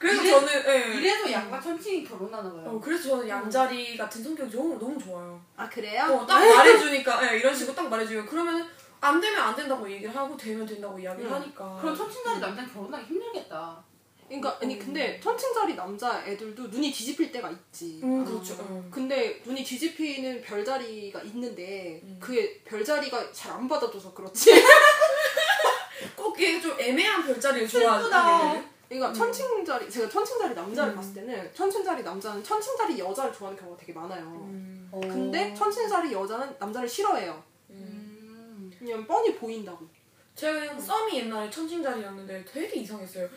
그래서 0.03 0.21
이래- 0.21 0.31
저는 0.31 0.63
예. 0.67 0.93
이래서 0.99 1.31
양과 1.31 1.61
천칭이 1.61 2.03
결혼하나 2.03 2.51
봐요. 2.51 2.63
어, 2.67 2.81
그래서 2.83 3.09
저는 3.09 3.27
양자리 3.29 3.95
같은 3.97 4.21
성격이 4.23 4.55
너무 4.55 4.77
너무 4.77 4.99
좋아요. 5.01 5.41
아, 5.55 5.69
그래요? 5.69 6.03
어, 6.11 6.25
딱 6.25 6.39
말해주니까 6.57 7.33
예, 7.33 7.39
이런 7.39 7.55
식으로 7.55 7.73
딱 7.75 7.87
말해주면 7.89 8.25
그러면 8.25 8.67
안 8.99 9.19
되면 9.21 9.39
안 9.41 9.55
된다고 9.55 9.89
얘기를 9.89 10.13
하고 10.15 10.35
되면 10.37 10.65
된다고 10.65 10.99
이야기를 10.99 11.29
응. 11.29 11.35
하니까. 11.35 11.77
그럼 11.81 11.95
천칭자리 11.95 12.39
남자는 12.39 12.73
결혼하기 12.73 13.05
힘들겠다. 13.05 13.83
그러니까 14.27 14.57
아니 14.61 14.79
근데 14.79 15.19
천칭자리 15.21 15.75
남자 15.75 16.23
애들도 16.25 16.63
눈이 16.67 16.91
뒤집힐 16.91 17.31
때가 17.31 17.49
있지. 17.51 17.99
음 18.03 18.25
그렇죠. 18.25 18.55
응. 18.69 18.89
근데 18.91 19.41
눈이 19.45 19.63
뒤집히는 19.63 20.41
별자리가 20.41 21.21
있는데 21.23 21.99
음. 22.03 22.17
그게 22.19 22.59
별자리가 22.63 23.31
잘 23.31 23.51
안 23.53 23.67
받아줘서 23.67 24.13
그렇지. 24.13 24.51
꼭 26.15 26.39
이게 26.39 26.59
좀 26.59 26.75
애매한 26.79 27.23
별자리를 27.25 27.67
슬프다. 27.67 27.99
좋아하는. 28.09 28.72
그러니까 28.93 29.13
천칭자리 29.17 29.89
제가 29.89 30.07
천칭자리 30.09 30.53
남자를 30.53 30.93
음. 30.93 30.95
봤을 30.95 31.13
때는 31.15 31.51
천칭자리 31.53 32.03
남자는 32.03 32.43
천칭자리 32.43 32.99
여자를 32.99 33.33
좋아하는 33.33 33.59
경우가 33.59 33.79
되게 33.79 33.91
많아요. 33.93 34.23
음. 34.23 34.89
근데 35.01 35.53
천칭자리 35.55 36.13
여자는 36.13 36.55
남자를 36.59 36.87
싫어해요. 36.87 37.41
음. 37.71 38.71
그냥 38.77 39.05
뻔히 39.07 39.35
보인다고. 39.35 39.87
제가 40.35 40.59
그냥 40.59 40.79
썸이 40.79 41.17
옛날에 41.19 41.49
천칭자리였는데 41.49 42.45
되게 42.45 42.79
이상했어요. 42.81 43.27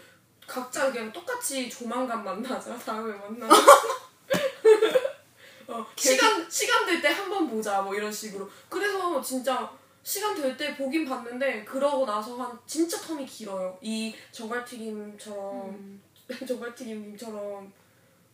각자 0.47 0.93
그냥 0.93 1.11
똑같이 1.13 1.69
조만간 1.71 2.23
만나자 2.23 2.77
다음에 2.79 3.13
만나. 3.15 3.49
어, 5.69 5.85
시간 5.97 6.49
시간 6.49 6.87
될 6.87 7.03
때 7.03 7.09
한 7.09 7.29
번 7.29 7.49
보자 7.51 7.83
뭐 7.83 7.95
이런 7.95 8.13
식으로. 8.13 8.49
그래서 8.69 9.21
진짜 9.21 9.69
시간 10.07 10.37
될 10.37 10.57
때 10.57 10.77
보긴 10.77 11.05
봤는데 11.05 11.65
그러고 11.65 12.07
나서 12.07 12.37
한 12.37 12.57
진짜 12.65 12.97
텀이 12.97 13.27
길어요. 13.27 13.77
이 13.81 14.15
정갈튀김처럼 14.31 15.69
음. 15.71 16.01
정갈튀김님처럼 16.47 17.73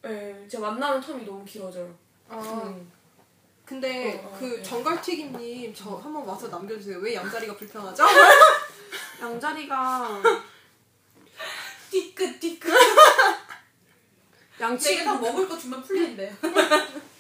예, 0.04 0.46
제가 0.46 0.70
만나는 0.72 1.00
텀이 1.00 1.24
너무 1.24 1.42
길어져요. 1.46 1.94
아 2.28 2.36
음. 2.66 2.92
근데 3.64 4.20
어, 4.22 4.28
어, 4.28 4.36
그 4.38 4.44
네. 4.56 4.62
정갈튀김님 4.62 5.72
저 5.74 5.96
한번 5.96 6.26
와서 6.26 6.48
남겨주세요. 6.48 6.98
왜 6.98 7.14
양자리가 7.14 7.56
불편하죠? 7.56 8.04
양자리가 9.22 10.22
띠끗 11.90 12.38
띠끗. 12.38 12.70
양치 14.60 14.98
내가 14.98 15.14
다 15.14 15.18
먹을 15.18 15.48
거 15.48 15.56
주면 15.58 15.82
풀리는데. 15.82 16.36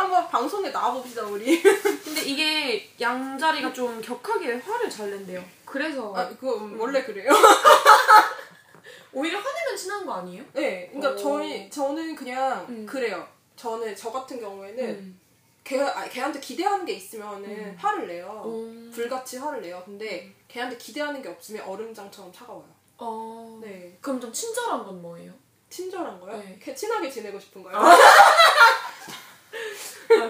한번 0.00 0.28
방송에 0.28 0.70
나와봅시다 0.70 1.22
우리. 1.24 1.60
근데 1.62 2.22
이게 2.22 2.90
양자리가 2.98 3.72
좀 3.72 4.00
격하게 4.00 4.54
화를 4.54 4.88
잘 4.88 5.10
낸대요. 5.10 5.44
그래서 5.64 6.14
아 6.16 6.28
그거 6.28 6.70
원래 6.78 7.02
그래요. 7.04 7.30
오히려 9.12 9.38
화내면 9.38 9.76
친한 9.76 10.06
거 10.06 10.14
아니에요? 10.14 10.42
네, 10.52 10.88
그러니까 10.92 11.12
오. 11.12 11.16
저희 11.16 11.68
저는 11.68 12.14
그냥 12.14 12.64
음. 12.68 12.86
그래요. 12.86 13.26
저는 13.56 13.94
저 13.94 14.10
같은 14.10 14.40
경우에는 14.40 14.84
음. 14.84 15.20
걔 15.62 15.80
아, 15.80 16.08
걔한테 16.08 16.40
기대하는 16.40 16.86
게 16.86 16.94
있으면은 16.94 17.44
음. 17.44 17.76
화를 17.78 18.06
내요. 18.06 18.42
음. 18.46 18.90
불같이 18.94 19.36
화를 19.36 19.60
내요. 19.60 19.82
근데 19.84 20.32
걔한테 20.48 20.76
기대하는 20.78 21.20
게 21.20 21.28
없으면 21.28 21.62
얼음장처럼 21.66 22.32
차가워요. 22.32 22.68
어. 22.98 23.60
네, 23.62 23.98
그럼 24.00 24.20
좀 24.20 24.32
친절한 24.32 24.84
건 24.84 25.02
뭐예요? 25.02 25.32
친절한 25.68 26.18
거요? 26.20 26.36
네. 26.38 26.58
걔 26.62 26.74
친하게 26.74 27.10
지내고 27.10 27.38
싶은 27.38 27.62
거요. 27.62 27.76
아 27.76 27.96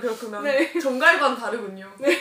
그렇구나. 0.00 0.40
네. 0.42 0.78
정갈과는 0.78 1.36
다르군요. 1.36 1.90
네. 1.98 2.20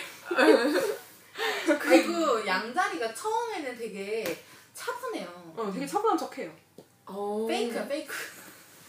그리고 1.79 2.45
양자리가 2.45 3.13
처음에는 3.13 3.77
되게 3.77 4.43
차분해요. 4.73 5.53
어, 5.57 5.71
되게 5.73 5.85
차분한 5.85 6.17
척해요. 6.17 6.51
어. 7.05 7.45
페이크야 7.47 7.87
페이크. 7.87 8.13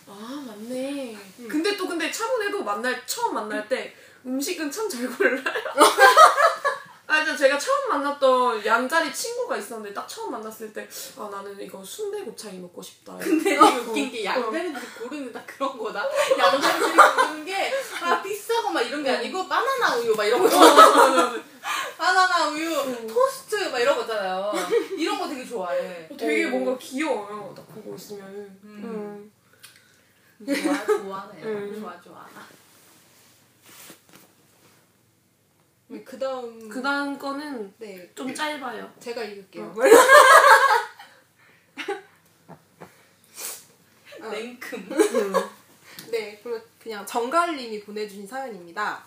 아 0.06 0.44
맞네. 0.46 1.16
음. 1.38 1.48
근데 1.48 1.76
또 1.76 1.86
근데 1.86 2.10
차분해도 2.10 2.62
만날 2.64 3.04
처음 3.06 3.34
만날 3.34 3.68
때 3.68 3.94
음식은 4.26 4.70
참 4.70 4.88
잘 4.88 5.08
골라요. 5.08 5.42
아, 7.10 7.24
저 7.24 7.36
제가 7.36 7.58
처음 7.58 7.88
만났던 7.88 8.64
양자리 8.64 9.12
친구가 9.12 9.56
있었는데 9.56 9.92
딱 9.92 10.06
처음 10.08 10.30
만났을 10.30 10.72
때 10.72 10.88
아 11.18 11.28
나는 11.30 11.60
이거 11.60 11.82
순대 11.84 12.22
곱창이 12.22 12.58
먹고 12.58 12.80
싶다. 12.80 13.16
근데 13.18 13.56
어, 13.58 13.64
되게 13.66 13.78
웃긴 13.78 14.12
게 14.12 14.24
양자리들이 14.24 14.86
고르는 14.98 15.32
다 15.32 15.42
그런 15.46 15.76
거다. 15.76 16.06
양자리들이 16.38 16.92
고르는 16.96 17.44
게막 17.44 18.22
비싸고 18.22 18.70
막 18.70 18.80
이런 18.82 19.02
게 19.02 19.10
아니고 19.10 19.48
바나나 19.48 19.96
우유 19.96 20.14
막 20.14 20.24
이런 20.24 20.40
거. 20.42 20.48
바나나 21.98 22.48
우유, 22.48 23.06
토스트 23.06 23.56
막 23.70 23.78
이런 23.80 23.96
거잖아요. 23.96 24.52
이런 24.96 25.18
거 25.18 25.28
되게 25.28 25.44
좋아해. 25.44 26.08
되게 26.16 26.44
어. 26.46 26.48
뭔가 26.50 26.78
귀여워요. 26.78 27.52
딱 27.56 27.66
보고 27.74 27.94
있으면. 27.96 28.24
음. 28.64 29.30
음. 30.40 30.46
좋아, 30.46 30.86
좋아하네. 30.86 31.42
음. 31.42 31.80
좋아, 31.80 32.00
좋아. 32.00 32.26
그 36.04 36.18
다음 36.18 36.68
그 36.68 36.80
다음 36.82 37.18
거는 37.18 37.74
네 37.78 38.10
좀 38.14 38.32
짧아요. 38.34 38.90
제가 39.00 39.22
읽을게요. 39.24 39.64
어. 39.64 39.74
아. 44.22 44.28
냉큼. 44.30 44.88
네, 46.10 46.38
그리고 46.42 46.60
그냥 46.82 47.04
정갈님이 47.06 47.80
보내주신 47.82 48.26
사연입니다. 48.26 49.02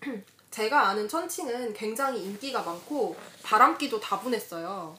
제가 0.50 0.88
아는 0.88 1.06
천칭은 1.08 1.72
굉장히 1.74 2.22
인기가 2.24 2.62
많고 2.62 3.16
바람기도 3.42 4.00
다분했어요. 4.00 4.96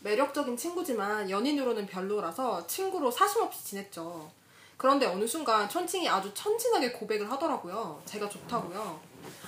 매력적인 0.00 0.56
친구지만 0.56 1.28
연인으로는 1.30 1.86
별로라서 1.86 2.66
친구로 2.66 3.10
사심 3.10 3.42
없이 3.42 3.64
지냈죠. 3.64 4.30
그런데 4.76 5.06
어느 5.06 5.26
순간 5.26 5.68
천칭이 5.68 6.08
아주 6.08 6.32
천진하게 6.34 6.92
고백을 6.92 7.30
하더라고요. 7.30 8.02
제가 8.06 8.28
좋다고요. 8.28 9.00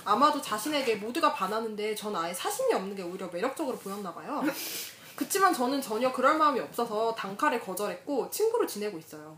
아마도 0.05 0.41
자신에게 0.41 0.95
모두가 0.95 1.33
반하는데 1.33 1.95
전 1.95 2.15
아예 2.15 2.33
사심이 2.33 2.73
없는 2.73 2.95
게 2.95 3.03
오히려 3.03 3.27
매력적으로 3.27 3.77
보였나 3.77 4.13
봐요. 4.13 4.43
그치만 5.15 5.53
저는 5.53 5.81
전혀 5.81 6.11
그럴 6.11 6.37
마음이 6.37 6.59
없어서 6.59 7.13
단칼에 7.15 7.59
거절했고 7.59 8.29
친구로 8.29 8.67
지내고 8.67 8.97
있어요. 8.99 9.37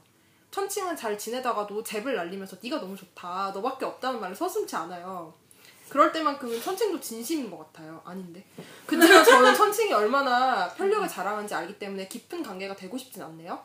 천칭은 0.51 0.95
잘 0.95 1.17
지내다가도 1.17 1.83
잽을 1.83 2.15
날리면서 2.15 2.57
네가 2.61 2.79
너무 2.79 2.95
좋다. 2.95 3.51
너밖에 3.53 3.85
없다는 3.85 4.19
말을 4.19 4.35
서슴지 4.35 4.75
않아요. 4.75 5.33
그럴 5.89 6.11
때만큼은 6.11 6.61
천칭도 6.61 6.99
진심인 6.99 7.49
것 7.49 7.57
같아요. 7.59 8.01
아닌데. 8.05 8.45
그치만 8.85 9.23
저는 9.23 9.53
천칭이 9.55 9.91
얼마나 9.93 10.67
편력을 10.73 11.07
자랑하는지 11.07 11.53
알기 11.53 11.79
때문에 11.79 12.07
깊은 12.07 12.43
관계가 12.43 12.75
되고 12.75 12.97
싶진 12.97 13.21
않네요. 13.23 13.59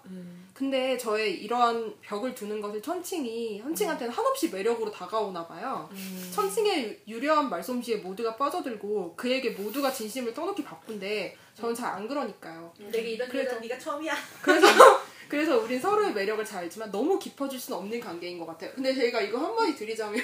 근데 0.54 0.96
저의 0.96 1.42
이러한 1.42 1.94
벽을 2.02 2.34
두는 2.34 2.60
것을 2.60 2.80
천칭이 2.82 3.60
천칭한테는 3.62 4.12
한없이 4.12 4.50
매력으로 4.50 4.90
다가오나 4.90 5.46
봐요. 5.46 5.88
천칭의 6.32 7.02
유- 7.08 7.14
유려한 7.14 7.48
말솜씨에 7.50 7.96
모두가 7.96 8.36
빠져들고 8.36 9.14
그에게 9.16 9.50
모두가 9.50 9.92
진심을 9.92 10.32
떠놓기 10.34 10.64
바쁜데 10.64 11.36
저는 11.54 11.74
잘 11.74 11.94
안 11.94 12.08
그러니까요. 12.08 12.72
내게 12.90 13.16
그래도- 13.16 13.50
여자 13.50 13.60
네가 13.60 13.78
처음이야. 13.78 14.14
그래서 14.42 14.66
그래서 15.28 15.58
우린 15.58 15.80
서로의 15.80 16.12
매력을 16.12 16.44
잘 16.44 16.64
알지만 16.64 16.90
너무 16.90 17.18
깊어질 17.18 17.58
수는 17.58 17.78
없는 17.78 17.98
관계인 18.00 18.38
것 18.38 18.46
같아요. 18.46 18.70
근데 18.74 18.94
제가 18.94 19.20
이거 19.20 19.38
한마디 19.38 19.74
드리자면 19.74 20.20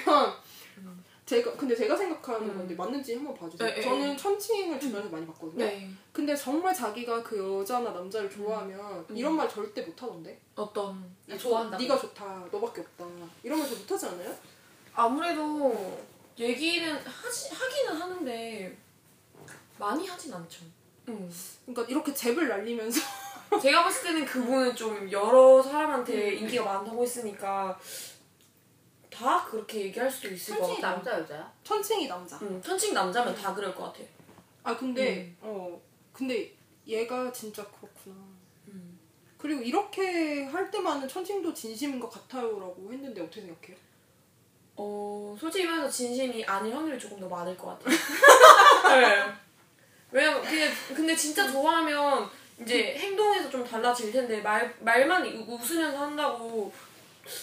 제가 1.25 1.53
근데 1.55 1.75
제가 1.75 1.95
생각하는 1.95 2.49
음. 2.49 2.57
건데 2.57 2.75
맞는지 2.75 3.15
한번 3.15 3.33
봐주세요. 3.35 3.69
네, 3.69 3.75
네, 3.75 3.81
저는 3.81 4.17
천칭을 4.17 4.79
주변에서 4.79 5.09
많이 5.09 5.25
봤거든요. 5.27 5.63
네. 5.65 5.89
근데 6.11 6.35
정말 6.35 6.73
자기가 6.73 7.23
그 7.23 7.37
여자나 7.59 7.91
남자를 7.91 8.29
좋아하면 8.29 9.05
이런 9.13 9.35
말 9.35 9.47
절대 9.47 9.81
못 9.81 10.01
하던데. 10.01 10.39
어떤 10.55 11.03
나 11.27 11.37
좋아한다고. 11.37 11.81
네가 11.81 11.97
좋다, 11.99 12.47
너밖에 12.51 12.81
없다. 12.81 13.05
이런 13.43 13.59
말 13.59 13.67
잘 13.67 13.77
못하지 13.77 14.05
않아요? 14.07 14.35
아무래도 14.93 16.01
얘기는 16.37 16.93
하지 17.05 17.53
하기는 17.53 18.01
하는데 18.01 18.77
많이 19.77 20.05
하진 20.07 20.33
않죠. 20.33 20.65
음. 21.07 21.31
그러니까 21.65 21.89
이렇게 21.89 22.13
잽을 22.13 22.47
날리면서 22.47 22.99
제가 23.61 23.83
봤을 23.83 24.03
때는 24.03 24.25
그분은 24.25 24.75
좀 24.75 25.09
여러 25.11 25.61
사람한테 25.61 26.35
인기가 26.35 26.63
많다고 26.65 27.03
했으니까 27.03 27.79
다 29.11 29.45
그렇게 29.45 29.81
얘기할 29.81 30.09
수도 30.09 30.29
있을 30.29 30.55
것 30.57 30.65
솔직히 30.65 30.81
같아요. 30.81 30.95
남자 31.03 31.19
여자야? 31.19 31.53
천칭이 31.63 32.07
남자. 32.07 32.39
응, 32.41 32.61
천칭 32.61 32.93
남자면 32.93 33.35
다 33.35 33.53
그럴 33.53 33.75
것 33.75 33.83
같아. 33.85 33.99
아 34.63 34.75
근데 34.75 35.25
음. 35.25 35.37
어 35.41 35.81
근데 36.13 36.51
얘가 36.87 37.31
진짜 37.31 37.63
그렇구나. 37.65 38.15
음. 38.67 38.99
그리고 39.37 39.61
이렇게 39.61 40.45
할 40.45 40.71
때만은 40.71 41.07
천칭도 41.07 41.53
진심인 41.53 41.99
것 41.99 42.09
같아요라고 42.09 42.89
했는데 42.91 43.21
어떻게 43.21 43.41
생각해요? 43.41 43.75
어, 44.77 45.35
솔직히 45.39 45.65
말해서 45.65 45.89
진심이 45.89 46.43
아닐 46.45 46.73
확률이 46.73 46.97
조금 46.97 47.19
더 47.19 47.27
많을 47.27 47.55
것 47.57 47.67
같아요. 47.67 47.93
네. 48.99 49.31
왜냐면, 50.11 50.41
근데, 50.41 50.71
근데 50.95 51.15
진짜 51.15 51.49
좋아하면 51.51 52.29
이제 52.61 52.95
행동에서 52.97 53.49
좀 53.49 53.63
달라질 53.63 54.11
텐데, 54.11 54.41
말, 54.41 54.73
말만 54.79 55.25
우- 55.25 55.53
웃으면서 55.55 55.97
한다고 55.99 56.71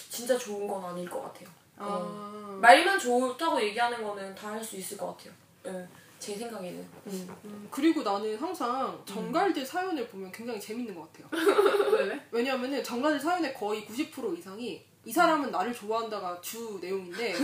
진짜 0.09 0.37
좋은 0.37 0.67
건 0.67 0.83
아닐 0.83 1.09
것 1.09 1.21
같아요. 1.21 1.47
어. 1.79 2.55
아 2.55 2.57
말만 2.61 2.99
좋다고 2.99 3.61
얘기하는 3.61 4.03
거는 4.03 4.35
다 4.35 4.49
할 4.51 4.63
수 4.63 4.75
있을 4.77 4.97
것 4.97 5.15
같아요. 5.17 5.33
네. 5.63 5.87
제 6.19 6.35
생각에는. 6.35 6.79
음. 7.07 7.35
음, 7.45 7.67
그리고 7.71 8.03
나는 8.03 8.37
항상 8.37 9.01
정갈들 9.05 9.65
사연을 9.65 10.05
보면 10.09 10.29
굉장히 10.33 10.59
재밌는 10.59 10.93
것 10.93 11.07
같아요. 11.13 11.29
왜 11.93 12.03
왜? 12.05 12.27
왜냐하면은 12.31 12.83
정갈들 12.83 13.17
사연의 13.19 13.53
거의 13.53 13.85
90% 13.85 14.37
이상이 14.37 14.83
이 15.05 15.13
사람은 15.13 15.49
나를 15.49 15.73
좋아한다가 15.73 16.39
주 16.41 16.77
내용인데 16.81 17.35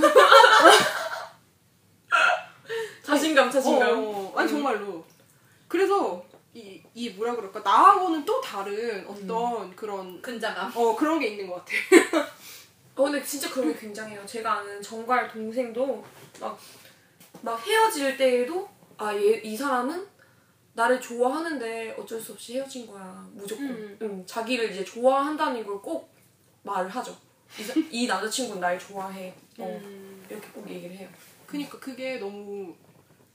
자신감, 3.04 3.52
자신감. 3.52 4.04
어, 4.04 4.34
아니 4.36 4.50
정말로. 4.50 5.04
그래서 5.68 6.26
이, 6.54 6.82
이 6.94 7.10
뭐라 7.12 7.36
그럴까 7.36 7.60
나하고는 7.60 8.26
또 8.26 8.42
다른 8.42 9.06
어떤 9.08 9.76
그런 9.76 10.22
근자감. 10.22 10.72
어 10.76 10.96
그런 10.96 11.20
게 11.20 11.28
있는 11.28 11.48
것 11.48 11.56
같아. 11.56 11.72
어, 12.96 13.04
근데 13.04 13.24
진짜 13.24 13.50
그런 13.52 13.74
게 13.74 13.80
굉장해요. 13.80 14.26
제가 14.26 14.60
아는 14.60 14.82
정갈 14.82 15.28
동생도 15.32 16.04
막, 16.40 16.58
막 17.42 17.58
헤어질 17.68 18.18
때에도 18.18 18.70
아, 18.98 19.14
얘, 19.14 19.42
이 19.44 19.56
사람은 19.58 20.08
나를 20.74 21.00
좋아하는데 21.02 21.96
어쩔 21.98 22.20
수 22.22 22.34
없이 22.34 22.56
헤어진 22.56 22.88
거야. 22.88 23.28
무조건. 23.34 23.68
음. 23.68 23.98
응, 24.02 24.24
자기를 24.26 24.72
이제 24.72 24.84
좋아한다는 24.84 25.66
걸 25.66 25.82
꼭 25.82 26.14
말을 26.64 26.90
하죠. 26.90 27.16
이, 27.60 27.64
사- 27.64 27.74
이 27.92 28.08
남자친구는 28.08 28.60
날 28.62 28.80
좋아해. 28.80 29.34
어, 29.60 29.80
음, 29.84 30.26
이렇게 30.30 30.48
꼭 30.50 30.68
얘기를 30.70 30.96
해요. 30.96 31.08
그니까 31.46 31.78
그게 31.80 32.18
너무 32.18 32.74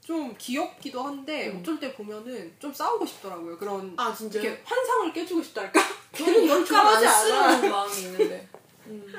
좀 0.03 0.35
귀엽기도 0.37 1.01
한데 1.01 1.49
음. 1.49 1.59
어쩔 1.59 1.79
때 1.79 1.93
보면은 1.93 2.53
좀 2.59 2.73
싸우고 2.73 3.05
싶더라고요. 3.05 3.57
그런 3.57 3.93
아? 3.97 4.13
이렇게 4.19 4.61
환상을 4.65 5.13
깨주고 5.13 5.41
싶달까? 5.41 5.79
저는 6.15 6.65
좋아하지 6.65 7.05
않아. 7.07 7.69
마음이 7.69 8.01
있는데. 8.01 8.47
음. 8.87 9.13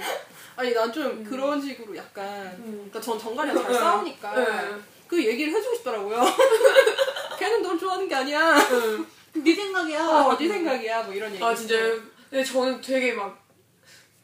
아니 0.57 0.73
난 0.75 0.93
좀 0.93 1.25
그런 1.25 1.61
식으로 1.61 1.97
약간 1.97 2.25
음. 2.59 2.73
그러니까 2.91 3.01
전 3.01 3.19
정갈이랑 3.19 3.63
잘 3.63 3.75
싸우니까 3.75 4.35
네. 4.35 4.77
그 5.09 5.25
얘기를 5.25 5.53
해주고 5.53 5.77
싶더라고요. 5.77 6.21
걔는 7.39 7.63
널 7.63 7.79
좋아하는 7.79 8.09
게 8.09 8.15
아니야. 8.15 8.57
응. 8.71 9.07
네 9.35 9.55
생각이야. 9.55 10.07
어, 10.07 10.37
네 10.39 10.49
생각이야. 10.49 11.03
뭐 11.05 11.15
이런 11.15 11.33
얘기. 11.33 11.43
아, 11.43 11.55
진짜요? 11.55 11.99
근데 12.31 12.45
저는 12.45 12.81
되게 12.81 13.13
막, 13.13 13.43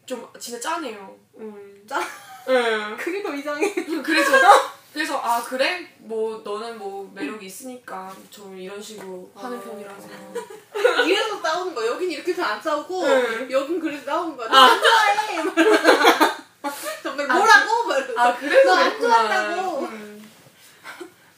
좀 0.06 0.26
진짜 0.38 0.60
짠해요. 0.60 1.16
음. 1.38 1.82
짠? 1.86 2.02
응. 2.48 2.96
그게 3.00 3.22
더 3.22 3.34
이상해. 3.34 3.72
그래서 4.02 4.32
그래서 4.92 5.18
아 5.18 5.42
그래 5.44 5.86
뭐 5.98 6.38
너는 6.44 6.78
뭐 6.78 7.10
매력이 7.14 7.46
있으니까 7.46 8.14
좀 8.30 8.56
이런 8.58 8.80
식으로 8.82 9.30
하는 9.34 9.58
아. 9.58 9.60
편이라서 9.60 10.08
이래서 11.06 11.40
싸우는 11.40 11.74
거야. 11.74 11.86
여긴 11.92 12.10
이렇게 12.10 12.32
해서 12.32 12.42
안 12.42 12.60
싸우고 12.60 13.04
응. 13.04 13.48
여긴 13.50 13.78
그래서 13.80 14.04
싸우는 14.04 14.36
거야. 14.36 14.48
아. 14.48 14.52
너안 14.52 14.80
좋아해. 14.80 15.88
정말 17.02 17.30
아, 17.30 17.34
뭐라고? 17.38 17.86
막 17.88 17.98
이러면서. 17.98 18.20
아 18.20 18.36
그래서 18.36 18.74
그랬구나. 18.76 18.98
좋아한다고. 19.28 19.78
음. 19.80 20.30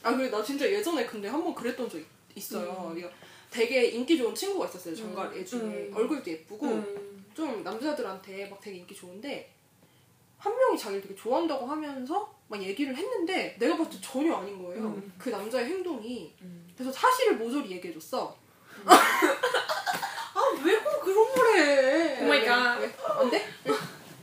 아, 0.03 0.17
그래, 0.17 0.31
나 0.31 0.43
진짜 0.43 0.65
예전에 0.71 1.05
근데 1.05 1.29
한 1.29 1.43
번 1.45 1.55
그랬던 1.55 1.91
적 1.91 1.99
있- 1.99 2.07
있어요. 2.35 2.95
이거 2.97 3.09
되게 3.51 3.87
인기 3.89 4.17
좋은 4.17 4.35
친구가 4.35 4.67
있었어요, 4.67 4.97
정갈 4.97 5.31
애 5.37 5.45
중에. 5.45 5.61
음. 5.61 5.93
얼굴도 5.95 6.31
예쁘고, 6.31 6.67
음. 6.67 7.25
좀 7.35 7.63
남자들한테 7.63 8.47
막 8.49 8.59
되게 8.63 8.79
인기 8.79 8.95
좋은데, 8.95 9.53
한 10.71 10.75
명이 10.75 10.79
자기를 10.79 11.03
되게 11.03 11.15
좋아한다고 11.17 11.67
하면서 11.67 12.33
막 12.49 12.63
얘기를 12.63 12.95
했는데, 12.97 13.57
내가 13.59 13.77
봤을 13.77 13.93
때 13.93 13.99
전혀 14.01 14.35
아닌 14.35 14.63
거예요. 14.63 14.83
음. 14.85 15.13
그 15.19 15.31
남자의 15.31 15.67
행동이. 15.67 16.33
음. 16.43 16.69
그래서 16.77 16.93
사실을 16.93 17.37
모조리 17.37 17.71
얘기해줬어. 17.73 18.35
아, 18.87 20.41
왜 20.65 20.79
꼭 20.79 21.01
그런 21.03 21.35
걸 21.35 21.57
해? 21.59 22.25
oh 22.25 22.29
my 22.29 22.45
god. 22.45 22.79
왜? 22.79 22.93
안 23.05 23.31
돼? 23.31 23.45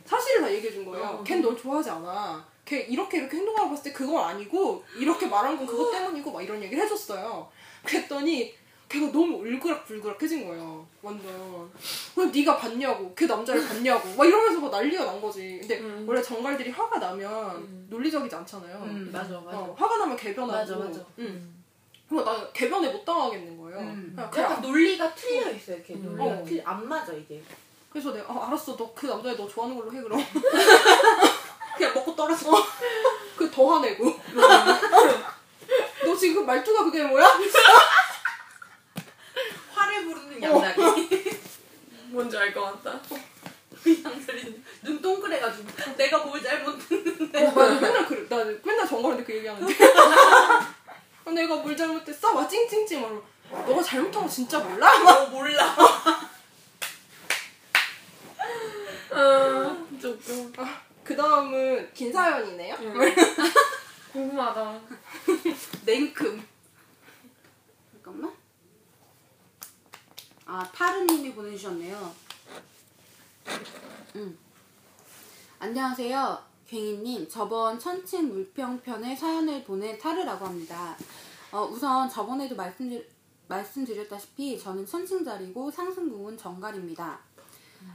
사실을 0.06 0.42
다 0.42 0.54
얘기해준 0.54 0.86
거예요. 0.86 1.06
어. 1.06 1.24
걘 1.24 1.41
널 1.41 1.56
좋아하지 1.58 1.90
않아. 1.90 2.46
걔 2.66 2.80
이렇게 2.82 3.20
이렇게 3.20 3.38
행동하고 3.38 3.70
봤을 3.70 3.84
때 3.86 3.94
그건 3.94 4.24
아니고 4.24 4.84
이렇게 4.98 5.26
말한 5.28 5.58
건 5.58 5.66
그것 5.66 5.92
때문이고 5.92 6.32
막 6.32 6.42
이런 6.42 6.62
얘기를 6.64 6.84
해줬어요. 6.84 7.50
그랬더니 7.84 8.54
걔가 8.90 9.08
너무 9.12 9.38
울그락불그락해진 9.46 10.48
거예요. 10.48 10.86
완전. 11.02 11.70
왜 12.16 12.26
네가 12.26 12.58
봤냐고. 12.58 13.14
걔 13.16 13.26
남자를 13.26 13.68
봤냐고. 13.68 14.08
막 14.16 14.26
이러면서 14.26 14.60
막 14.62 14.72
난리가 14.72 15.04
난 15.06 15.20
거지. 15.22 15.58
근데 15.60 15.80
음. 15.80 16.06
원래 16.08 16.22
전갈들이 16.22 16.70
화가 16.72 16.98
나면 17.00 17.56
음. 17.58 17.88
논리적이지 17.90 18.34
않잖아요. 18.36 18.78
음, 18.84 19.10
맞아, 19.12 19.40
맞아. 19.42 19.58
어, 19.58 19.76
화가 19.78 19.98
나면 19.98 20.16
궤변하고. 20.16 20.58
맞아, 20.58 20.76
맞아. 20.78 21.02
응. 21.20 21.54
그리고 22.08 22.24
나 22.24 22.50
개변에 22.54 22.90
못 22.90 23.04
당하겠는 23.04 23.58
거예요. 23.58 23.80
음. 23.80 24.16
그냥 24.32 24.52
약간 24.52 24.62
논리가 24.62 25.14
틀려 25.16 25.52
있어 25.52 25.74
이렇게 25.74 25.94
음. 25.96 26.04
논리가 26.06 26.26
어. 26.26 26.44
틀, 26.46 26.62
안 26.66 26.88
맞아 26.88 27.12
이게. 27.14 27.42
그래서 27.92 28.14
내가 28.14 28.32
아, 28.34 28.48
알았어 28.48 28.78
너 28.78 28.94
그 28.96 29.08
남자애 29.08 29.36
너 29.36 29.48
좋아하는 29.48 29.76
걸로 29.78 29.92
해 29.92 30.02
그럼 30.02 30.20
그냥 31.78 31.94
먹고 31.94 32.16
떨어져. 32.16 32.52
그 33.36 33.52
더 33.52 33.68
화내고 33.76 34.06
너 36.06 36.16
지금 36.16 36.46
말투가 36.46 36.86
그게 36.86 37.04
뭐야? 37.04 37.26
양다리. 40.54 41.40
뭔지 42.10 42.38
알 42.38 42.54
것 42.54 42.62
같다. 42.84 43.00
그 43.84 44.04
양다리 44.04 44.64
눈 44.84 45.02
동그래가지고 45.02 45.68
내가 45.98 46.18
뭘 46.26 46.42
잘못 46.42 46.78
듣는데. 46.88 47.46
어, 47.46 47.52
맞아 47.52 47.74
맨날 47.80 48.06
그래 48.08 48.26
나 48.30 48.44
맨날 48.64 48.88
정거한테 48.88 49.24
그 49.24 49.36
얘기하는데 49.36 49.74
아, 51.26 51.32
내가 51.32 51.56
뭘 51.58 51.76
잘못했어? 51.76 52.34
막 52.34 52.48
찡찡찡 52.50 53.02
막 53.02 53.24
너가 53.68 53.82
잘못한 53.84 54.24
거 54.24 54.30
진짜 54.30 54.60
몰라? 54.60 54.88
막어 55.04 55.28
몰라. 55.30 55.76
아 59.12 59.86
진짜 59.90 60.10
웃겨. 60.10 60.66
그 61.04 61.16
다음은 61.16 61.94
긴 61.94 62.12
사연이네요 62.12 62.76
음. 62.76 63.00
궁금하다. 64.12 64.80
냉큼. 65.86 66.46
잠깐만. 67.94 68.32
아, 70.50 70.64
타르님이 70.72 71.34
보내주셨네요. 71.34 72.16
음. 74.16 74.38
안녕하세요. 75.60 76.42
괭이님. 76.70 77.28
저번 77.30 77.78
천칭 77.78 78.30
물평편에 78.30 79.16
사연을 79.16 79.64
보낸 79.66 79.98
타르라고 80.00 80.46
합니다. 80.46 80.96
어, 81.52 81.64
우선 81.66 82.10
저번에도 82.10 82.56
말씀드렸, 82.56 83.04
말씀드렸다시피 83.50 84.58
저는 84.60 84.86
천칭자리고 84.86 85.70
상승궁은 85.72 86.38
정갈입니다. 86.38 87.20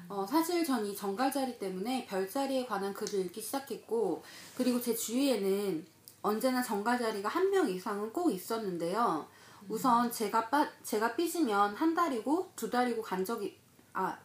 어, 0.09 0.27
사실 0.27 0.65
전 0.65 0.85
이 0.87 0.95
정갈자리 0.95 1.59
때문에 1.59 2.07
별자리에 2.07 2.67
관한 2.67 2.93
글을 2.93 3.27
읽기 3.27 3.41
시작했고 3.41 4.23
그리고 4.57 4.81
제 4.81 4.95
주위에는 4.95 5.87
언제나 6.23 6.63
정갈자리가 6.63 7.29
한 7.31 7.51
명 7.51 7.69
이상은 7.69 8.13
꼭 8.13 8.31
있었는데요. 8.31 9.27
우선 9.69 10.11
제가 10.11 10.49
빠, 10.51 10.67
제가 10.83 11.15
삐지면 11.17 11.75
한 11.77 11.95
달이고 11.95 12.53
두 12.57 12.69
달이고 12.71 13.03
간 13.03 13.25
적이 13.25 13.59
아 13.93 14.19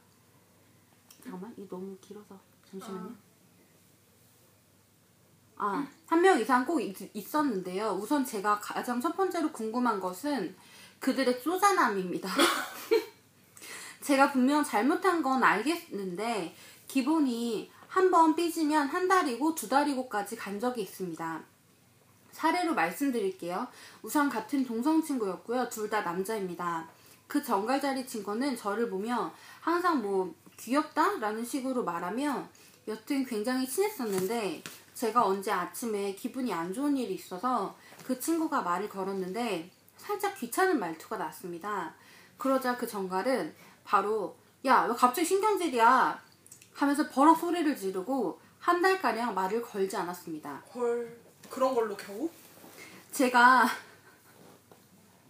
잠깐만 1.23 1.53
이 1.57 1.67
너무 1.67 1.97
길어서 2.01 2.39
잠시만요. 2.69 3.15
아, 5.59 5.87
한 6.05 6.21
명 6.21 6.39
이상 6.39 6.65
꼭 6.65 6.79
있, 6.79 6.95
있었는데요. 7.15 7.89
우선 7.99 8.23
제가 8.23 8.59
가장 8.59 9.01
첫 9.01 9.15
번째로 9.17 9.51
궁금한 9.51 9.99
것은 9.99 10.55
그들의 10.99 11.41
쪼잔함입니다. 11.41 12.29
제가 14.01 14.31
분명 14.31 14.63
잘못한 14.63 15.21
건 15.23 15.43
알겠는데 15.43 16.55
기본이 16.87 17.71
한 17.87 18.11
번 18.11 18.35
삐지면 18.35 18.87
한 18.87 19.07
달이고 19.07 19.55
두 19.55 19.67
달이고까지 19.67 20.35
간 20.35 20.59
적이 20.59 20.83
있습니다. 20.83 21.43
사례로 22.37 22.75
말씀드릴게요. 22.75 23.67
우선 24.03 24.29
같은 24.29 24.63
동성 24.63 25.03
친구였고요. 25.03 25.69
둘 25.69 25.89
다 25.89 26.01
남자입니다. 26.01 26.87
그 27.25 27.41
정갈자리 27.43 28.05
친구는 28.05 28.55
저를 28.55 28.89
보며 28.91 29.33
항상 29.59 30.03
뭐 30.03 30.35
귀엽다 30.57 31.17
라는 31.17 31.43
식으로 31.43 31.83
말하며 31.83 32.47
여튼 32.87 33.25
굉장히 33.25 33.67
친했었는데 33.67 34.61
제가 34.93 35.25
언제 35.25 35.51
아침에 35.51 36.13
기분이 36.13 36.53
안 36.53 36.71
좋은 36.71 36.95
일이 36.95 37.15
있어서 37.15 37.75
그 38.05 38.19
친구가 38.19 38.61
말을 38.61 38.87
걸었는데 38.87 39.71
살짝 39.97 40.35
귀찮은 40.35 40.79
말투가 40.79 41.17
났습니다. 41.17 41.95
그러자 42.37 42.77
그 42.77 42.85
정갈은 42.85 43.55
바로 43.83 44.37
야 44.63 44.85
왜 44.85 44.93
갑자기 44.93 45.25
신경질이야 45.25 46.21
하면서 46.73 47.09
버럭 47.09 47.39
소리를 47.39 47.75
지르고 47.75 48.39
한 48.59 48.81
달가량 48.81 49.33
말을 49.33 49.63
걸지 49.63 49.97
않았습니다. 49.97 50.63
헐 50.75 51.26
그런 51.49 51.73
걸로 51.75 51.95
겨우? 51.95 52.29
제가 53.11 53.65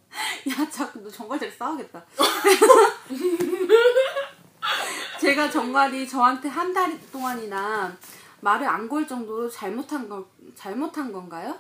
야 0.50 0.70
자꾸 0.70 1.02
너 1.04 1.10
정갈들 1.10 1.52
싸우겠다. 1.52 2.04
제가 5.20 5.50
정갈이 5.50 6.08
저한테 6.08 6.48
한 6.50 6.74
달 6.74 6.98
동안이나 7.12 7.96
말을 8.42 8.68
안 8.68 8.88
걸 8.88 9.08
정도로 9.08 9.50
잘못한 9.50 10.08
걸 10.08 10.24
잘못한 10.56 11.12
건가요? 11.12 11.58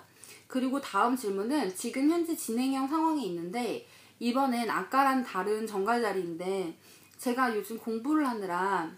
그리고 0.47 0.79
다음 0.79 1.15
질문은 1.17 1.75
지금 1.75 2.09
현재 2.09 2.35
진행형 2.35 2.87
상황이 2.87 3.25
있는데 3.27 3.87
이번엔 4.19 4.69
아까랑 4.69 5.23
다른 5.23 5.65
정갈 5.67 6.01
자리인데 6.01 6.77
제가 7.17 7.55
요즘 7.55 7.77
공부를 7.79 8.27
하느라 8.27 8.89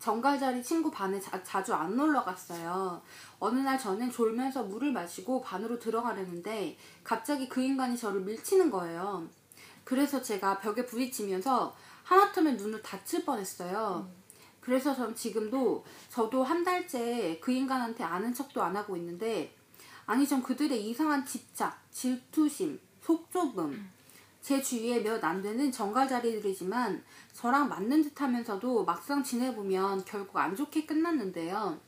정갈자리 0.00 0.62
친구 0.62 0.90
반에 0.90 1.20
자, 1.20 1.62
주 1.62 1.74
안 1.74 1.94
놀러 1.94 2.24
갔어요. 2.24 3.00
어느 3.38 3.60
날 3.60 3.78
저는 3.78 4.10
졸면서 4.10 4.64
물을 4.64 4.92
마시고 4.92 5.42
반으로 5.42 5.78
들어가려는데 5.78 6.76
갑자기 7.04 7.48
그 7.48 7.60
인간이 7.60 7.96
저를 7.96 8.22
밀치는 8.22 8.70
거예요. 8.70 9.28
그래서 9.84 10.20
제가 10.22 10.58
벽에 10.58 10.86
부딪히면서 10.86 11.76
하마터면 12.04 12.56
눈을 12.56 12.82
다칠 12.82 13.24
뻔했어요. 13.24 14.08
그래서 14.60 14.94
전 14.94 15.14
지금도 15.14 15.84
저도 16.08 16.42
한 16.42 16.64
달째 16.64 17.38
그 17.40 17.52
인간한테 17.52 18.02
아는 18.02 18.32
척도 18.32 18.62
안 18.62 18.76
하고 18.76 18.96
있는데 18.96 19.54
아니 20.06 20.26
전 20.26 20.42
그들의 20.42 20.88
이상한 20.88 21.24
집착, 21.26 21.78
질투심, 21.92 22.80
속좁음 23.02 23.90
제 24.40 24.60
주위에 24.60 25.00
몇 25.00 25.22
안 25.22 25.42
되는 25.42 25.70
정갈자리들이지만 25.70 27.04
저랑 27.34 27.68
맞는 27.68 28.02
듯 28.02 28.20
하면서도 28.20 28.84
막상 28.84 29.22
지내보면 29.22 30.04
결국 30.04 30.36
안 30.38 30.56
좋게 30.56 30.86
끝났는데요. 30.86 31.78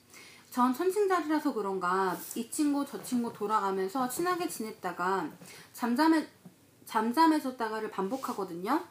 전 0.50 0.74
천칭자리라서 0.74 1.54
그런가 1.54 2.16
이 2.34 2.50
친구 2.50 2.84
저 2.84 3.02
친구 3.02 3.32
돌아가면서 3.32 4.06
친하게 4.08 4.46
지냈다가 4.48 5.30
잠잠해, 5.72 6.28
잠잠해졌다가를 6.84 7.90
반복하거든요. 7.90 8.84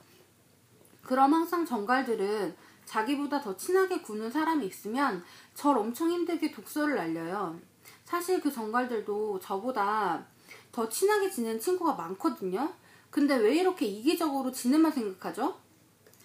그럼 1.03 1.33
항상 1.33 1.63
정갈들은 1.63 2.55
자기보다 2.85 3.41
더 3.41 3.55
친하게 3.55 4.01
구는 4.01 4.31
사람이 4.31 4.65
있으면 4.65 5.23
절 5.53 5.77
엄청 5.77 6.09
힘들게 6.09 6.51
독서를 6.51 6.95
날려요. 6.95 7.59
사실 8.05 8.41
그 8.41 8.51
정갈들도 8.51 9.39
저보다 9.39 10.25
더 10.71 10.89
친하게 10.89 11.29
지낸 11.29 11.59
친구가 11.59 11.93
많거든요. 11.93 12.73
근데 13.11 13.35
왜 13.35 13.57
이렇게 13.57 13.85
이기적으로 13.85 14.51
지네만 14.51 14.91
생각하죠? 14.91 15.59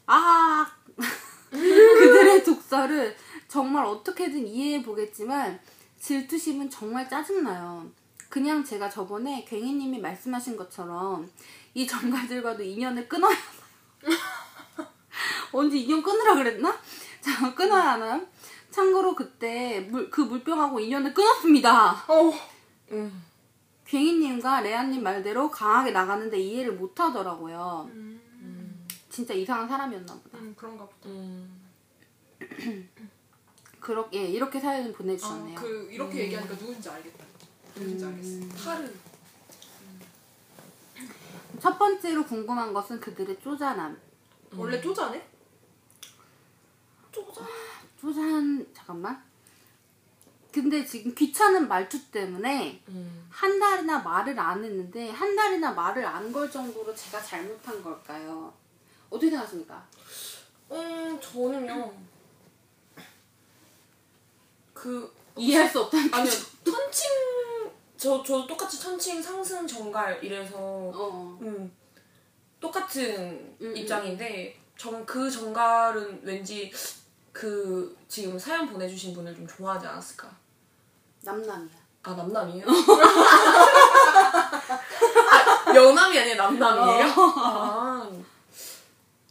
아 0.07 0.67
그들의 1.51 2.45
독서를 2.45 3.17
정말 3.49 3.85
어떻게든 3.85 4.47
이해해 4.47 4.83
보겠지만 4.83 5.61
질투심은 6.01 6.71
정말 6.71 7.09
짜증나요. 7.09 7.91
그냥 8.29 8.65
제가 8.65 8.89
저번에 8.89 9.45
괭이님이 9.45 9.99
말씀하신 9.99 10.57
것처럼 10.57 11.29
이 11.75 11.87
정갈들과도 11.87 12.63
인연을 12.63 13.09
끊어야 13.09 13.37
언제 15.53 15.77
인연 15.79 16.03
끊으라 16.03 16.35
그랬나? 16.35 16.77
자 17.21 17.55
끊어야 17.55 17.93
하나요? 17.93 18.27
참고로 18.71 19.15
그때 19.15 19.81
물, 19.91 20.11
그 20.11 20.21
물병하고 20.21 20.79
인연을 20.81 21.15
끊었습니다. 21.15 22.05
어 22.09 22.33
음. 22.93 23.25
괭이님과 23.87 24.61
레아님 24.63 25.03
말대로 25.03 25.51
강하게 25.51 25.93
나가는데 25.93 26.39
이해를 26.39 26.73
못 26.73 26.99
하더라고요. 26.99 27.89
음, 27.93 28.87
진짜 29.09 29.33
이상한 29.33 29.69
사람이었나 29.69 30.15
보다. 30.15 30.39
음 30.39 30.55
그런가 30.57 30.85
보다. 30.85 31.09
음. 31.09 31.61
그렇게 33.81 34.21
예, 34.23 34.25
이렇게 34.27 34.59
사연을 34.59 34.93
보내주셨네요. 34.93 35.57
아, 35.59 35.63
그 35.63 35.89
이렇게 35.93 36.25
얘기하니까 36.25 36.57
누군지 36.57 36.89
알겠다. 36.89 37.25
누군지 37.77 38.05
알겠어. 38.05 38.49
타르. 38.65 38.93
첫 41.61 41.79
번째로 41.79 42.25
궁금한 42.27 42.73
것은 42.75 43.01
그들의 43.01 43.39
쪼잔함. 43.41 43.97
원래 44.57 44.81
쪼자네? 44.81 45.25
쪼잔. 47.13 47.47
쪼잔 48.01 48.67
잠깐만. 48.75 49.23
근데 50.63 50.85
지금 50.85 51.15
귀찮은 51.15 51.69
말투 51.69 52.03
때문에 52.11 52.83
음. 52.89 53.27
한 53.31 53.59
달이나 53.59 53.99
말을 53.99 54.39
안 54.39 54.65
했는데 54.65 55.11
한 55.11 55.37
달이나 55.37 55.73
말을 55.73 56.05
안 56.05 56.33
걸 56.33 56.51
정도로 56.51 56.95
제가 56.95 57.23
잘못한 57.23 57.83
걸까요? 57.83 58.53
어떻게 59.11 59.29
생각하십니까? 59.31 59.87
음, 60.71 61.19
저는요. 61.21 61.93
그 64.73 65.13
이해할 65.37 65.69
수 65.69 65.81
없다는 65.83 66.13
아니요 66.13 66.31
천칭 66.65 67.11
저저 67.97 68.47
똑같이 68.47 68.79
천칭 68.81 69.23
상승 69.23 69.67
정갈 69.67 70.23
이래서 70.25 70.57
어. 70.59 71.39
음 71.43 71.71
똑같은 72.61 73.57
음, 73.61 73.77
입장인데 73.77 74.59
전그 74.77 75.31
정갈은 75.31 76.21
왠지 76.23 76.73
그 77.33 77.97
지금 78.09 78.39
사연 78.39 78.67
보내주신 78.69 79.15
분을 79.15 79.35
좀 79.35 79.47
좋아하지 79.47 79.87
않았을까? 79.87 80.46
남남이야. 81.27 81.77
아 82.05 82.15
남남이에요? 82.15 82.65
아, 85.67 85.75
여남이 85.75 86.19
아니라 86.19 86.51
남남이에요? 86.51 87.15
아 87.37 88.09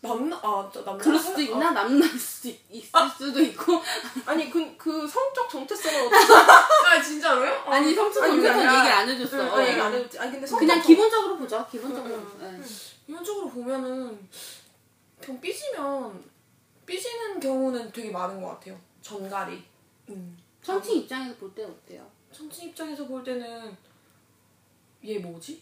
남남 0.01 0.33
아저 0.39 0.81
남남 0.81 0.97
그럴 0.99 1.17
수도 1.17 1.41
있나? 1.41 1.71
남남일 1.71 2.19
수도 2.19 2.49
있, 2.49 2.59
있을 2.69 2.91
수도 3.17 3.41
있고. 3.41 3.81
아니 4.25 4.51
그, 4.51 4.75
그 4.77 5.07
성적 5.07 5.49
정체성은 5.49 6.07
어떻게 6.07 6.33
아 6.85 7.01
진짜로요? 7.01 7.63
아니 7.65 7.95
성적 7.95 8.23
아니, 8.23 8.35
그게 8.35 8.49
아니라- 8.49 8.73
얘기를 8.77 8.91
안 8.95 9.09
해줬어. 9.09 9.37
응, 9.37 9.53
어, 9.53 9.61
얘기 9.65 9.79
안 9.81 9.93
해줬지. 9.93 10.19
아니 10.19 10.31
근데 10.33 10.45
성적 10.45 10.59
그냥 10.59 10.77
정- 10.79 10.87
기본적으로 10.87 11.37
보죠. 11.37 11.65
기본적으로. 11.71 12.13
응, 12.15 12.61
네. 12.61 12.67
이론적으로 13.07 13.49
보면은 13.49 14.27
그냥 15.21 15.39
삐지면 15.41 16.23
삐지는 16.85 17.39
경우는 17.39 17.91
되게 17.91 18.11
많은 18.11 18.41
것 18.41 18.49
같아요. 18.49 18.77
전갈이. 19.01 19.63
음. 20.09 20.37
청칭 20.65 20.97
입장에서 20.97 21.35
볼때 21.35 21.63
어때요? 21.63 22.09
천칭 22.31 22.69
입장에서 22.69 23.05
볼 23.05 23.23
때는 23.23 23.77
얘 25.03 25.19
뭐지? 25.19 25.61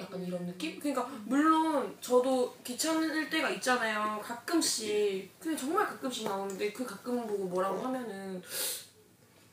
약간 0.00 0.26
이런 0.26 0.46
느낌? 0.46 0.78
그러니까 0.78 1.04
물론 1.26 1.94
저도 2.00 2.56
귀찮을 2.64 3.28
때가 3.28 3.50
있잖아요. 3.50 4.18
가끔씩 4.22 5.38
그냥 5.38 5.56
정말 5.58 5.86
가끔씩 5.86 6.24
나오는데 6.24 6.72
그 6.72 6.86
가끔 6.86 7.26
보고 7.26 7.44
뭐라고 7.44 7.78
하면은 7.82 8.42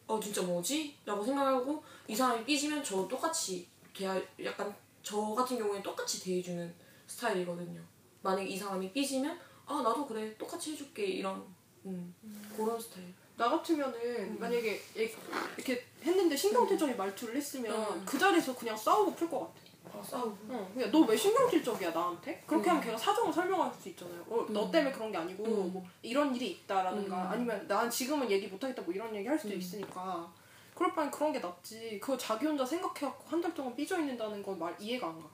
어 0.07 0.17
진짜 0.17 0.41
뭐지? 0.43 0.95
라고 1.05 1.25
생각하고 1.25 1.84
이 2.07 2.15
사람이 2.15 2.45
삐지면 2.45 2.82
저 2.82 3.05
똑같이 3.05 3.67
대하 3.93 4.19
약간 4.41 4.73
저 5.03 5.19
같은 5.36 5.57
경우에 5.57 5.84
똑같이 5.84 6.23
대해주는 6.23 6.73
스타일이거든요. 7.05 7.82
만약에 8.21 8.47
이 8.47 8.57
사람이 8.57 8.93
삐지면 8.93 9.38
아 9.65 9.82
나도 9.82 10.07
그래 10.07 10.34
똑같이 10.38 10.71
해줄게 10.71 11.05
이런 11.05 11.45
음, 11.86 12.15
그런 12.55 12.80
스타일. 12.80 13.13
나 13.39 13.49
같으면은 13.49 14.37
만약에 14.37 14.81
얘- 14.97 15.15
이렇게 15.55 15.85
했는데 16.03 16.35
신경질적인 16.35 16.97
말투를 16.97 17.37
했으면 17.37 17.73
음. 17.73 18.03
그 18.05 18.19
자리에서 18.19 18.53
그냥 18.53 18.75
싸우고 18.75 19.15
풀 19.15 19.29
것 19.29 19.39
같아. 19.39 19.97
아 19.97 20.03
싸우고. 20.03 20.37
응. 20.49 20.69
그냥 20.73 20.91
너 20.91 20.99
왜 21.05 21.15
신경질적이야 21.15 21.91
나한테? 21.91 22.43
그렇게 22.45 22.69
음. 22.69 22.71
하면 22.71 22.83
걔가 22.83 22.97
사정을 22.97 23.31
설명할 23.31 23.71
수 23.81 23.87
있잖아요. 23.89 24.21
어, 24.27 24.45
너 24.49 24.65
음. 24.65 24.71
때문에 24.71 24.91
그런 24.93 25.09
게 25.09 25.17
아니고 25.17 25.45
음. 25.45 25.71
뭐 25.73 25.87
이런 26.01 26.35
일이 26.35 26.51
있다라든가 26.51 27.15
음. 27.27 27.31
아니면 27.31 27.65
난 27.65 27.89
지금은 27.89 28.29
얘기 28.29 28.47
못하겠다 28.47 28.81
뭐 28.81 28.93
이런 28.93 29.15
얘기 29.15 29.25
할 29.25 29.39
수도 29.39 29.53
음. 29.53 29.57
있으니까 29.59 30.29
그럴 30.75 30.93
바엔 30.93 31.09
그런 31.09 31.31
게 31.31 31.39
낫지. 31.39 31.97
그거 32.01 32.17
자기 32.17 32.45
혼자 32.45 32.65
생각해갖고 32.65 33.23
한 33.29 33.41
달 33.41 33.53
동안 33.53 33.73
삐져 33.73 33.97
있는다는 34.01 34.43
건 34.43 34.59
말 34.59 34.75
이해가 34.77 35.07
안 35.07 35.17
가. 35.21 35.27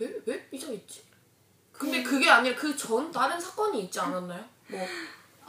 왜? 0.00 0.20
왜 0.26 0.48
삐져 0.50 0.72
있지? 0.72 1.02
근데 1.70 2.02
그게 2.02 2.28
아니라 2.28 2.56
그 2.56 2.76
전 2.76 3.12
다른 3.12 3.38
사건이 3.40 3.84
있지 3.84 4.00
않았나요? 4.00 4.44
뭐 4.68 4.80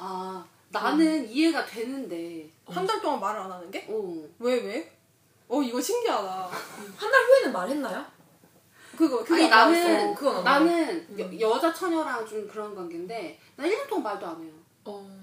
아 0.04 0.43
나는 0.70 1.30
이해가 1.30 1.66
되는데. 1.66 2.49
한 2.66 2.86
달 2.88 3.02
동안 3.02 3.20
말을 3.20 3.41
안 3.41 3.52
하는 3.52 3.70
게? 3.70 3.86
어. 3.89 4.24
왜 4.39 4.56
왜? 4.56 4.91
어 5.47 5.62
이거 5.62 5.80
신기하다. 5.82 6.47
한 6.97 7.12
달 7.12 7.24
후에는 7.24 7.52
말했나요? 7.52 8.06
그거 8.97 9.24
그게 9.24 9.43
아니 9.45 9.54
안 9.54 9.72
나는. 9.72 10.16
그건 10.16 10.36
안 10.38 10.43
나는 10.66 11.20
여, 11.20 11.39
여자 11.52 11.74
처녀랑 11.74 12.26
좀 12.26 12.47
그런 12.47 12.74
관계인데 12.74 13.39
나 13.56 13.64
1년 13.66 13.88
동안 13.88 14.04
말도 14.04 14.26
안 14.28 14.43
해요. 14.43 14.54
어. 14.86 15.22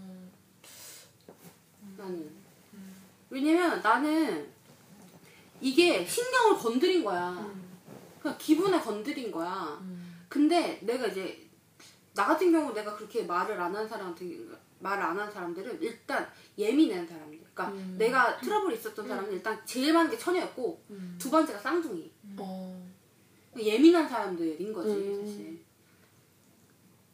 나는. 1.96 2.30
왜냐면 3.30 3.80
나는 3.82 4.48
이게 5.60 6.04
신경을 6.06 6.56
건드린 6.56 7.02
거야. 7.04 7.50
그냥 8.20 8.36
기분에 8.38 8.78
건드린 8.80 9.30
거야. 9.32 9.80
근데 10.28 10.78
내가 10.82 11.06
이제 11.06 11.48
나 12.14 12.26
같은 12.26 12.52
경우 12.52 12.72
내가 12.72 12.94
그렇게 12.96 13.22
말을 13.24 13.58
안한 13.60 13.88
사람한테 13.88 14.24
말을 14.80 15.02
안한 15.02 15.30
사람들은 15.30 15.82
일단 15.82 16.30
예민한 16.56 17.06
사람들. 17.06 17.38
그러니까 17.40 17.68
음. 17.68 17.96
내가 17.98 18.38
트러블이 18.38 18.76
있었던 18.76 19.06
사람은 19.08 19.32
일단 19.32 19.60
제일 19.64 19.92
많은 19.92 20.10
게 20.10 20.18
처녀였고 20.18 20.82
두 21.18 21.30
번째가 21.30 21.58
쌍둥이. 21.58 22.12
어. 22.38 22.88
예민한 23.58 24.08
사람들인 24.08 24.72
거지 24.72 24.90
음. 24.90 25.26
사실. 25.26 25.64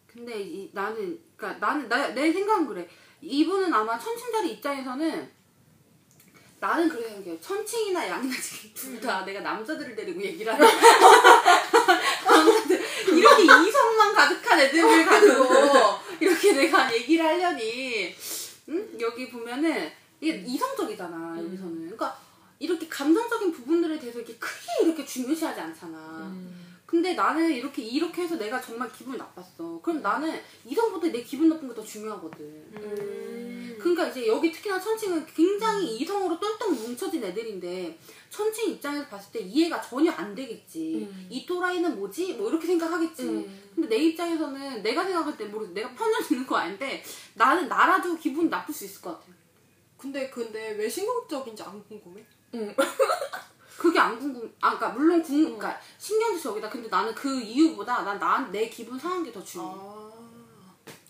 근데 0.07 0.41
이, 0.41 0.71
나는 0.73 1.19
그러니까 1.37 1.67
나는 1.67 1.89
나, 1.89 2.09
내 2.09 2.33
생각은 2.33 2.67
그래. 2.67 2.89
이분은 3.21 3.73
아마 3.73 3.99
천칭자리 3.99 4.53
입장에서는 4.53 5.33
나는 6.61 6.89
그렇게 6.89 7.09
생각해요. 7.09 7.41
천칭이나 7.41 8.09
양나지 8.09 8.73
둘다 8.75 9.25
내가 9.25 9.41
남자들을 9.41 9.95
데리고 9.97 10.23
얘기를 10.23 10.53
하는 10.53 10.67
남자들 12.25 12.83
이렇게 13.09 13.43
이성만 13.43 14.15
가득한 14.15 14.61
애들을 14.61 15.05
가지고 15.05 15.45
이렇게 16.25 16.53
내가 16.53 16.93
얘기를 16.95 17.25
하려니 17.25 18.15
응? 18.71 18.99
여기 19.01 19.29
보면은 19.31 19.91
이게 20.21 20.43
이성적이잖아 20.47 21.39
여기서는. 21.39 21.77
그러니까 21.83 22.19
이렇게 22.59 22.89
감성적인 22.89 23.53
부분들에 23.53 23.99
대해서 23.99 24.19
이렇게 24.21 24.35
크게 24.37 24.85
이렇게 24.85 25.05
중요시하지 25.05 25.61
않잖아. 25.61 26.35
근데 26.87 27.15
나는 27.15 27.51
이렇게 27.53 27.83
이렇게 27.83 28.23
해서 28.23 28.37
내가 28.37 28.61
정말 28.61 28.91
기분이 28.93 29.19
나빴어. 29.19 29.81
그럼 29.83 30.01
나는 30.01 30.41
이성보다 30.65 31.09
내 31.09 31.23
기분 31.23 31.49
나쁜 31.49 31.69
게 31.69 31.75
더 31.75 31.83
중요하거든. 31.83 32.39
음. 32.41 33.54
그러니까 33.85 34.09
이제 34.09 34.27
여기 34.27 34.51
특히나 34.51 34.81
천칭은 34.81 35.27
굉장히 35.27 35.99
이성으로 35.99 36.41
똘똘 36.41 36.71
뭉쳐진 36.71 37.23
애들인데 37.23 37.99
천칭 38.31 38.71
입장에서 38.71 39.07
봤을 39.09 39.31
때 39.31 39.41
이해가 39.41 39.79
전혀 39.83 40.11
안 40.13 40.35
되겠지. 40.35 41.07
음. 41.11 41.27
이 41.29 41.45
또라이는 41.45 41.95
뭐지? 41.95 42.33
뭐 42.33 42.49
이렇게 42.49 42.67
생각하겠지. 42.67 43.23
음. 43.25 43.63
근데 43.75 43.89
내 43.91 43.97
입장에서는 44.05 44.83
내가 44.83 45.05
생각할 45.05 45.37
때 45.37 45.45
모르겠어. 45.45 45.75
내가 45.75 45.91
편을 45.93 46.23
드는 46.27 46.47
거 46.47 46.57
아닌데 46.57 47.05
나는 47.35 47.69
나라도 47.69 48.17
기분이 48.17 48.49
나쁠 48.49 48.75
수 48.75 48.87
있을 48.87 49.03
것 49.03 49.11
같아. 49.21 49.27
근데 49.99 50.31
근데 50.31 50.71
왜 50.79 50.89
신경적인지 50.89 51.63
안 51.63 51.85
궁금해? 51.87 52.25
그게 53.77 53.99
안 53.99 54.19
궁금. 54.19 54.51
아, 54.63 54.75
그러니까 54.77 54.99
물론 54.99 55.23
궁, 55.23 55.43
그러니까 55.45 55.79
신경도 55.99 56.41
저기다. 56.41 56.71
근데 56.71 56.89
나는 56.89 57.15
그 57.15 57.39
이유보다 57.39 58.03
난 58.03 58.19
나 58.19 58.49
내 58.51 58.67
기분 58.71 58.99
상한 58.99 59.23
게 59.23 59.31
더 59.31 59.45
중요해. 59.45 59.75
아. 59.77 60.04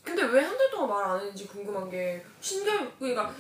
근데 0.05 0.23
왜 0.25 0.43
한 0.45 0.57
달 0.59 0.71
동안 0.71 0.89
말 0.91 1.05
안 1.11 1.19
했는지 1.21 1.47
궁금한 1.47 1.89
게 1.91 2.25
신경 2.41 2.91
그러니까 2.99 3.33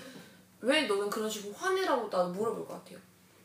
왜 0.60 0.82
너는 0.86 1.10
그런 1.10 1.28
식으로 1.28 1.52
화내라고 1.54 2.04
나도 2.04 2.28
물어볼 2.30 2.66
것 2.66 2.74
같아요. 2.82 2.98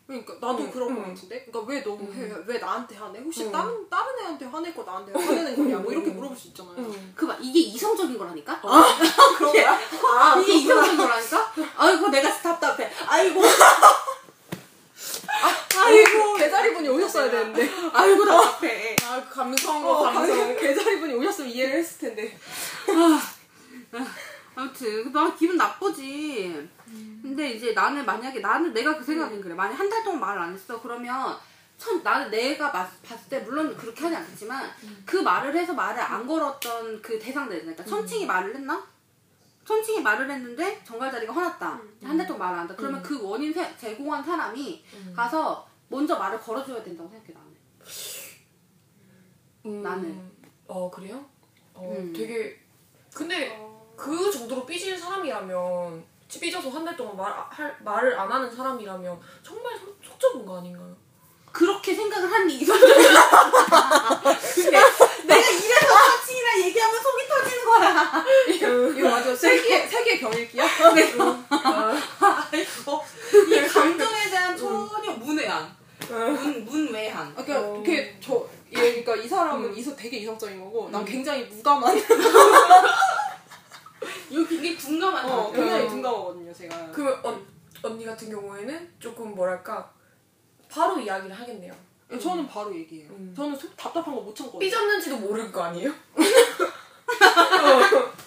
그러니까 0.07 0.33
나도 0.35 0.63
음, 0.63 0.71
그런 0.71 0.95
거 0.95 1.01
음. 1.01 1.13
같은데. 1.13 1.45
그러니까 1.45 1.71
왜 1.71 1.83
너무 1.83 2.11
해? 2.11 2.33
왜 2.47 2.57
나한테 2.57 2.95
하네? 2.95 3.19
혹시 3.19 3.43
음. 3.45 3.51
다른 3.51 3.87
다른 3.89 4.19
애한테 4.19 4.45
화낼 4.45 4.73
거 4.73 4.81
나한테 4.83 5.11
화내는 5.13 5.55
거냐? 5.55 5.77
뭐 5.77 5.91
이렇게 5.91 6.07
음. 6.09 6.15
물어볼 6.15 6.35
수 6.35 6.47
있잖아요. 6.47 6.75
그 7.13 7.27
봐, 7.27 7.37
이게 7.39 7.59
이성적인 7.59 8.17
거라니까? 8.17 8.59
그런 9.37 9.51
거야? 9.53 9.79
아, 10.17 10.39
이게 10.39 10.53
이성적인 10.53 10.97
거라니까? 10.97 11.53
아이고, 11.77 12.07
내가 12.09 12.41
답답해. 12.41 12.89
아이고, 13.05 13.41
아이고 15.77 16.08
개자리분이 16.43 16.87
오셨어야 16.89 17.29
되는데. 17.29 17.69
아이고, 17.93 18.25
답답해. 18.25 18.95
아 19.03 19.21
감성 19.29 19.85
어, 19.85 20.03
방금 20.11 20.55
개자리분이 20.57 21.13
오셨으면 21.15 21.49
이해를 21.51 21.75
했을 21.79 22.15
텐데. 22.15 22.37
아무튼 24.55 25.11
나 25.11 25.33
기분 25.35 25.57
나쁘지. 25.57 26.69
근데 27.21 27.51
이제 27.51 27.71
나는 27.73 28.05
만약에 28.05 28.39
나는 28.39 28.73
내가 28.73 28.97
그 28.97 29.03
생각은 29.03 29.41
그래. 29.41 29.53
만약 29.53 29.79
한 29.79 29.89
달 29.89 30.03
동안 30.03 30.19
말을 30.21 30.41
안 30.41 30.53
했어. 30.53 30.81
그러면 30.81 31.35
천 31.77 32.01
나는 32.03 32.29
내가 32.29 32.71
마- 32.71 32.89
봤을 33.07 33.29
때 33.29 33.39
물론 33.39 33.75
그렇게 33.77 34.03
하지 34.03 34.15
않겠지만 34.17 34.69
그 35.05 35.17
말을 35.17 35.55
해서 35.55 35.73
말을 35.73 36.01
안 36.01 36.27
걸었던 36.27 37.01
그 37.01 37.17
대상들 37.17 37.61
그러니까 37.61 37.85
천칭이 37.85 38.25
말을 38.25 38.53
했나? 38.55 38.83
천칭이 39.65 40.01
말을 40.01 40.29
했는데 40.29 40.81
정갈 40.85 41.09
자리가 41.11 41.33
화났다. 41.33 41.79
한 42.03 42.17
달 42.17 42.27
동안 42.27 42.39
말을 42.39 42.53
안 42.55 42.59
한다. 42.61 42.73
그러면 42.77 43.01
그 43.01 43.21
원인 43.21 43.53
세- 43.53 43.73
제공한 43.77 44.21
사람이 44.23 44.83
가서 45.15 45.68
먼저 45.89 46.15
말을 46.17 46.39
걸어줘야 46.39 46.81
된다고 46.83 47.09
생각해 47.09 47.33
나는. 47.33 47.57
음, 49.65 49.83
나는. 49.83 50.31
어 50.67 50.89
그래요? 50.89 51.25
어 51.73 51.93
음. 51.97 52.13
되게 52.15 52.59
근데 53.13 53.59
그 53.95 54.31
정도로 54.31 54.65
삐질 54.65 54.97
사람이라면 54.97 56.03
삐져서 56.39 56.69
한 56.69 56.85
달 56.85 56.95
동안 56.95 57.17
말, 57.17 57.31
할, 57.49 57.75
말을 57.83 58.17
안 58.19 58.31
하는 58.31 58.55
사람이라면 58.55 59.19
정말 59.43 59.77
속, 59.77 59.97
속 60.03 60.19
좁은 60.19 60.45
거 60.45 60.59
아닌가요? 60.59 60.95
그렇게 61.51 61.95
생각을 61.95 62.31
하니 62.31 62.59
이성적이야. 62.59 62.95
근데 64.55 64.71
내가 65.25 65.49
이래서 65.49 65.87
천칭이랑 65.87 66.59
얘기하면 66.65 67.01
속이 67.01 67.27
터지는 67.27 67.65
거야. 67.65 68.25
이거 68.95 69.09
맞아. 69.09 69.35
세계 69.35 69.87
세계 69.87 70.19
경일기야? 70.19 70.63
아이고, 72.21 73.03
이 73.47 73.67
감정에 73.67 74.29
대한 74.29 74.55
전혀 74.55 75.11
문외한. 75.13 75.78
문, 76.07 76.65
문외한. 76.65 77.27
아, 77.35 77.43
그러니까 77.43 77.69
어. 77.69 77.73
이렇게 77.75 78.17
저 78.21 78.47
얘, 78.73 79.01
그러니까 79.01 79.15
이 79.15 79.27
사람은 79.27 79.75
이성 79.75 79.95
되게 79.95 80.17
이성적인 80.17 80.59
거고 80.63 80.89
난 80.89 81.03
굉장히 81.05 81.43
무감한. 81.45 81.95
이거 84.29 84.45
굉장히 84.47 84.77
둔감한 84.77 85.25
어, 85.29 85.37
어, 85.47 85.51
굉장히 85.51 85.85
어. 85.85 85.89
둔감하거든요, 85.89 86.53
제가. 86.53 86.91
그러면 86.91 87.19
언, 87.23 87.45
언니 87.81 88.05
같은 88.05 88.29
경우에는 88.29 88.93
조금 88.99 89.33
뭐랄까 89.33 89.91
바로 90.69 90.99
이야기를 90.99 91.37
하겠네요. 91.37 91.73
저는 92.21 92.47
바로 92.47 92.73
얘기해요. 92.75 93.09
음. 93.11 93.33
저는 93.35 93.55
속 93.55 93.75
답답한 93.77 94.15
거 94.15 94.21
못 94.21 94.35
참거든요. 94.35 94.59
삐졌는지도 94.59 95.17
모를 95.17 95.51
거 95.51 95.63
아니에요? 95.63 95.91
삐 96.15 96.23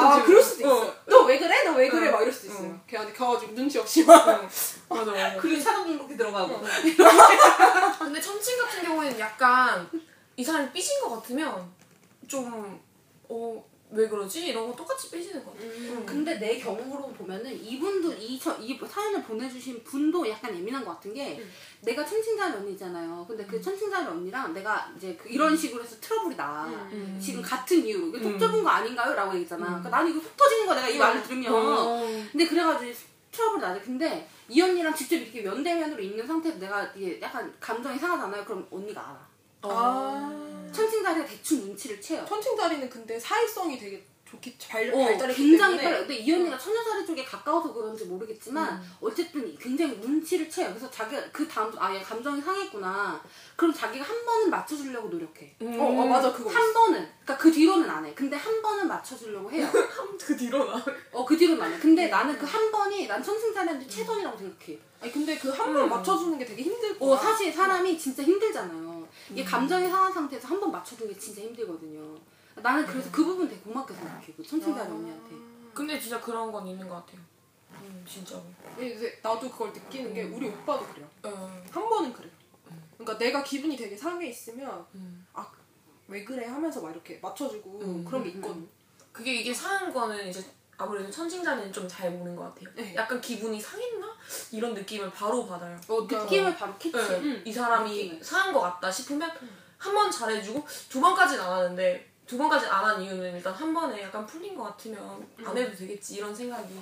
아, 0.00 0.22
그럴 0.22 0.42
수도 0.42 0.68
어. 0.68 0.76
있어요. 0.78 0.94
너왜 1.06 1.38
그래? 1.38 1.62
너 1.64 1.72
왜 1.72 1.88
그래? 1.88 2.06
응. 2.06 2.12
막 2.12 2.20
이럴 2.22 2.32
수도 2.32 2.48
있어요. 2.52 2.64
응. 2.64 2.80
걔한테 2.86 3.12
가가지고 3.12 3.54
눈치 3.54 3.78
없이 3.78 4.04
막. 4.04 4.26
맞아 4.88 5.10
맞아. 5.10 5.36
그리고 5.38 5.62
차도 5.62 5.84
공격이 5.84 6.16
들어가고. 6.16 6.60
근데 7.98 8.20
천칭 8.20 8.58
같은 8.58 8.82
경우에는 8.82 9.18
약간 9.18 9.88
이 10.36 10.44
사람이 10.44 10.70
삐진 10.72 11.00
것 11.00 11.10
같으면 11.16 11.70
좀 12.28 12.80
어, 13.28 13.64
왜 13.94 14.08
그러지? 14.08 14.46
이러고 14.46 14.74
똑같이 14.74 15.10
삐지는 15.10 15.44
것 15.44 15.52
같아요. 15.52 15.70
음. 15.70 16.06
근데 16.06 16.38
내 16.38 16.58
경우로 16.58 17.08
보면은 17.08 17.52
이분도 17.62 18.14
이, 18.14 18.38
저, 18.38 18.56
이 18.58 18.78
사연을 18.78 19.22
보내주신 19.22 19.84
분도 19.84 20.26
약간 20.28 20.56
예민한 20.56 20.84
것 20.84 20.92
같은 20.92 21.12
게 21.12 21.44
내가 21.82 22.04
천칭자리 22.04 22.54
언니잖아요. 22.54 23.24
근데 23.28 23.44
그 23.44 23.60
천칭자리 23.60 24.06
언니랑 24.06 24.54
내가 24.54 24.90
이제 24.96 25.14
그 25.20 25.28
이런 25.28 25.54
식으로 25.54 25.82
해서 25.82 25.96
트러블이 26.00 26.36
나. 26.36 26.66
음. 26.92 27.18
지금 27.20 27.42
같은 27.42 27.84
이유로 27.84 28.08
이게 28.08 28.18
속 28.18 28.28
음. 28.30 28.38
좁은 28.38 28.62
거 28.64 28.70
아닌가요? 28.70 29.14
라고 29.14 29.32
얘기했잖아. 29.32 29.66
그러니까 29.66 29.90
나는 29.90 30.10
이거 30.10 30.20
속 30.20 30.36
터지는 30.36 30.66
거 30.66 30.74
내가 30.74 30.88
이 30.88 30.98
말을 30.98 31.22
들으면. 31.22 31.52
어. 31.54 32.06
근데 32.30 32.46
그래가지고 32.46 32.92
트러블이 33.30 33.60
나지. 33.60 33.80
근데 33.82 34.28
이 34.48 34.60
언니랑 34.60 34.94
직접 34.94 35.16
이렇게 35.16 35.42
면대면으로 35.42 36.00
있는 36.02 36.26
상태에서 36.26 36.58
내가 36.58 36.84
이게 36.96 37.20
약간 37.20 37.52
감정이 37.60 37.98
상하잖아요. 37.98 38.44
그럼 38.44 38.66
언니가 38.70 39.00
알아. 39.02 39.31
아. 39.62 40.30
천칭자리가 40.72 41.26
대충 41.26 41.58
눈치를 41.60 42.00
채요. 42.00 42.24
천칭자리는 42.26 42.88
근데 42.88 43.18
사회성이 43.20 43.78
되게 43.78 44.02
좋게 44.24 44.56
발, 44.70 44.88
어, 44.94 45.04
발달했기 45.04 45.42
굉장히 45.42 45.76
때문에. 45.76 45.82
빨라. 45.84 45.98
근데 45.98 46.14
이 46.16 46.32
언니가 46.32 46.56
천여자리 46.56 47.04
쪽에 47.04 47.22
가까워서 47.22 47.70
그런지 47.74 48.06
모르겠지만 48.06 48.82
어쨌든 49.02 49.54
굉장히 49.58 49.98
눈치를 49.98 50.48
채요. 50.48 50.70
그래서 50.70 50.90
자기가 50.90 51.22
그 51.30 51.46
다음 51.46 51.70
아얘 51.78 52.00
감정이 52.00 52.40
상했구나. 52.40 53.22
그럼 53.56 53.74
자기가 53.74 54.02
한 54.02 54.24
번은 54.24 54.48
맞춰주려고 54.48 55.08
노력해. 55.08 55.54
음. 55.60 55.78
어, 55.78 55.84
어, 55.84 56.06
맞아, 56.06 56.32
그거. 56.32 56.48
한 56.48 56.72
번은. 56.72 57.06
그러니까 57.22 57.36
그 57.36 57.52
뒤로는 57.52 57.90
안 57.90 58.06
해. 58.06 58.14
근데 58.14 58.34
한 58.34 58.62
번은 58.62 58.88
맞춰주려고 58.88 59.50
해요. 59.50 59.68
그 60.24 60.34
뒤로 60.34 60.64
나. 60.64 60.82
어, 61.12 61.26
그 61.26 61.36
뒤로는 61.36 61.62
안 61.62 61.70
해. 61.74 61.78
근데 61.78 62.08
나는 62.08 62.38
그 62.38 62.46
한 62.46 62.70
번이 62.72 63.06
난 63.06 63.22
천승자리한테 63.22 63.86
최선이라고 63.86 64.38
생각해. 64.38 64.78
아니, 65.02 65.12
근데 65.12 65.36
그 65.36 65.50
한번 65.50 65.82
음. 65.82 65.88
맞춰주는 65.90 66.38
게 66.38 66.46
되게 66.46 66.62
힘들고. 66.62 67.12
어, 67.12 67.16
사실 67.18 67.52
사람이 67.52 67.98
진짜 67.98 68.22
힘들잖아요. 68.22 68.91
이게 69.30 69.44
감정이 69.44 69.88
상한 69.88 70.12
상태에서 70.12 70.48
한번게 70.48 71.18
진짜 71.18 71.42
힘들거든요. 71.42 72.16
나는 72.56 72.86
그래서 72.86 73.10
그 73.10 73.24
부분 73.24 73.48
되게 73.48 73.60
고맙게 73.60 73.94
생각해. 73.94 74.26
그 74.36 74.42
천승자리 74.42 74.90
언니한테. 74.90 75.36
근데 75.72 75.98
진짜 75.98 76.20
그런 76.20 76.52
건 76.52 76.66
있는 76.66 76.88
것 76.88 76.96
같아요. 76.96 77.20
음, 77.80 78.04
진짜로. 78.06 78.42
이제 78.78 79.18
나도 79.22 79.50
그걸 79.50 79.72
느끼는 79.72 80.12
게 80.12 80.24
우리 80.24 80.48
오빠도 80.48 80.86
그래요. 80.86 81.08
어. 81.24 81.62
한 81.70 81.88
번은 81.88 82.12
그래요. 82.12 82.32
그러니까 82.98 83.18
내가 83.18 83.42
기분이 83.42 83.76
되게 83.76 83.96
상해 83.96 84.28
있으면 84.28 84.86
음. 84.94 85.26
아왜 85.32 86.24
그래 86.24 86.46
하면서 86.46 86.80
막 86.80 86.90
이렇게 86.92 87.18
맞춰주고 87.20 87.80
음, 87.80 88.04
그런 88.04 88.22
게 88.22 88.30
음, 88.30 88.36
있거든. 88.36 88.68
그게 89.12 89.34
이게 89.34 89.52
상한 89.52 89.92
거는 89.92 90.28
이제 90.28 90.44
아무래도 90.82 91.10
천칭자는 91.10 91.72
좀 91.72 91.88
잘 91.88 92.10
보는 92.18 92.34
것 92.36 92.42
같아요. 92.44 92.68
네. 92.74 92.94
약간 92.94 93.20
기분이 93.20 93.60
상했나? 93.60 94.06
이런 94.50 94.74
느낌을 94.74 95.10
바로 95.10 95.46
받아요. 95.46 95.78
어, 95.88 96.02
느낌을 96.02 96.56
바로 96.56 96.74
캐치. 96.78 96.96
네. 96.96 97.18
음. 97.20 97.42
이 97.44 97.52
사람이 97.52 97.90
느낌을. 98.04 98.24
상한 98.24 98.52
것 98.52 98.60
같다 98.60 98.90
싶으면 98.90 99.30
한 99.78 99.94
번 99.94 100.10
잘해주고 100.10 100.64
두 100.88 101.00
번까지는 101.00 101.42
안 101.42 101.52
하는데 101.52 102.08
두 102.26 102.38
번까지 102.38 102.66
안한 102.66 103.02
이유는 103.02 103.34
일단 103.36 103.52
한 103.52 103.74
번에 103.74 104.00
약간 104.02 104.24
풀린 104.24 104.56
것 104.56 104.62
같으면 104.64 105.26
안 105.44 105.56
해도 105.58 105.76
되겠지 105.76 106.14
이런 106.16 106.32
생각이 106.34 106.72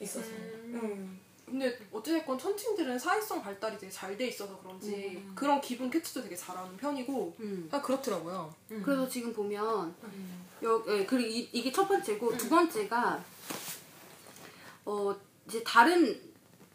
있어서. 0.00 0.26
음. 0.28 0.80
음. 0.82 1.20
근데 1.46 1.78
어찌됐건 1.92 2.38
천칭들은 2.38 2.98
사회성 2.98 3.42
발달이 3.42 3.78
되게 3.78 3.90
잘 3.90 4.16
돼 4.16 4.26
있어서 4.28 4.58
그런지 4.58 5.22
음. 5.24 5.32
그런 5.34 5.60
기분 5.60 5.90
캐치도 5.90 6.22
되게 6.22 6.34
잘하는 6.36 6.76
편이고 6.76 7.36
음. 7.40 7.68
아 7.72 7.80
그렇더라고요. 7.80 8.54
그래서 8.84 9.08
지금 9.08 9.32
보면 9.32 9.94
음. 10.04 10.44
여, 10.62 10.82
예, 10.88 11.04
그리고 11.06 11.28
이, 11.28 11.48
이게 11.52 11.70
첫 11.72 11.86
번째고 11.88 12.36
두 12.36 12.48
번째가 12.48 13.22
어 14.84 15.14
이제 15.46 15.62
다른 15.62 16.20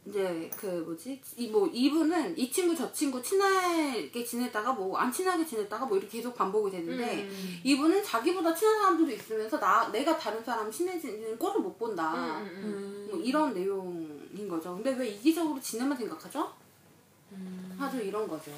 이제 0.05 0.49
그 0.57 0.66
뭐지 0.66 1.22
이 1.38 1.49
뭐 1.51 1.68
이분은 1.68 2.38
이 2.38 2.49
친구 2.51 2.76
저 2.76 2.91
친구 2.91 3.22
친하게 3.22 4.24
지냈다가 4.24 4.74
뭐 4.74 4.97
안 4.97 5.12
친하게 5.12 5.45
지냈다가 5.45 5.86
뭐 5.86 5.97
이렇게 5.97 6.18
계속 6.18 6.34
반복이 6.36 6.72
되는데 6.72 7.24
음. 7.24 7.60
이분은 7.64 8.03
자기보다 8.03 8.53
친한 8.55 8.80
사람들도 8.80 9.12
있으면서 9.12 9.60
나 9.60 9.91
내가 9.91 10.18
다른 10.18 10.43
사람 10.43 10.72
친해지는 10.72 11.38
꼴을 11.38 11.62
못 11.62 11.78
본다 11.78 12.39
음, 12.39 12.45
음, 12.45 12.47
음. 12.47 12.64
음. 12.64 13.07
뭐 13.12 13.20
이런 13.20 13.53
내용인 13.53 14.47
거죠 14.49 14.74
근데 14.76 14.91
왜 14.93 15.07
이기적으로 15.10 15.60
지네만 15.60 15.95
생각하죠? 15.97 16.51
음. 17.34 17.78
아주 17.80 17.97
이런 18.01 18.28
거죠 18.28 18.51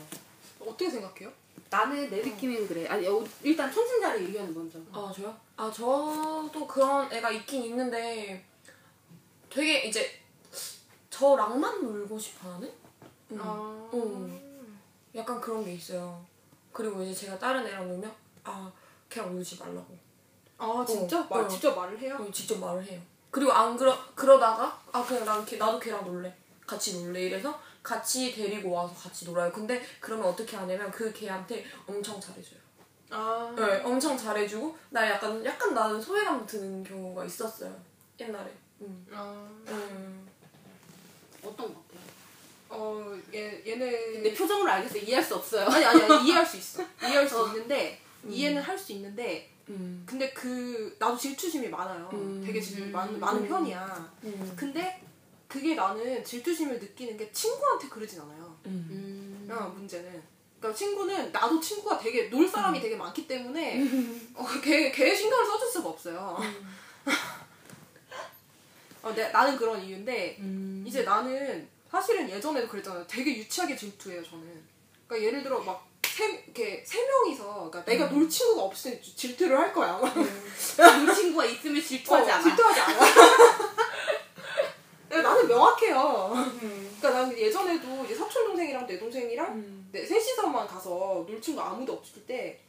어떻게 0.59 0.89
생각해요? 0.89 1.31
나는 1.69 2.09
내 2.09 2.21
느낌은 2.21 2.67
그래 2.67 2.85
아니 2.87 3.07
어, 3.07 3.23
일단 3.43 3.71
천신자의 3.71 4.25
의견은 4.25 4.53
먼저 4.53 4.79
아 4.91 5.11
저요? 5.13 5.35
아 5.57 5.69
저도 5.71 6.67
그런 6.67 7.11
애가 7.11 7.29
있긴 7.31 7.63
있는데 7.63 8.45
되게 9.51 9.83
이제 9.87 10.09
저랑만 11.09 11.83
놀고 11.83 12.17
싶어하는? 12.17 12.71
음. 13.31 13.39
아. 13.39 13.89
음. 13.93 14.79
약간 15.13 15.41
그런 15.41 15.63
게 15.65 15.73
있어요. 15.73 16.25
그리고 16.71 17.03
이제 17.03 17.25
제가 17.25 17.37
다른 17.37 17.67
애랑 17.67 17.87
놀면 17.87 18.11
아 18.45 18.71
걔랑 19.09 19.33
놀지 19.33 19.57
말라고 19.59 19.97
아 20.57 20.85
진짜? 20.87 21.27
말 21.29 21.41
어. 21.41 21.47
직접 21.47 21.75
말을 21.75 21.99
해요? 21.99 22.15
그럼 22.17 22.31
직접 22.31 22.57
말을 22.59 22.83
해요. 22.85 23.01
그리고 23.29 23.51
안 23.51 23.75
그러 23.75 23.97
그러다가 24.15 24.81
아 24.91 25.03
그냥 25.03 25.25
난 25.25 25.45
걔, 25.45 25.57
나도 25.57 25.79
걔랑 25.79 26.05
놀래 26.05 26.33
같이 26.65 27.03
놀래 27.03 27.21
이래서 27.23 27.59
같이 27.83 28.33
데리고 28.33 28.71
와서 28.71 28.93
같이 28.95 29.25
놀아요. 29.25 29.51
근데 29.51 29.81
그러면 29.99 30.27
어떻게 30.27 30.55
하냐면 30.55 30.89
그 30.91 31.11
걔한테 31.11 31.65
엄청 31.85 32.21
잘해줘요. 32.21 32.59
아. 33.09 33.53
네, 33.57 33.81
엄청 33.83 34.17
잘해주고 34.17 34.77
나 34.91 35.09
약간 35.09 35.43
약간 35.43 35.73
나는 35.73 35.99
소외감 35.99 36.45
드는 36.45 36.83
경우가 36.83 37.25
있었어요 37.25 37.75
옛날에. 38.19 38.49
음. 38.81 39.05
아. 39.13 39.47
음. 39.67 40.27
어떤 41.43 41.73
거 41.73 41.81
같아요? 41.81 42.01
어, 42.69 43.17
얘, 43.33 43.63
얘네. 43.65 44.21
내 44.21 44.33
표정으로 44.33 44.69
알겠어 44.71 44.97
이해할 44.97 45.23
수 45.23 45.35
없어요 45.35 45.67
아니, 45.67 45.83
아니, 45.83 46.01
아니, 46.03 46.27
이해할 46.27 46.45
수 46.45 46.57
있어. 46.57 46.83
이해할 47.01 47.27
수 47.27 47.41
어. 47.43 47.47
있는데, 47.47 47.99
이해는 48.27 48.61
할 48.61 48.77
수 48.77 48.93
있는데, 48.93 49.49
음. 49.69 50.03
근데 50.05 50.31
그, 50.33 50.95
나도 50.99 51.17
질투심이 51.17 51.67
많아요. 51.69 52.09
음. 52.13 52.41
되게 52.45 52.61
질투 52.61 52.83
음. 52.83 52.91
많은, 52.91 53.19
많은 53.19 53.47
편이야. 53.47 54.11
음. 54.23 54.53
근데, 54.55 55.01
그게 55.47 55.75
나는 55.75 56.23
질투심을 56.23 56.79
느끼는 56.79 57.17
게 57.17 57.31
친구한테 57.31 57.89
그러진 57.89 58.21
않아요. 58.21 58.55
음. 58.67 59.47
음. 59.49 59.51
어, 59.51 59.67
문제는. 59.75 60.21
그러니까 60.59 60.77
친구는, 60.77 61.31
나도 61.31 61.59
친구가 61.59 61.97
되게, 61.99 62.29
놀 62.29 62.47
사람이 62.47 62.79
되게 62.79 62.95
많기 62.95 63.27
때문에, 63.27 63.81
어, 64.35 64.45
걔, 64.63 64.91
걔 64.91 65.13
신경을 65.15 65.45
써줄 65.45 65.67
수가 65.69 65.89
없어요. 65.89 66.37
어, 69.01 69.13
내, 69.13 69.29
나는 69.31 69.57
그런 69.57 69.81
이유인데, 69.81 70.37
음. 70.39 70.83
이제 70.87 71.03
나는 71.03 71.67
사실은 71.89 72.29
예전에도 72.29 72.67
그랬잖아요. 72.67 73.05
되게 73.07 73.37
유치하게 73.37 73.75
질투해요, 73.75 74.23
저는. 74.23 74.63
그러니까 75.07 75.27
예를 75.27 75.43
들어 75.43 75.59
막 75.59 75.87
세, 76.05 76.43
이렇게 76.45 76.83
세 76.85 77.05
명이서, 77.05 77.69
그러니까 77.71 77.83
내가 77.85 78.09
놀 78.09 78.29
친구가 78.29 78.63
없으면 78.63 78.99
질투를 79.01 79.57
할 79.57 79.73
거야. 79.73 79.93
아마. 80.01 80.13
그 80.13 81.15
친구가 81.15 81.45
있으면 81.45 81.81
질투하지 81.81 82.31
어, 82.31 82.33
않아 82.33 82.43
질투하지 82.43 82.79
않아. 82.79 82.99
근데 85.09 85.21
나는 85.23 85.47
명확해요. 85.47 86.31
음. 86.35 86.97
그러니까 86.99 87.21
나는 87.21 87.37
예전에도 87.37 88.05
이제 88.05 88.15
사촌 88.15 88.45
동생이랑 88.47 88.85
내 88.85 88.99
동생이랑 88.99 89.47
음. 89.53 89.89
내 89.91 90.05
셋이서만 90.05 90.67
가서 90.67 91.25
놀 91.27 91.41
친구 91.41 91.61
아무도 91.61 91.93
없을 91.93 92.25
때. 92.25 92.59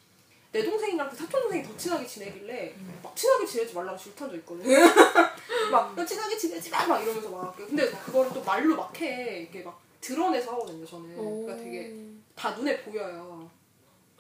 내 0.53 0.63
동생이랑 0.63 1.09
그 1.09 1.17
사촌 1.17 1.43
동생이 1.43 1.63
더 1.63 1.77
친하게 1.79 2.07
지내길래 2.07 2.75
막 3.03 3.17
친하게 3.17 3.47
지내지 3.47 3.75
말라고 3.75 3.97
질투한 3.97 4.31
적 4.31 4.37
있거든. 4.39 4.65
막 5.71 5.95
"너 5.95 6.05
친하게 6.05 6.37
지내지 6.37 6.71
마! 6.71 6.87
막 6.87 7.01
이러면서 7.01 7.31
막 7.31 7.57
근데 7.57 7.91
막 7.91 8.05
그거를 8.05 8.33
또 8.33 8.43
말로 8.43 8.77
막 8.77 9.01
해. 9.01 9.41
이렇게 9.43 9.63
막 9.63 9.81
드러내서 10.01 10.53
하거든요, 10.53 10.85
저는. 10.85 11.15
그러니까 11.17 11.57
되게 11.57 11.97
다 12.35 12.51
눈에 12.57 12.83
보여요. 12.83 13.51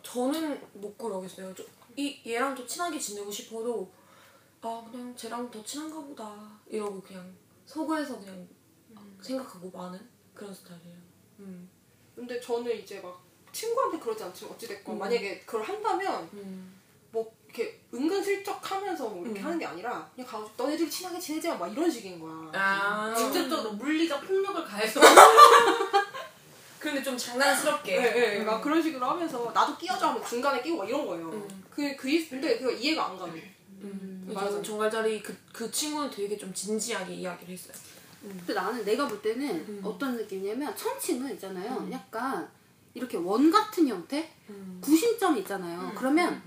저는 0.02 0.60
못 0.74 0.96
그러겠어요. 0.98 1.54
저, 1.54 1.64
이 1.96 2.20
얘랑 2.26 2.54
더 2.54 2.66
친하게 2.66 2.98
지내고 2.98 3.30
싶어도 3.30 3.90
아 4.60 4.84
그냥 4.90 5.14
쟤랑 5.16 5.50
더 5.50 5.62
친한가 5.62 6.00
보다 6.00 6.60
이러고 6.68 7.00
그냥 7.02 7.34
속에서 7.66 8.18
그냥 8.18 8.48
생각하고 9.20 9.70
마는 9.70 9.98
그런 10.34 10.54
스타일이에요. 10.54 10.96
음. 11.40 11.68
근데 12.14 12.40
저는 12.40 12.76
이제 12.78 13.00
막 13.00 13.20
친구한테 13.52 13.98
그러지 13.98 14.22
않지만 14.24 14.54
어찌됐건 14.54 14.96
음. 14.96 14.98
만약에 14.98 15.40
그걸 15.40 15.62
한다면 15.62 16.28
음. 16.34 16.80
뭐 17.52 17.64
이렇게 17.64 17.80
은근슬쩍 17.92 18.70
하면서 18.70 19.08
뭐 19.08 19.24
이렇게 19.24 19.40
음. 19.40 19.44
하는 19.44 19.58
게 19.58 19.66
아니라 19.66 20.08
그냥 20.14 20.28
가서 20.28 20.50
너네들이 20.56 20.90
친하게 20.90 21.20
지내지 21.20 21.48
마막 21.48 21.68
이런 21.68 21.90
식인 21.90 22.18
거야. 22.18 22.50
아 22.54 23.14
직접적으로 23.14 23.72
물리적 23.74 24.26
폭력을 24.26 24.64
가해서 24.64 25.00
근데 26.80 27.02
좀 27.02 27.16
장난스럽게. 27.16 27.96
네, 28.00 28.12
네, 28.12 28.38
음. 28.40 28.46
막 28.46 28.60
그런 28.60 28.82
식으로 28.82 29.04
하면서 29.06 29.52
나도 29.54 29.76
끼워줘 29.76 30.08
하면 30.08 30.24
중간에 30.26 30.60
끼고 30.62 30.78
막 30.78 30.88
이런 30.88 31.06
거예요. 31.06 31.28
음. 31.30 31.64
그, 31.70 31.94
그, 31.94 32.08
이- 32.08 32.28
근데 32.28 32.58
그거 32.58 32.72
이해가 32.72 33.06
안 33.10 33.18
가요. 33.18 33.32
음. 33.82 34.28
맞아. 34.32 34.48
저는 34.48 34.62
정갈자리 34.64 35.22
그, 35.22 35.36
그 35.52 35.70
친구는 35.70 36.10
되게 36.10 36.36
좀 36.36 36.52
진지하게 36.52 37.14
이야기를 37.14 37.52
했어요. 37.52 37.74
근데 38.20 38.54
나는 38.54 38.84
내가 38.84 39.06
볼 39.06 39.20
때는 39.22 39.48
음. 39.48 39.80
어떤 39.84 40.16
느낌이냐면 40.16 40.74
천칭은 40.76 41.34
있잖아요. 41.34 41.70
음. 41.78 41.92
약간 41.92 42.48
이렇게 42.94 43.16
원 43.16 43.50
같은 43.50 43.86
형태? 43.86 44.28
음. 44.48 44.78
구심점이 44.80 45.40
있잖아요. 45.40 45.92
그러면 45.96 46.42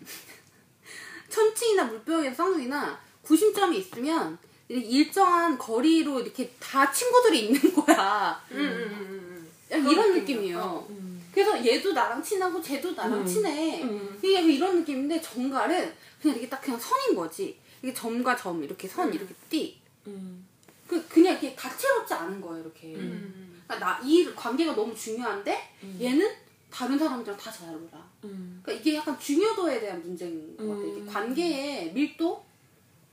천칭이나 1.35 1.83
물병이나 1.83 2.33
쌍둥이나 2.33 2.97
구심점이 3.21 3.77
있으면 3.79 4.37
일정한 4.69 5.57
거리로 5.57 6.21
이렇게 6.21 6.49
다 6.59 6.89
친구들이 6.91 7.47
있는 7.47 7.73
거야. 7.75 8.41
음, 8.51 8.57
음, 8.57 8.65
음, 8.65 9.51
음. 9.69 9.83
그런 9.83 9.91
이런. 9.91 10.13
느낌이에요. 10.13 10.59
어. 10.59 10.87
음. 10.89 11.21
그래서 11.33 11.63
얘도 11.65 11.91
나랑 11.91 12.23
친하고 12.23 12.61
쟤도 12.61 12.93
나랑 12.93 13.19
음. 13.19 13.25
친해. 13.25 13.83
음. 13.83 14.17
이게 14.23 14.41
이런 14.41 14.79
느낌인데 14.79 15.21
정갈은 15.21 15.93
그냥 16.21 16.37
이렇게 16.37 16.49
딱 16.49 16.61
그냥 16.61 16.79
선인 16.79 17.15
거지. 17.15 17.59
이게 17.83 17.93
점과 17.93 18.35
점 18.35 18.63
이렇게 18.63 18.87
선 18.87 19.09
음. 19.09 19.13
이렇게 19.13 19.33
띠. 19.49 19.77
음. 20.07 20.47
그 20.87 21.05
그냥 21.09 21.33
이렇게 21.33 21.53
다채롭지 21.55 22.13
않은 22.13 22.39
거예요 22.39 22.63
이렇게. 22.63 22.95
음. 22.95 23.61
그러니까 23.67 23.85
나이 23.97 24.33
관계가 24.33 24.73
너무 24.73 24.95
중요한데 24.95 25.69
음. 25.83 25.97
얘는 26.01 26.31
다른 26.71 26.97
사람들랑 26.97 27.37
다잘 27.37 27.67
놀아. 27.73 28.04
음. 28.25 28.59
그러니까 28.63 28.81
이게 28.81 28.97
약간 28.97 29.17
중요도에 29.19 29.79
대한 29.79 30.01
문제인 30.01 30.55
것 30.57 30.67
같아요. 30.67 30.87
이게 30.87 31.01
음. 31.01 31.07
관계의 31.07 31.93
밀도, 31.93 32.43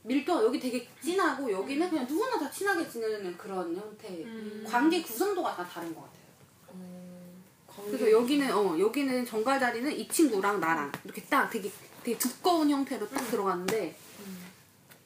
밀도 0.02 0.44
여기 0.44 0.58
되게 0.58 0.88
진하고 1.02 1.50
여기는 1.50 1.90
그냥 1.90 2.06
누구나 2.06 2.38
다 2.38 2.50
친하게 2.50 2.88
지내는 2.88 3.36
그런 3.36 3.74
형태. 3.76 4.08
음. 4.08 4.64
관계 4.66 5.02
구성도가 5.02 5.54
다 5.56 5.64
다른 5.66 5.94
것 5.94 6.02
같아요. 6.02 6.22
어, 6.68 7.84
그래서 7.86 8.10
여기는 8.10 8.52
어 8.52 8.78
여기는 8.78 9.24
정갈 9.24 9.58
자리는 9.58 9.90
이 9.92 10.06
친구랑 10.08 10.60
나랑 10.60 10.92
이렇게 11.04 11.22
딱 11.22 11.48
되게 11.50 11.70
되게 12.02 12.18
두꺼운 12.18 12.68
형태로 12.68 13.08
딱 13.08 13.24
들어갔는데 13.30 13.96
음. 14.20 14.46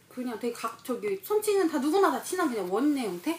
그냥 0.08 0.38
되게 0.38 0.52
각 0.52 0.82
저기 0.84 1.16
손치는 1.22 1.68
다 1.68 1.78
누구나 1.78 2.10
다 2.10 2.22
친한 2.22 2.50
그냥 2.50 2.72
원내 2.72 3.02
형태 3.02 3.38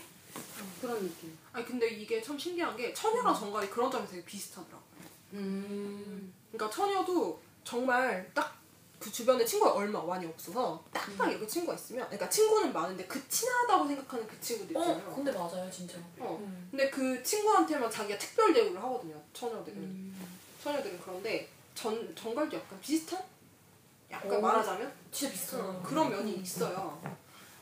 그런 0.82 1.02
느낌. 1.02 1.36
아니 1.52 1.66
근데 1.66 1.90
이게 1.90 2.22
참 2.22 2.38
신기한 2.38 2.76
게 2.78 2.94
처녀랑 2.94 3.34
정갈이 3.34 3.70
그런 3.70 3.90
점이 3.90 4.08
되게 4.08 4.24
비슷하더라고요. 4.24 4.88
음. 5.34 6.34
그러니까 6.58 6.70
처녀도 6.70 7.40
정말 7.64 8.30
딱 8.34 8.58
그 9.00 9.12
주변에 9.12 9.46
친구가 9.46 9.74
얼마 9.74 10.02
많이 10.02 10.26
없어서 10.26 10.84
딱딱 10.92 11.30
이렇게 11.30 11.46
친구가 11.46 11.76
있으면 11.76 12.06
그러니까 12.08 12.28
친구는 12.30 12.74
많은데 12.74 13.06
그 13.06 13.28
친하다고 13.30 13.88
생각하는 13.88 14.28
그 14.28 14.40
친구들 14.42 14.76
있잖아요. 14.76 15.08
어, 15.08 15.16
근데 15.16 15.32
맞아요, 15.32 15.70
진짜. 15.70 15.98
어. 16.20 16.38
음. 16.42 16.68
근데 16.72 16.90
그 16.90 17.22
친구한테만 17.22 17.90
자기가 17.92 18.18
특별 18.18 18.54
대우를 18.54 18.82
하거든요. 18.82 19.22
처녀들은. 19.34 19.78
음. 19.78 20.28
처녀들은 20.64 21.00
그런데 21.04 21.48
전 21.76 22.16
정갈도 22.16 22.58
약간 22.58 22.80
비슷한? 22.82 23.24
약간 24.10 24.34
어. 24.34 24.42
말하자면 24.42 24.92
진짜 25.12 25.32
비슷하다. 25.32 25.64
어, 25.64 25.84
그런 25.84 26.10
면이 26.10 26.38
있어요. 26.38 27.00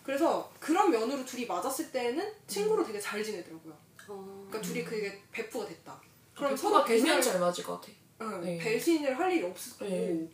그래서 0.04 0.52
그런 0.60 0.89
면으로 0.89 1.26
둘이 1.26 1.46
맞았을 1.46 1.91
때는 1.91 2.34
친구로 2.48 2.86
되게 2.86 3.00
잘 3.00 3.22
지내더라고요. 3.22 3.74
어. 4.08 4.46
그러니까 4.48 4.62
둘이 4.62 4.86
그게 4.86 5.22
배프가 5.32 5.66
됐다. 5.66 6.00
그럼 6.34 6.56
서로 6.56 6.86
배신을 6.86 7.22
잘 7.22 7.39
맞을 7.39 7.64
것 7.64 7.82
같아. 7.82 7.91
응, 8.22 8.41
네. 8.41 8.57
배신을 8.57 9.18
할 9.18 9.32
일이 9.32 9.43
없었고 9.43 9.86
네. 9.86 10.28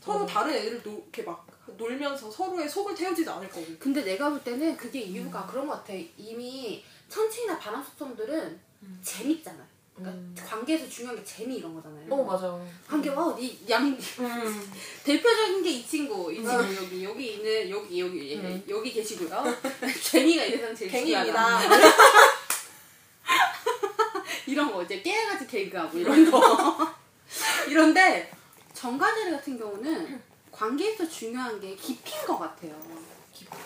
서로 0.00 0.24
어. 0.24 0.26
다른 0.26 0.54
애들을 0.54 0.82
노, 0.82 0.90
이렇게 0.92 1.22
막 1.22 1.46
놀면서 1.76 2.30
서로의 2.30 2.68
속을 2.68 2.94
태우지도 2.94 3.30
않을 3.34 3.48
거고. 3.48 3.66
근데 3.78 4.02
내가 4.02 4.30
볼 4.30 4.42
때는 4.42 4.76
그게 4.76 5.00
이유가 5.00 5.46
그런 5.46 5.66
것 5.66 5.74
같아. 5.74 5.92
이미 6.16 6.82
천칭이나 7.08 7.58
바람속성들은 7.58 8.60
음. 8.82 9.00
재밌잖아. 9.02 9.66
그러니까 9.94 10.16
음. 10.16 10.34
관계에서 10.48 10.88
중요한 10.88 11.16
게 11.16 11.24
재미 11.24 11.56
이런 11.56 11.74
거잖아요. 11.74 12.06
어, 12.10 12.24
맞아. 12.24 12.58
관계가 12.88 13.26
어디 13.26 13.58
양 13.68 13.84
음. 13.86 13.98
대표적인 15.04 15.62
게 15.62 15.70
이 15.70 15.86
친구, 15.86 16.32
이 16.32 16.36
친구 16.36 16.50
여기 16.76 17.04
여기 17.04 17.32
있는 17.34 17.70
여기 17.70 18.00
여기 18.00 18.30
예, 18.32 18.36
음. 18.36 18.64
여기 18.68 18.92
계시고요. 18.92 19.44
재미가 20.02 20.44
이 20.44 20.50
세상 20.52 20.74
제일. 20.74 20.90
중요하다. 20.90 21.60
이런 24.46 24.72
거 24.72 24.82
이제 24.82 25.02
깨알같이 25.02 25.46
개그하고 25.46 25.98
이런 25.98 26.30
거. 26.30 26.97
이런데 27.66 28.30
정가제리 28.72 29.30
같은 29.32 29.58
경우는 29.58 30.20
관계에서 30.52 31.08
중요한 31.08 31.60
게 31.60 31.74
깊이인 31.74 32.26
것 32.26 32.38
같아요. 32.38 32.72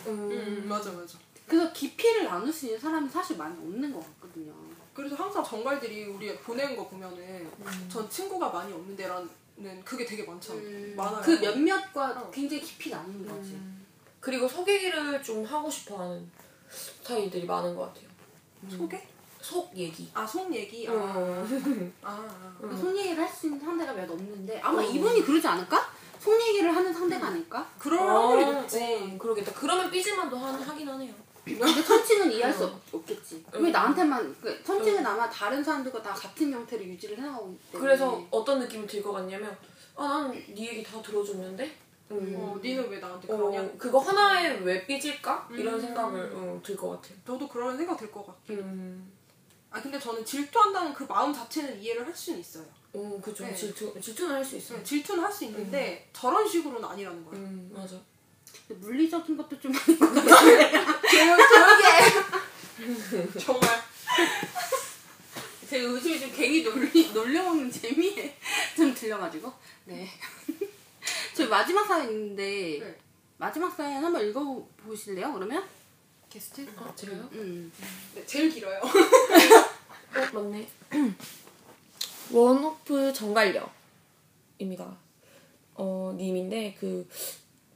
음. 0.06 0.30
음, 0.30 0.64
맞아 0.68 0.90
맞아. 0.92 1.18
그래서 1.46 1.72
깊이를 1.72 2.24
나눌 2.24 2.52
수 2.52 2.66
있는 2.66 2.78
사람이 2.78 3.08
사실 3.08 3.36
많이 3.36 3.56
없는 3.58 3.92
것 3.92 4.00
같거든요. 4.00 4.52
그래서 4.94 5.14
항상 5.16 5.42
정갈들이 5.42 6.04
우리 6.04 6.34
보내는 6.36 6.76
거 6.76 6.88
보면은 6.88 7.18
음. 7.18 7.88
전 7.90 8.08
친구가 8.08 8.50
많이 8.50 8.72
없는 8.72 8.96
데라는 8.96 9.28
그게 9.84 10.04
되게 10.04 10.24
많잖아요. 10.24 10.96
많아요. 10.96 11.22
그 11.22 11.30
몇몇과 11.32 12.10
어. 12.10 12.30
굉장히 12.30 12.62
깊이 12.62 12.90
나누는 12.90 13.26
거지. 13.26 13.52
음. 13.52 13.86
그리고 14.20 14.46
소개를 14.46 15.22
좀 15.22 15.44
하고 15.44 15.70
싶어하는 15.70 16.30
스타일들이 16.70 17.44
많은 17.44 17.74
것 17.74 17.86
같아요. 17.86 18.08
소개? 18.70 19.02
속 19.42 19.76
얘기. 19.76 20.08
아, 20.14 20.24
속 20.26 20.54
얘기? 20.54 20.88
아, 20.88 20.92
음. 20.92 21.92
아, 22.02 22.10
아. 22.10 22.54
그러니까 22.58 22.80
속 22.80 22.96
얘기를 22.96 23.22
할 23.22 23.28
수 23.28 23.46
있는 23.46 23.58
상대가 23.60 23.92
몇 23.92 24.08
없는데 24.08 24.60
아마 24.60 24.80
어. 24.80 24.84
이분이 24.84 25.22
그러지 25.24 25.46
않을까? 25.46 25.90
속 26.20 26.40
얘기를 26.40 26.74
하는 26.74 26.92
상대가 26.92 27.26
아닐까? 27.26 27.68
그럴 27.78 27.98
확률이 27.98 28.44
어, 28.44 28.52
높지. 28.60 28.80
어, 28.82 29.18
그러겠다. 29.18 29.52
그러면 29.52 29.90
삐질만도 29.90 30.36
하, 30.36 30.52
하긴 30.52 30.88
하네요. 30.88 31.12
근데 31.44 31.82
천칭은 31.82 32.30
이해할 32.30 32.54
수 32.54 32.64
어. 32.64 32.68
없, 32.68 32.94
없겠지. 32.94 33.44
어. 33.52 33.58
왜 33.58 33.70
나한테만 33.72 34.36
그 34.40 34.62
천칭은 34.62 35.04
아마 35.04 35.28
다른 35.28 35.62
사람들과 35.64 36.00
다 36.00 36.14
같은 36.14 36.52
형태를 36.52 36.86
유지를 36.86 37.18
해나가고 37.18 37.50
있기 37.50 37.72
때문에 37.72 37.88
그래서 37.88 38.24
어떤 38.30 38.60
느낌이 38.60 38.86
들 38.86 39.02
것 39.02 39.10
같냐면 39.12 39.56
아 39.96 40.06
나는 40.06 40.30
네 40.54 40.68
얘기 40.68 40.84
다 40.84 41.02
들어줬는데 41.02 41.76
음. 42.12 42.34
어, 42.38 42.56
니는 42.62 42.88
왜 42.88 43.00
나한테 43.00 43.32
어, 43.32 43.36
그러냐? 43.36 43.68
그거 43.76 43.98
하나에 43.98 44.58
왜 44.60 44.86
삐질까? 44.86 45.48
이런 45.50 45.74
음. 45.74 45.80
생각을 45.80 46.30
어, 46.32 46.60
들것 46.62 46.90
같아요. 47.02 47.18
저도 47.26 47.48
그런 47.48 47.76
생각 47.76 47.96
들 47.98 48.08
것 48.12 48.24
같아요. 48.24 48.58
음. 48.58 49.10
아, 49.72 49.80
근데 49.80 49.98
저는 49.98 50.24
질투한다는 50.24 50.92
그 50.92 51.04
마음 51.04 51.32
자체는 51.32 51.80
이해를 51.80 52.06
할 52.06 52.14
수는 52.14 52.40
있어요. 52.40 52.64
어, 52.92 53.20
그죠. 53.24 53.44
네. 53.44 53.54
질투, 53.54 53.98
질투는 54.00 54.34
할 54.36 54.44
수 54.44 54.56
있어요. 54.56 54.78
네, 54.78 54.84
질투는 54.84 55.24
할 55.24 55.32
수 55.32 55.44
있는데 55.46 56.08
저런 56.12 56.46
식으로는 56.46 56.86
아니라는 56.86 57.24
거예요. 57.24 57.42
음, 57.44 57.70
맞아. 57.74 57.96
근데 58.68 58.86
물리적인 58.86 59.36
것도 59.36 59.58
좀 59.58 59.72
아닌 59.74 59.98
것 59.98 60.12
같아요. 60.14 61.36
정말. 63.38 63.82
제가 65.68 65.84
요즘에 65.84 66.18
좀 66.20 66.30
괜히 66.32 66.62
놀리, 66.62 67.10
놀려먹는 67.12 67.70
재미에 67.70 68.36
좀 68.76 68.92
들려가지고 68.94 69.50
네. 69.86 70.06
저희 71.34 71.48
마지막 71.48 71.86
사연 71.86 72.10
있는데 72.10 72.78
네. 72.78 72.98
마지막 73.38 73.74
사연 73.74 74.04
한번 74.04 74.26
읽어보실래요? 74.28 75.32
그러면? 75.32 75.64
게스트? 76.32 76.66
아, 76.78 76.90
제가요? 76.96 77.28
음. 77.32 77.70
네, 78.14 78.24
제일 78.24 78.48
길어요. 78.50 78.80
어, 78.80 80.32
맞네. 80.32 80.66
원호프 82.32 83.12
정갈녀입니다. 83.12 84.96
어, 85.74 86.14
님인데, 86.16 86.74
그, 86.80 87.06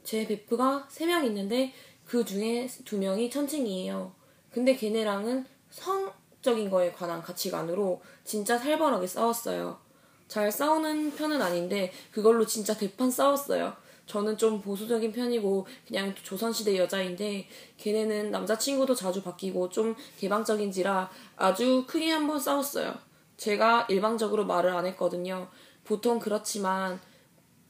제 0.03 0.25
베프가 0.25 0.87
3명 0.89 1.23
있는데, 1.25 1.71
그 2.03 2.25
중에 2.25 2.65
2명이 2.65 3.31
천칭이에요. 3.31 4.11
근데 4.49 4.75
걔네랑은 4.75 5.45
성적인 5.69 6.71
거에 6.71 6.91
관한 6.91 7.21
가치관으로 7.21 8.01
진짜 8.23 8.57
살벌하게 8.57 9.05
싸웠어요. 9.05 9.79
잘 10.27 10.51
싸우는 10.51 11.11
편은 11.15 11.39
아닌데, 11.43 11.93
그걸로 12.09 12.43
진짜 12.47 12.75
대판 12.75 13.11
싸웠어요. 13.11 13.77
저는 14.07 14.37
좀 14.37 14.61
보수적인 14.61 15.11
편이고 15.11 15.67
그냥 15.87 16.15
조선시대 16.23 16.77
여자인데 16.77 17.47
걔네는 17.77 18.31
남자친구도 18.31 18.95
자주 18.95 19.21
바뀌고 19.21 19.69
좀 19.69 19.95
개방적인지라 20.17 21.09
아주 21.35 21.85
크게 21.85 22.09
한번 22.11 22.39
싸웠어요. 22.39 22.95
제가 23.35 23.85
일방적으로 23.89 24.45
말을 24.45 24.71
안 24.71 24.85
했거든요. 24.87 25.49
보통 25.83 26.19
그렇지만 26.19 26.99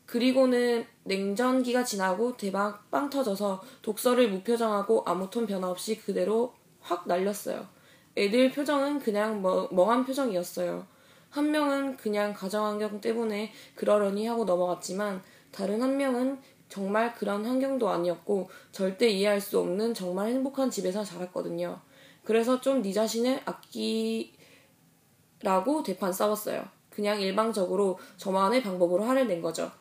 그리고는 0.05 0.85
냉전기가 1.03 1.83
지나고 1.83 2.37
대박 2.37 2.89
빵 2.89 3.09
터져서 3.09 3.61
독서를 3.81 4.29
무표정하고 4.29 5.03
아무 5.05 5.29
톤 5.29 5.45
변화 5.45 5.69
없이 5.69 5.97
그대로 5.97 6.53
확 6.79 7.07
날렸어요. 7.07 7.67
애들 8.15 8.51
표정은 8.51 8.99
그냥 8.99 9.41
멍, 9.41 9.67
멍한 9.71 10.05
표정이었어요. 10.05 10.87
한 11.29 11.51
명은 11.51 11.97
그냥 11.97 12.33
가정환경 12.33 13.01
때문에 13.01 13.51
그러려니 13.75 14.25
하고 14.27 14.45
넘어갔지만 14.45 15.21
다른 15.51 15.81
한 15.81 15.97
명은 15.97 16.39
정말 16.69 17.13
그런 17.15 17.45
환경도 17.45 17.89
아니었고 17.89 18.49
절대 18.71 19.07
이해할 19.09 19.39
수 19.41 19.59
없는 19.59 19.93
정말 19.93 20.29
행복한 20.29 20.69
집에서 20.69 21.03
자랐거든요. 21.03 21.79
그래서 22.23 22.59
좀 22.59 22.81
네 22.81 22.91
자신을 22.91 23.41
아끼라고 23.45 24.33
대판 25.83 26.11
싸웠어요. 26.11 26.65
그냥 26.89 27.21
일방적으로 27.21 27.99
저만의 28.17 28.63
방법으로 28.63 29.03
화를 29.03 29.27
낸 29.27 29.41
거죠. 29.41 29.71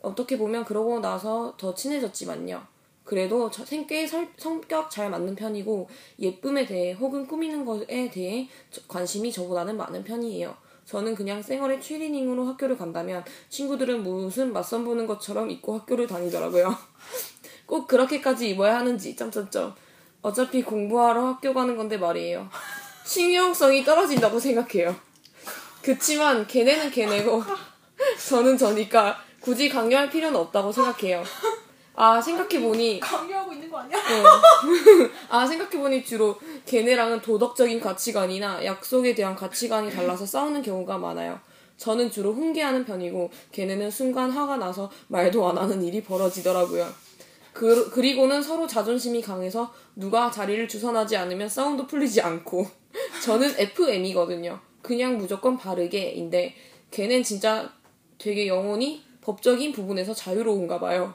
어떻게 0.00 0.36
보면 0.38 0.64
그러고 0.64 1.00
나서 1.00 1.54
더 1.58 1.74
친해졌지만요. 1.74 2.62
그래도 3.04 3.50
저- 3.50 3.64
꽤 3.86 4.06
설- 4.06 4.28
성격 4.36 4.90
잘 4.90 5.10
맞는 5.10 5.34
편이고 5.34 5.88
예쁨에 6.18 6.66
대해 6.66 6.92
혹은 6.92 7.26
꾸미는 7.26 7.64
것에 7.64 8.10
대해 8.10 8.48
저- 8.70 8.80
관심이 8.88 9.30
저보다는 9.32 9.76
많은 9.76 10.02
편이에요. 10.04 10.56
저는 10.84 11.14
그냥 11.14 11.42
쌩얼의 11.42 11.80
트리닝으로 11.80 12.44
학교를 12.46 12.76
간다면 12.76 13.24
친구들은 13.48 14.02
무슨 14.02 14.52
맞선 14.52 14.84
보는 14.84 15.06
것처럼 15.06 15.50
입고 15.50 15.78
학교를 15.78 16.06
다니더라고요. 16.06 16.76
꼭 17.66 17.86
그렇게까지 17.86 18.50
입어야 18.50 18.78
하는지 18.78 19.16
점점점. 19.16 19.74
어차피 20.20 20.62
공부하러 20.62 21.26
학교 21.26 21.52
가는 21.54 21.76
건데 21.76 21.96
말이에요. 21.96 22.48
신용성이 23.04 23.84
떨어진다고 23.84 24.38
생각해요. 24.38 24.94
그치만 25.82 26.46
걔네는 26.46 26.90
걔네고 26.90 27.42
저는 28.28 28.56
저니까 28.56 29.18
굳이 29.40 29.68
강요할 29.68 30.10
필요는 30.10 30.38
없다고 30.38 30.70
생각해요. 30.70 31.24
아 31.94 32.20
생각해보니 32.20 33.00
강요하고 33.00 33.52
있는 33.52 33.70
거 33.70 33.78
아니야? 33.78 33.98
어. 33.98 34.40
아 35.28 35.46
생각해보니 35.46 36.04
주로 36.04 36.38
걔네랑은 36.66 37.20
도덕적인 37.22 37.80
가치관이나 37.80 38.64
약속에 38.64 39.14
대한 39.14 39.34
가치관이 39.34 39.90
달라서 39.90 40.26
싸우는 40.26 40.62
경우가 40.62 40.98
많아요. 40.98 41.40
저는 41.76 42.10
주로 42.10 42.32
훈계하는 42.32 42.84
편이고 42.84 43.30
걔네는 43.50 43.90
순간 43.90 44.30
화가 44.30 44.56
나서 44.56 44.90
말도 45.08 45.48
안 45.48 45.58
하는 45.58 45.82
일이 45.82 46.02
벌어지더라고요. 46.02 46.86
그, 47.52 47.90
그리고는 47.90 48.42
서로 48.42 48.66
자존심이 48.66 49.20
강해서 49.20 49.72
누가 49.94 50.30
자리를 50.30 50.66
주선하지 50.68 51.16
않으면 51.16 51.48
싸움도 51.48 51.86
풀리지 51.86 52.20
않고 52.20 52.66
저는 53.24 53.54
FM이거든요. 53.58 54.60
그냥 54.80 55.18
무조건 55.18 55.56
바르게인데 55.56 56.54
걔는 56.90 57.22
진짜 57.22 57.72
되게 58.18 58.46
영혼이 58.46 59.02
법적인 59.20 59.72
부분에서 59.72 60.14
자유로운가 60.14 60.80
봐요. 60.80 61.14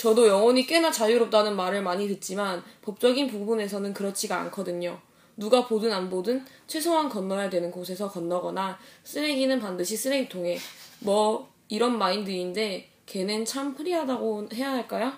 저도 0.00 0.28
영혼이 0.28 0.64
꽤나 0.64 0.90
자유롭다는 0.90 1.54
말을 1.56 1.82
많이 1.82 2.08
듣지만 2.08 2.64
법적인 2.80 3.26
부분에서는 3.26 3.92
그렇지가 3.92 4.34
않거든요. 4.40 4.98
누가 5.36 5.66
보든 5.66 5.92
안 5.92 6.08
보든 6.08 6.42
최소한 6.66 7.10
건너야 7.10 7.50
되는 7.50 7.70
곳에서 7.70 8.10
건너거나 8.10 8.78
쓰레기는 9.04 9.60
반드시 9.60 9.98
쓰레기통에 9.98 10.56
뭐 11.00 11.52
이런 11.68 11.98
마인드인데 11.98 12.88
걔는 13.04 13.44
참 13.44 13.74
프리하다고 13.74 14.48
해야 14.54 14.72
할까요? 14.72 15.12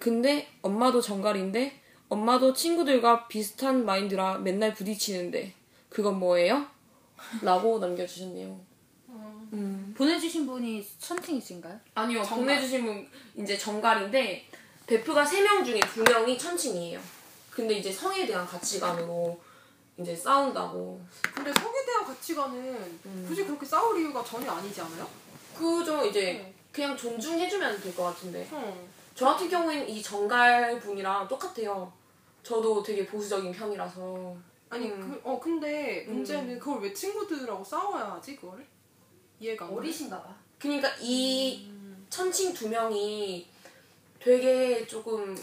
근데 0.00 0.48
엄마도 0.62 1.00
정갈인데 1.00 1.80
엄마도 2.08 2.52
친구들과 2.52 3.28
비슷한 3.28 3.84
마인드라 3.84 4.38
맨날 4.38 4.74
부딪히는데 4.74 5.54
그건 5.88 6.18
뭐예요? 6.18 6.66
라고 7.40 7.78
남겨주셨네요. 7.78 8.73
음. 9.54 9.94
보내주신 9.96 10.46
분이 10.46 10.86
천칭이신가요? 10.98 11.78
아니요, 11.94 12.22
정갈. 12.22 12.56
보내주신 12.56 12.84
분 12.84 13.08
이제 13.36 13.56
정갈인데 13.56 14.46
베프가 14.86 15.24
3명 15.24 15.64
중에 15.64 15.80
2명이 15.80 16.38
천칭이에요. 16.38 17.00
근데 17.50 17.74
이제 17.74 17.90
성에 17.92 18.26
대한 18.26 18.44
가치관으로 18.46 19.40
이제 19.98 20.14
싸운다고. 20.14 21.00
근데 21.34 21.52
성에 21.52 21.84
대한 21.86 22.04
가치관은 22.04 23.00
굳이 23.28 23.44
그렇게 23.44 23.64
싸울 23.64 24.00
이유가 24.00 24.22
전혀 24.24 24.50
아니지 24.50 24.80
않아요? 24.80 25.08
그좀 25.56 26.04
이제 26.06 26.20
네. 26.32 26.54
그냥 26.72 26.96
존중해주면 26.96 27.80
될 27.80 27.94
것 27.94 28.02
같은데. 28.04 28.48
응. 28.52 28.88
저 29.14 29.26
같은 29.26 29.48
경우에는 29.48 29.88
이 29.88 30.02
정갈 30.02 30.80
분이랑 30.80 31.28
똑같아요. 31.28 31.92
저도 32.42 32.82
되게 32.82 33.06
보수적인 33.06 33.52
편이라서. 33.52 34.36
아니 34.70 34.90
음. 34.90 35.00
그, 35.00 35.20
어 35.22 35.38
근데 35.38 36.04
음. 36.08 36.16
문제는 36.16 36.58
그걸 36.58 36.82
왜 36.82 36.92
친구들하고 36.92 37.62
싸워야 37.62 38.10
하지 38.10 38.34
그거를? 38.34 38.66
이해가 39.44 39.66
안. 39.66 39.72
어리신가 39.72 40.22
봐. 40.22 40.34
그러니까 40.58 40.90
이 41.00 41.66
음. 41.68 42.06
천칭 42.08 42.54
두 42.54 42.68
명이 42.68 43.46
되게 44.18 44.86
조금 44.86 45.36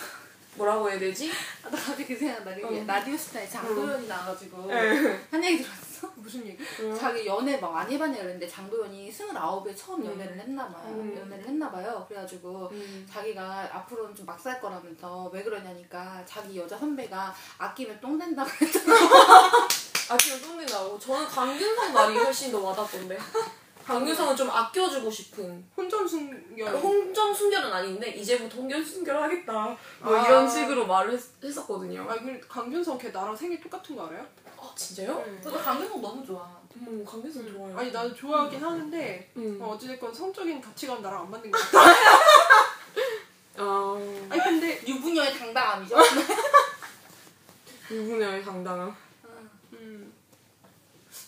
뭐라고 0.55 0.89
해야 0.89 0.97
되지? 0.99 1.31
아, 1.63 1.69
나 1.69 1.77
갑자기 1.77 2.05
그 2.07 2.17
생각나. 2.17 2.51
어. 2.67 2.83
라디오 2.85 3.15
스타에 3.15 3.47
장도연이 3.47 4.07
나와가지고 4.07 4.65
네. 4.67 5.19
한 5.31 5.43
얘기 5.43 5.63
들었어? 5.63 6.11
무슨 6.15 6.45
얘기? 6.47 6.57
자기 6.97 7.25
연애 7.27 7.57
막 7.57 7.71
많이 7.71 7.93
해봤냐 7.93 8.17
그랬는데 8.17 8.47
장도연이 8.49 9.09
29에 9.11 9.77
처음 9.77 10.03
연애를 10.05 10.37
했나 10.39 10.67
봐요. 10.67 10.83
음. 10.87 11.15
연애를 11.17 11.45
했나 11.47 11.69
봐요. 11.71 12.03
그래가지고 12.09 12.69
음. 12.71 13.07
자기가 13.09 13.69
앞으로는 13.71 14.15
좀 14.15 14.25
막 14.25 14.39
살 14.39 14.59
거라면서 14.59 15.29
왜 15.31 15.43
그러냐니까 15.43 16.23
자기 16.25 16.57
여자 16.57 16.75
선배가 16.77 17.33
아끼면 17.59 17.99
똥 18.01 18.17
된다고 18.19 18.49
했잖아. 18.49 18.95
아끼면 20.09 20.41
똥내 20.41 20.65
나고 20.65 20.99
저는 20.99 21.25
강균성 21.27 21.93
말이 21.93 22.17
훨씬 22.17 22.51
더 22.51 22.59
와닿던데 22.59 23.17
강균성은 23.85 24.35
좀 24.35 24.49
아껴주고 24.49 25.09
싶은 25.09 25.65
혼자 25.75 25.91
홍전순결 25.97 26.75
홍정 26.77 27.33
순결은 27.33 27.71
아닌데 27.71 28.09
이제부터 28.11 28.57
홍견 28.57 28.83
순결 28.83 29.21
하겠다. 29.21 29.77
뭐 29.99 30.15
아. 30.15 30.27
이런 30.27 30.49
식으로 30.49 30.85
말을 30.85 31.13
했, 31.13 31.21
했었거든요. 31.43 32.05
아, 32.09 32.15
그 32.15 32.39
강균성 32.47 32.97
걔 32.97 33.09
나랑 33.09 33.35
생일 33.35 33.61
똑같은 33.61 33.95
거 33.95 34.07
알아요? 34.07 34.25
아 34.57 34.71
진짜요? 34.75 35.23
저도 35.43 35.57
강경석 35.59 36.01
너무 36.01 36.25
좋아. 36.25 36.61
음, 36.75 37.05
강민선 37.05 37.51
좋아요. 37.51 37.77
아니 37.77 37.91
나는 37.91 38.15
좋아하긴 38.15 38.63
하는데 38.63 39.31
음. 39.37 39.59
어, 39.61 39.73
어찌됐건 39.73 40.13
성적인 40.13 40.61
가치관 40.61 41.01
나랑 41.01 41.21
안 41.21 41.31
맞는 41.31 41.51
거 41.51 41.59
같아. 41.59 41.79
아, 43.57 43.97
아니 44.29 44.41
근데 44.41 44.81
유부녀의 44.87 45.37
당당함이죠. 45.37 45.95
유부녀의 47.91 48.43
당당함. 48.43 48.95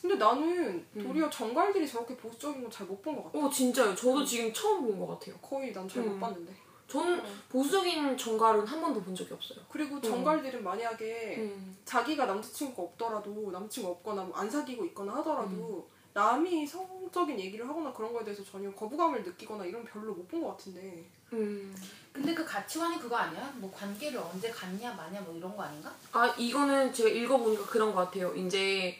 음. 0.04 0.10
근데 0.10 0.16
나는 0.16 0.86
도리어 1.02 1.30
정갈들이 1.30 1.88
저렇게 1.88 2.16
보수적인 2.18 2.62
건 2.62 2.70
잘 2.72 2.86
못 2.88 3.02
본 3.02 3.16
것 3.16 3.24
같아. 3.32 3.46
어 3.46 3.50
진짜요. 3.50 3.96
저도 3.96 4.24
지금 4.26 4.52
처음 4.54 4.86
본 4.86 5.00
것 5.00 5.08
같아요. 5.08 5.36
거의 5.42 5.72
난 5.72 5.88
잘못 5.88 6.12
음. 6.12 6.20
봤는데. 6.20 6.54
저는 6.88 7.22
보수적인 7.50 8.16
정갈은 8.18 8.68
한 8.68 8.82
번도 8.82 9.02
본 9.02 9.16
적이 9.16 9.34
없어요. 9.34 9.60
그리고 9.70 10.00
정갈들은 10.02 10.64
만약에 10.64 11.36
음. 11.38 11.78
자기가 11.86 12.26
남자친구가 12.26 12.84
없더라도 12.84 13.50
남자친구 13.52 13.90
없거나 13.92 14.24
뭐 14.24 14.38
안 14.38 14.50
사귀고 14.50 14.86
있거나 14.88 15.14
하더라도 15.16 15.88
음. 15.90 15.94
남이 16.14 16.68
성적인 16.68 17.40
얘기를 17.40 17.68
하거나 17.68 17.92
그런 17.94 18.14
거에 18.14 18.24
대해서 18.24 18.44
전혀 18.44 18.70
거부감을 18.74 19.24
느끼거나 19.24 19.66
이런 19.66 19.84
별로 19.86 20.14
못 20.14 20.28
본 20.28 20.42
것 20.44 20.50
같은데 20.58 21.10
음. 21.32 21.74
근데 22.12 22.34
그 22.36 22.46
가치관이 22.46 23.00
그거 23.00 23.16
아니야? 23.16 23.52
뭐 23.56 23.72
관계를 23.72 24.20
언제 24.20 24.52
갖냐 24.52 24.94
마냐 24.94 25.20
뭐 25.22 25.34
이런 25.36 25.56
거 25.56 25.64
아닌가? 25.64 25.92
아 26.12 26.28
이거는 26.38 26.94
제가 26.94 27.10
읽어보니까 27.10 27.66
그런 27.66 27.96
것 27.96 28.02
같아요. 28.06 28.36
이제 28.36 28.96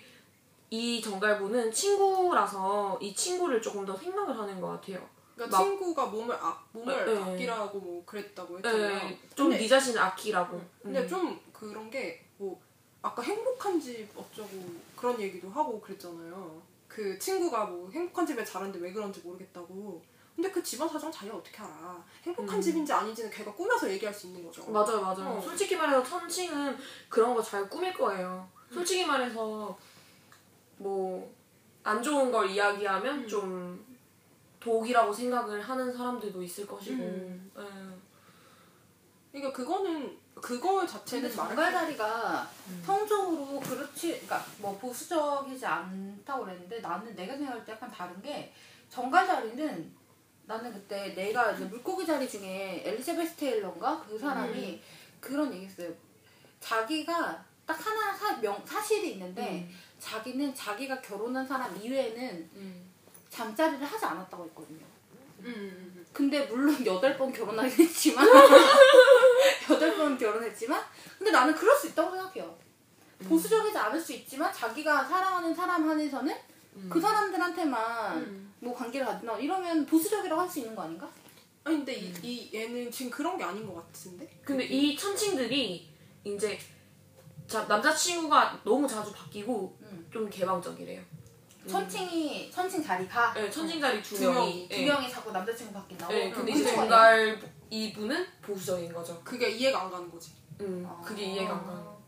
이 0.74 1.00
정갈부는 1.00 1.72
친구라서 1.72 2.98
이 3.00 3.14
친구를 3.14 3.62
조금 3.62 3.86
더 3.86 3.96
생각을 3.96 4.36
하는 4.36 4.60
것 4.60 4.70
같아요. 4.70 5.08
그러니까 5.36 5.56
막- 5.60 5.64
친구가 5.64 6.06
몸을 6.08 6.36
아, 6.36 6.60
몸을 6.72 7.06
네. 7.06 7.22
아끼라고 7.22 7.80
뭐 7.80 8.04
그랬다고 8.08 8.58
했잖아요. 8.58 8.88
네, 8.90 9.20
좀 9.36 9.50
근데- 9.50 9.62
네 9.62 9.68
자신을 9.68 10.02
아끼라고. 10.02 10.60
근데 10.82 11.02
음. 11.02 11.08
좀 11.08 11.40
그런 11.54 11.92
게 11.92 12.24
뭐 12.40 12.60
아까 13.04 13.22
행복한 13.22 13.80
집 13.80 14.10
어쩌고 14.16 14.50
그런 14.96 15.22
얘기도 15.22 15.48
하고 15.50 15.80
그랬잖아요. 15.80 16.60
그 16.88 17.20
친구가 17.20 17.66
뭐 17.66 17.88
행복한 17.92 18.26
집에 18.26 18.44
자랐는데 18.44 18.84
왜 18.84 18.92
그런지 18.92 19.20
모르겠다고. 19.22 20.02
근데 20.36 20.50
그 20.50 20.64
집안 20.64 20.90
사정 20.90 21.12
자기가 21.12 21.38
어떻게 21.38 21.60
알아? 21.62 22.04
행복한 22.24 22.56
음. 22.58 22.62
집인지 22.62 22.92
아닌지는 22.92 23.30
걔가 23.30 23.54
꾸며서 23.54 23.88
얘기할 23.92 24.12
수 24.12 24.26
있는 24.26 24.44
거죠. 24.44 24.66
맞아요, 24.72 25.00
맞아요. 25.02 25.38
어. 25.38 25.40
솔직히 25.42 25.76
말해서 25.76 26.04
천칭은 26.04 26.76
그런 27.08 27.36
거 27.36 27.42
잘 27.44 27.70
꾸밀 27.70 27.94
거예요. 27.94 28.50
음. 28.70 28.74
솔직히 28.74 29.06
말해서 29.06 29.78
뭐 30.78 31.44
안 31.84 32.02
좋은 32.02 32.32
걸 32.32 32.50
이야기하면 32.50 33.20
음. 33.20 33.28
좀 33.28 33.86
독이라고 34.60 35.12
생각을 35.12 35.62
하는 35.62 35.96
사람들도 35.96 36.42
있을 36.42 36.66
것이고. 36.66 37.04
음. 37.04 37.52
예. 37.58 38.04
그러니까 39.32 39.56
그거는 39.56 40.18
그거 40.36 40.86
자체는 40.86 41.36
말할 41.36 41.56
정갈다리가 41.56 42.48
성적으로 42.86 43.60
그렇지, 43.60 44.12
그러니까 44.12 44.46
뭐 44.60 44.78
보수적이지 44.78 45.66
않다고 45.66 46.46
그랬는데 46.46 46.80
나는 46.80 47.16
내가 47.16 47.36
생각할 47.36 47.66
때 47.66 47.72
약간 47.74 47.92
다른 47.92 48.22
게 48.22 48.54
정갈다리는 48.90 49.92
나는 50.46 50.74
그때 50.74 51.14
내가 51.16 51.52
이제 51.52 51.66
물고기 51.66 52.06
자리 52.06 52.30
중에 52.30 52.84
엘리자베스 52.86 53.36
테일러인가 53.36 54.06
그 54.08 54.18
사람이 54.18 54.82
그런 55.20 55.52
얘기했어요. 55.54 55.92
자기가 56.60 57.44
딱 57.66 57.74
하나 57.74 58.14
사, 58.14 58.38
명, 58.38 58.62
사실이 58.66 59.14
있는데 59.14 59.70
자기는 60.04 60.54
자기가 60.54 61.00
결혼한 61.02 61.48
사람 61.48 61.76
이외에는 61.82 62.50
음. 62.56 62.92
잠자리를 63.30 63.86
하지 63.86 64.06
않았다고 64.06 64.44
했거든요. 64.46 64.86
음, 65.40 65.46
음, 65.46 65.94
음. 65.96 66.06
근데 66.12 66.46
물론 66.46 66.76
여덟 66.86 67.18
번 67.18 67.32
결혼하긴 67.32 67.86
했지만 67.86 68.28
여덟 69.72 69.96
번 69.98 70.18
결혼했지만 70.18 70.84
근데 71.18 71.32
나는 71.32 71.56
그럴 71.56 71.76
수 71.78 71.88
있다고 71.88 72.12
생각해요. 72.12 72.54
보수적이지 73.28 73.78
않을 73.78 74.00
수 74.02 74.12
있지만 74.12 74.52
자기가 74.54 75.06
사랑하는 75.06 75.56
사람 75.56 75.88
한에서는 75.88 76.36
그 76.90 77.00
사람들한테만 77.00 78.18
음. 78.18 78.54
뭐 78.60 78.76
관계를 78.76 79.08
가진다 79.08 79.38
이러면 79.38 79.86
보수적이라고 79.86 80.42
할 80.42 80.50
수 80.50 80.60
있는 80.60 80.76
거 80.76 80.82
아닌가? 80.82 81.10
아니 81.64 81.78
근데 81.78 81.94
이, 81.96 82.14
이 82.22 82.52
얘는 82.54 82.92
지금 82.92 83.10
그런 83.10 83.38
게 83.38 83.44
아닌 83.46 83.66
것 83.66 83.76
같은데? 83.76 84.30
근데 84.44 84.66
이 84.66 84.98
천칭들이 84.98 85.88
이제 86.26 86.60
자, 87.54 87.64
남자친구가 87.68 88.62
너무 88.64 88.88
자주 88.88 89.14
바뀌고 89.14 89.78
음. 89.84 90.08
좀 90.12 90.28
개방적이래요. 90.28 91.00
천칭이 91.70 92.50
천칭 92.52 92.84
자리 92.84 93.08
가 93.08 93.32
네, 93.32 93.48
천칭자리 93.48 94.02
두 94.02 94.16
두 94.16 94.24
명이. 94.24 94.36
명이, 94.40 94.70
두 94.70 94.76
네. 94.76 94.86
명이 94.88 95.12
자꾸 95.12 95.32
남자친구 95.32 95.72
바뀐다고. 95.72 96.12
네, 96.12 96.32
근데 96.32 96.52
이제? 96.52 96.74
정갈 96.76 97.40
이분은 97.70 98.26
보수적인 98.42 98.92
거죠. 98.92 99.22
그게 99.24 99.52
이해가 99.52 99.84
안 99.84 99.92
가는 99.92 100.10
거지. 100.10 100.32
음, 100.62 100.90
그게 101.06 101.26
이해가 101.26 101.54
안 101.54 101.64
가요. 101.68 102.02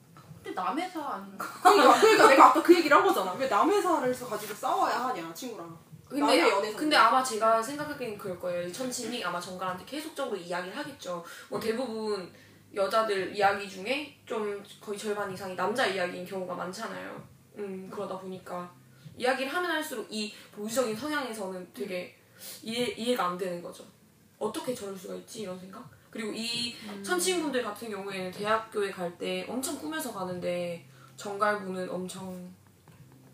근데 0.44 0.52
남의 0.60 0.90
사 0.90 1.00
아닌가? 1.10 1.46
그러니까, 1.62 2.00
그러니까 2.00 2.28
내가 2.28 2.46
아까 2.48 2.64
그 2.64 2.76
얘기를 2.76 2.98
한 2.98 3.06
거잖아. 3.06 3.32
왜 3.34 3.48
남의 3.48 3.80
사를 3.84 4.12
가지고 4.20 4.54
싸워야 4.56 4.96
하냐 5.06 5.32
친구랑. 5.32 5.78
근데, 6.10 6.22
남의 6.22 6.42
아- 6.42 6.50
연애사. 6.50 6.78
근데 6.80 6.96
아마 6.96 7.24
제가 7.24 7.62
생각하기엔 7.62 8.18
그럴 8.18 8.40
거예요. 8.40 8.68
이 8.68 8.74
천칭이 8.74 9.24
아마 9.24 9.40
정갈한테 9.40 9.86
계속적으로 9.86 10.36
이야기를 10.36 10.76
하겠죠. 10.76 11.24
뭐 11.50 11.60
대부분 11.60 12.34
여자들 12.76 13.35
이야기 13.35 13.69
중에 13.69 14.18
좀 14.26 14.61
거의 14.81 14.97
절반 14.97 15.31
이상이 15.31 15.56
남자 15.56 15.85
이야기인 15.85 16.26
경우가 16.26 16.53
많잖아요. 16.56 17.23
음, 17.57 17.89
그러다 17.91 18.18
보니까 18.19 18.69
이야기를 19.18 19.52
하면 19.53 19.72
할수록 19.72 20.06
이 20.10 20.34
보수적인 20.52 20.95
성향에서는 20.95 21.72
되게 21.73 22.15
이해, 22.61 22.85
이해가 22.97 23.27
안 23.27 23.38
되는 23.38 23.61
거죠. 23.61 23.85
어떻게 24.38 24.76
저럴 24.76 24.97
수가 24.97 25.15
있지? 25.15 25.43
이런 25.43 25.57
생각? 25.57 25.89
그리고 26.10 26.31
이 26.34 26.76
천칭분들 27.03 27.64
같은 27.64 27.89
경우에는 27.89 28.31
대학교에 28.31 28.91
갈 28.91 29.18
때 29.18 29.45
엄청 29.49 29.77
꾸며서 29.80 30.14
가는데 30.14 30.85
정갈부는 31.15 31.89
엄청 31.89 32.53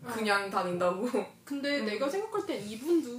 그냥 0.06 0.50
다닌다고. 0.50 1.06
근데 1.44 1.80
음. 1.80 1.86
내가 1.86 2.08
생각할 2.08 2.44
땐 2.46 2.60
이분도 2.66 3.10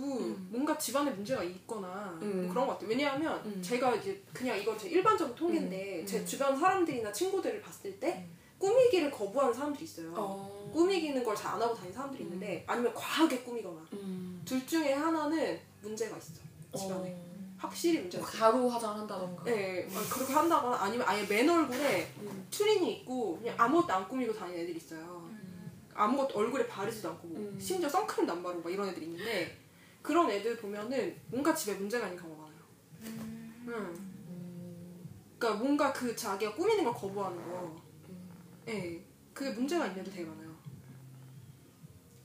뭔가 0.50 0.78
집안에 0.78 1.12
문제가 1.12 1.44
있거나 1.44 2.18
음. 2.22 2.44
뭐 2.46 2.50
그런 2.54 2.68
것 2.68 2.74
같아요. 2.74 2.90
왜냐하면 2.90 3.42
음. 3.46 3.62
제가 3.62 3.96
이제 3.96 4.22
그냥 4.34 4.58
이건 4.60 4.78
제 4.78 4.90
일반적인 4.90 5.36
통계인데 5.36 6.02
음. 6.02 6.06
제 6.06 6.26
주변 6.26 6.58
사람들이나 6.58 7.12
친구들을 7.12 7.62
봤을 7.62 8.00
때 8.00 8.26
꾸미기를 8.60 9.12
거부하는 9.12 9.54
사람들이 9.54 9.84
있어요. 9.86 10.14
어. 10.16 10.70
꾸미기는 10.74 11.24
걸 11.24 11.36
잘 11.36 11.54
안 11.56 11.62
하고 11.62 11.74
다니는 11.76 11.94
사람들이 11.94 12.24
있는데 12.24 12.64
아니면 12.68 12.94
과하게 12.94 13.40
꾸미거나 13.42 13.80
음. 13.94 14.42
둘 14.46 14.66
중에 14.66 14.94
하나는 14.94 15.60
문제가 15.82 16.18
있어 16.18 16.34
집안에 16.76 17.12
어. 17.12 17.34
확실히 17.58 18.00
문제가 18.00 18.28
있어. 18.28 18.38
가루 18.38 18.68
화장을 18.68 19.00
한다던가. 19.00 19.44
네, 19.44 19.88
막 19.94 20.02
그렇게 20.10 20.34
한다거나 20.34 20.76
아니면 20.78 21.08
아예 21.08 21.24
맨 21.28 21.50
얼굴에 21.50 22.08
음. 22.22 22.48
추린이 22.50 23.00
있고 23.00 23.38
그냥 23.38 23.56
아무것도 23.58 23.94
안 23.94 24.08
꾸미고 24.08 24.34
다니는 24.34 24.62
애들이 24.62 24.78
있어요. 24.78 25.23
아무것도 25.96 26.40
얼굴에 26.40 26.68
바르지도 26.68 27.10
않고 27.10 27.28
뭐 27.28 27.40
음. 27.40 27.60
심지어 27.60 27.90
선크림도 27.90 28.34
안 28.34 28.44
바르고 28.44 28.64
막 28.64 28.70
이런 28.70 28.88
애들이 28.90 29.06
있는데 29.06 29.58
그런 30.02 30.30
애들 30.30 30.58
보면은 30.58 31.16
뭔가 31.28 31.54
집에 31.54 31.74
문제가 31.76 32.08
있는 32.08 32.22
경우가 32.22 32.44
많아요. 32.44 32.62
음. 33.68 34.14
그러니까 35.38 35.64
뭔가 35.64 35.94
그 35.94 36.16
자기가 36.16 36.54
꾸미는 36.56 36.84
걸 36.84 36.94
거부하는 36.94 37.38
거. 37.38 37.82
예. 38.68 39.04
그게 39.34 39.52
문제가 39.52 39.88
있는 39.88 40.02
애들 40.02 40.14
되게 40.14 40.26
많아요. 40.26 40.54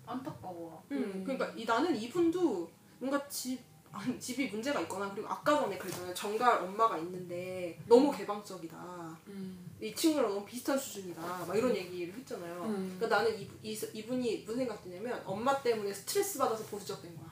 안타까워. 0.07 0.85
음. 0.93 1.23
그러니까 1.25 1.53
이 1.57 1.65
나는 1.65 1.97
이분도 1.97 2.71
뭔가 2.99 3.29
집 3.29 3.61
아니, 3.93 4.19
집이 4.19 4.49
문제가 4.49 4.81
있거나 4.83 5.11
그리고 5.13 5.29
아까 5.29 5.59
전에 5.61 5.79
그랬잖아요. 5.79 6.15
정갈 6.15 6.63
엄마가 6.63 6.99
있는데 6.99 7.79
너무 7.87 8.13
개방적이다. 8.13 9.19
음. 9.29 9.68
이 9.81 9.95
친구랑 9.95 10.31
너무 10.31 10.45
비슷한 10.45 10.77
수준이다. 10.77 11.21
막 11.47 11.57
이런 11.57 11.75
얘기를 11.75 12.13
했잖아요. 12.15 12.65
음. 12.65 12.97
그러니까 12.99 13.17
나는 13.19 13.39
이, 13.39 13.49
이, 13.63 13.79
이분이 13.93 14.39
무슨 14.39 14.59
생각 14.59 14.83
드냐면 14.83 15.23
엄마 15.25 15.61
때문에 15.63 15.93
스트레스 15.93 16.39
받아서 16.39 16.65
보수적 16.65 17.01
된 17.01 17.17
거야. 17.17 17.31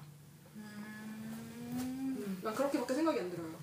음. 0.56 2.40
난 2.43 2.55
그렇게밖에 2.55 2.94
생각이 2.94 3.18
안 3.18 3.31
들어요. 3.31 3.56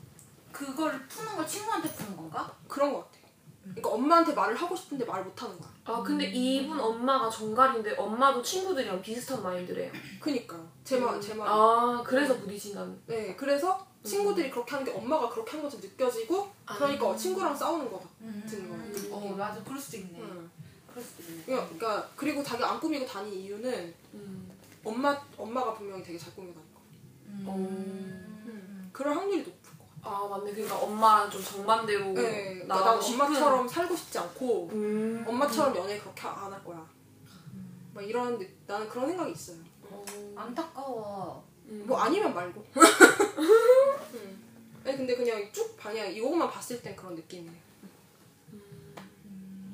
그걸 0.52 1.08
푸는 1.08 1.36
걸 1.36 1.48
친구한테 1.48 1.90
푸는 1.90 2.18
건가? 2.18 2.56
그런 2.68 2.94
거 2.94 3.04
같아. 3.04 3.24
그러니까 3.64 3.90
엄마한테 3.92 4.34
말을 4.34 4.56
하고 4.56 4.76
싶은데 4.76 5.06
말을 5.06 5.24
못 5.24 5.42
하는 5.42 5.58
거야. 5.58 5.72
아 5.86 6.04
근데 6.04 6.26
이분 6.26 6.78
엄마가 6.78 7.30
정갈인데 7.30 7.96
엄마도 7.96 8.42
친구들이랑 8.42 9.02
비슷한 9.02 9.42
마인드래요. 9.42 9.92
그니까 10.20 10.60
제 10.84 11.00
말, 11.00 11.20
제 11.22 11.34
말. 11.34 11.48
아 11.48 12.04
그래서 12.06 12.38
부딪힌다는. 12.38 13.02
네, 13.06 13.36
그래서 13.38 13.88
친구들이 14.04 14.50
그렇게 14.52 14.72
하는 14.72 14.86
게 14.86 14.92
엄마가 14.92 15.30
그렇게 15.30 15.52
하는 15.52 15.64
것처럼 15.64 15.86
느껴지고 15.90 16.50
그러니까 16.66 17.16
친구랑 17.16 17.56
싸우는 17.56 17.90
거 17.90 18.00
같은 18.00 18.70
거야. 18.70 19.16
어 19.16 19.36
맞아 19.36 19.64
그럴 19.64 19.80
수도 19.80 19.98
있네. 19.98 20.20
응. 20.20 20.50
그럴 20.90 21.04
수도 21.04 21.24
있네. 21.32 21.44
그러니까 21.46 22.10
그리고 22.16 22.44
자기 22.44 22.64
안 22.64 22.80
꾸미고 22.80 23.06
다니는 23.06 23.38
이유는 23.38 23.94
음. 24.16 24.52
엄마 24.84 25.18
엄마가 25.38 25.74
분명히 25.74 26.04
되게 26.04 26.18
잘 26.18 26.34
꾸미고 26.36 26.54
다니고 26.54 27.52
음. 27.54 28.90
그럴 28.92 29.16
확률이 29.16 29.40
높을 29.44 29.78
것 29.78 30.02
같아. 30.02 30.18
아 30.24 30.28
맞네. 30.28 30.52
그러니까 30.52 30.78
엄마랑 30.78 31.30
좀 31.32 31.42
정반대로 31.44 32.06
네, 32.14 32.60
그러니까 32.66 32.92
엄마처럼 33.00 33.68
살고 33.68 33.96
싶지 33.96 34.20
않고 34.20 34.70
음. 34.74 35.24
엄마처럼 35.28 35.76
연애 35.78 35.98
그렇게 36.00 36.28
안 36.28 36.52
할 36.52 36.64
거야. 36.64 36.86
막 37.94 38.02
이런 38.04 38.38
느- 38.38 38.48
나는 38.68 38.90
그런 38.90 39.08
생각이 39.08 39.32
있어요. 39.32 39.58
어. 39.90 40.04
안타까워. 40.36 41.44
음. 41.74 41.84
뭐 41.88 41.98
아니면 42.00 42.34
말고. 42.34 42.64
음. 42.78 44.44
아니 44.86 44.98
근데 44.98 45.16
그냥 45.16 45.52
쭉 45.52 45.76
그냥 45.78 46.12
이거만 46.14 46.50
봤을 46.50 46.82
땐 46.82 46.96
그런 46.96 47.16
느낌이에요. 47.16 47.64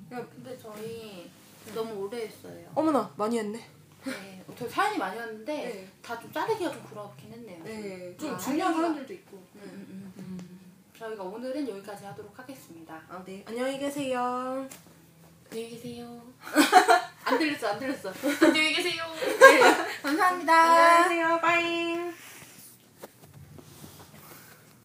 근데 0.10 0.58
저희 0.58 1.30
너무 1.74 1.94
오래 2.06 2.26
했어요. 2.26 2.72
어머나 2.74 3.12
많이 3.16 3.38
했네. 3.38 3.60
네, 4.06 4.44
저 4.58 4.68
사연이 4.68 4.98
많이 4.98 5.20
왔는데 5.20 5.54
네. 5.56 5.88
다좀 6.02 6.32
자르기가 6.32 6.72
좀 6.72 6.84
그렇긴 6.90 7.32
했네요. 7.34 7.64
네, 7.64 8.16
좀 8.18 8.34
아, 8.34 8.38
중요한 8.38 8.74
사람들도 8.74 9.14
있고. 9.14 9.38
음, 9.56 9.62
음, 9.64 10.14
음. 10.18 10.60
저희가 10.98 11.24
오늘은 11.24 11.68
여기까지 11.68 12.06
하도록 12.06 12.38
하겠습니다. 12.38 13.02
아, 13.10 13.22
네. 13.26 13.44
안녕히 13.48 13.78
계세요. 13.78 14.68
안녕히 15.52 15.70
계세요. 15.72 16.22
안 17.26 17.38
들렸어, 17.40 17.70
안 17.70 17.80
들렸어. 17.80 18.14
안녕히 18.44 18.74
계세요. 18.74 19.04
네, 19.40 19.60
감사합니다. 20.04 20.54
안녕히 20.54 21.04
계세요. 21.10 21.40
빠잉. 21.42 22.14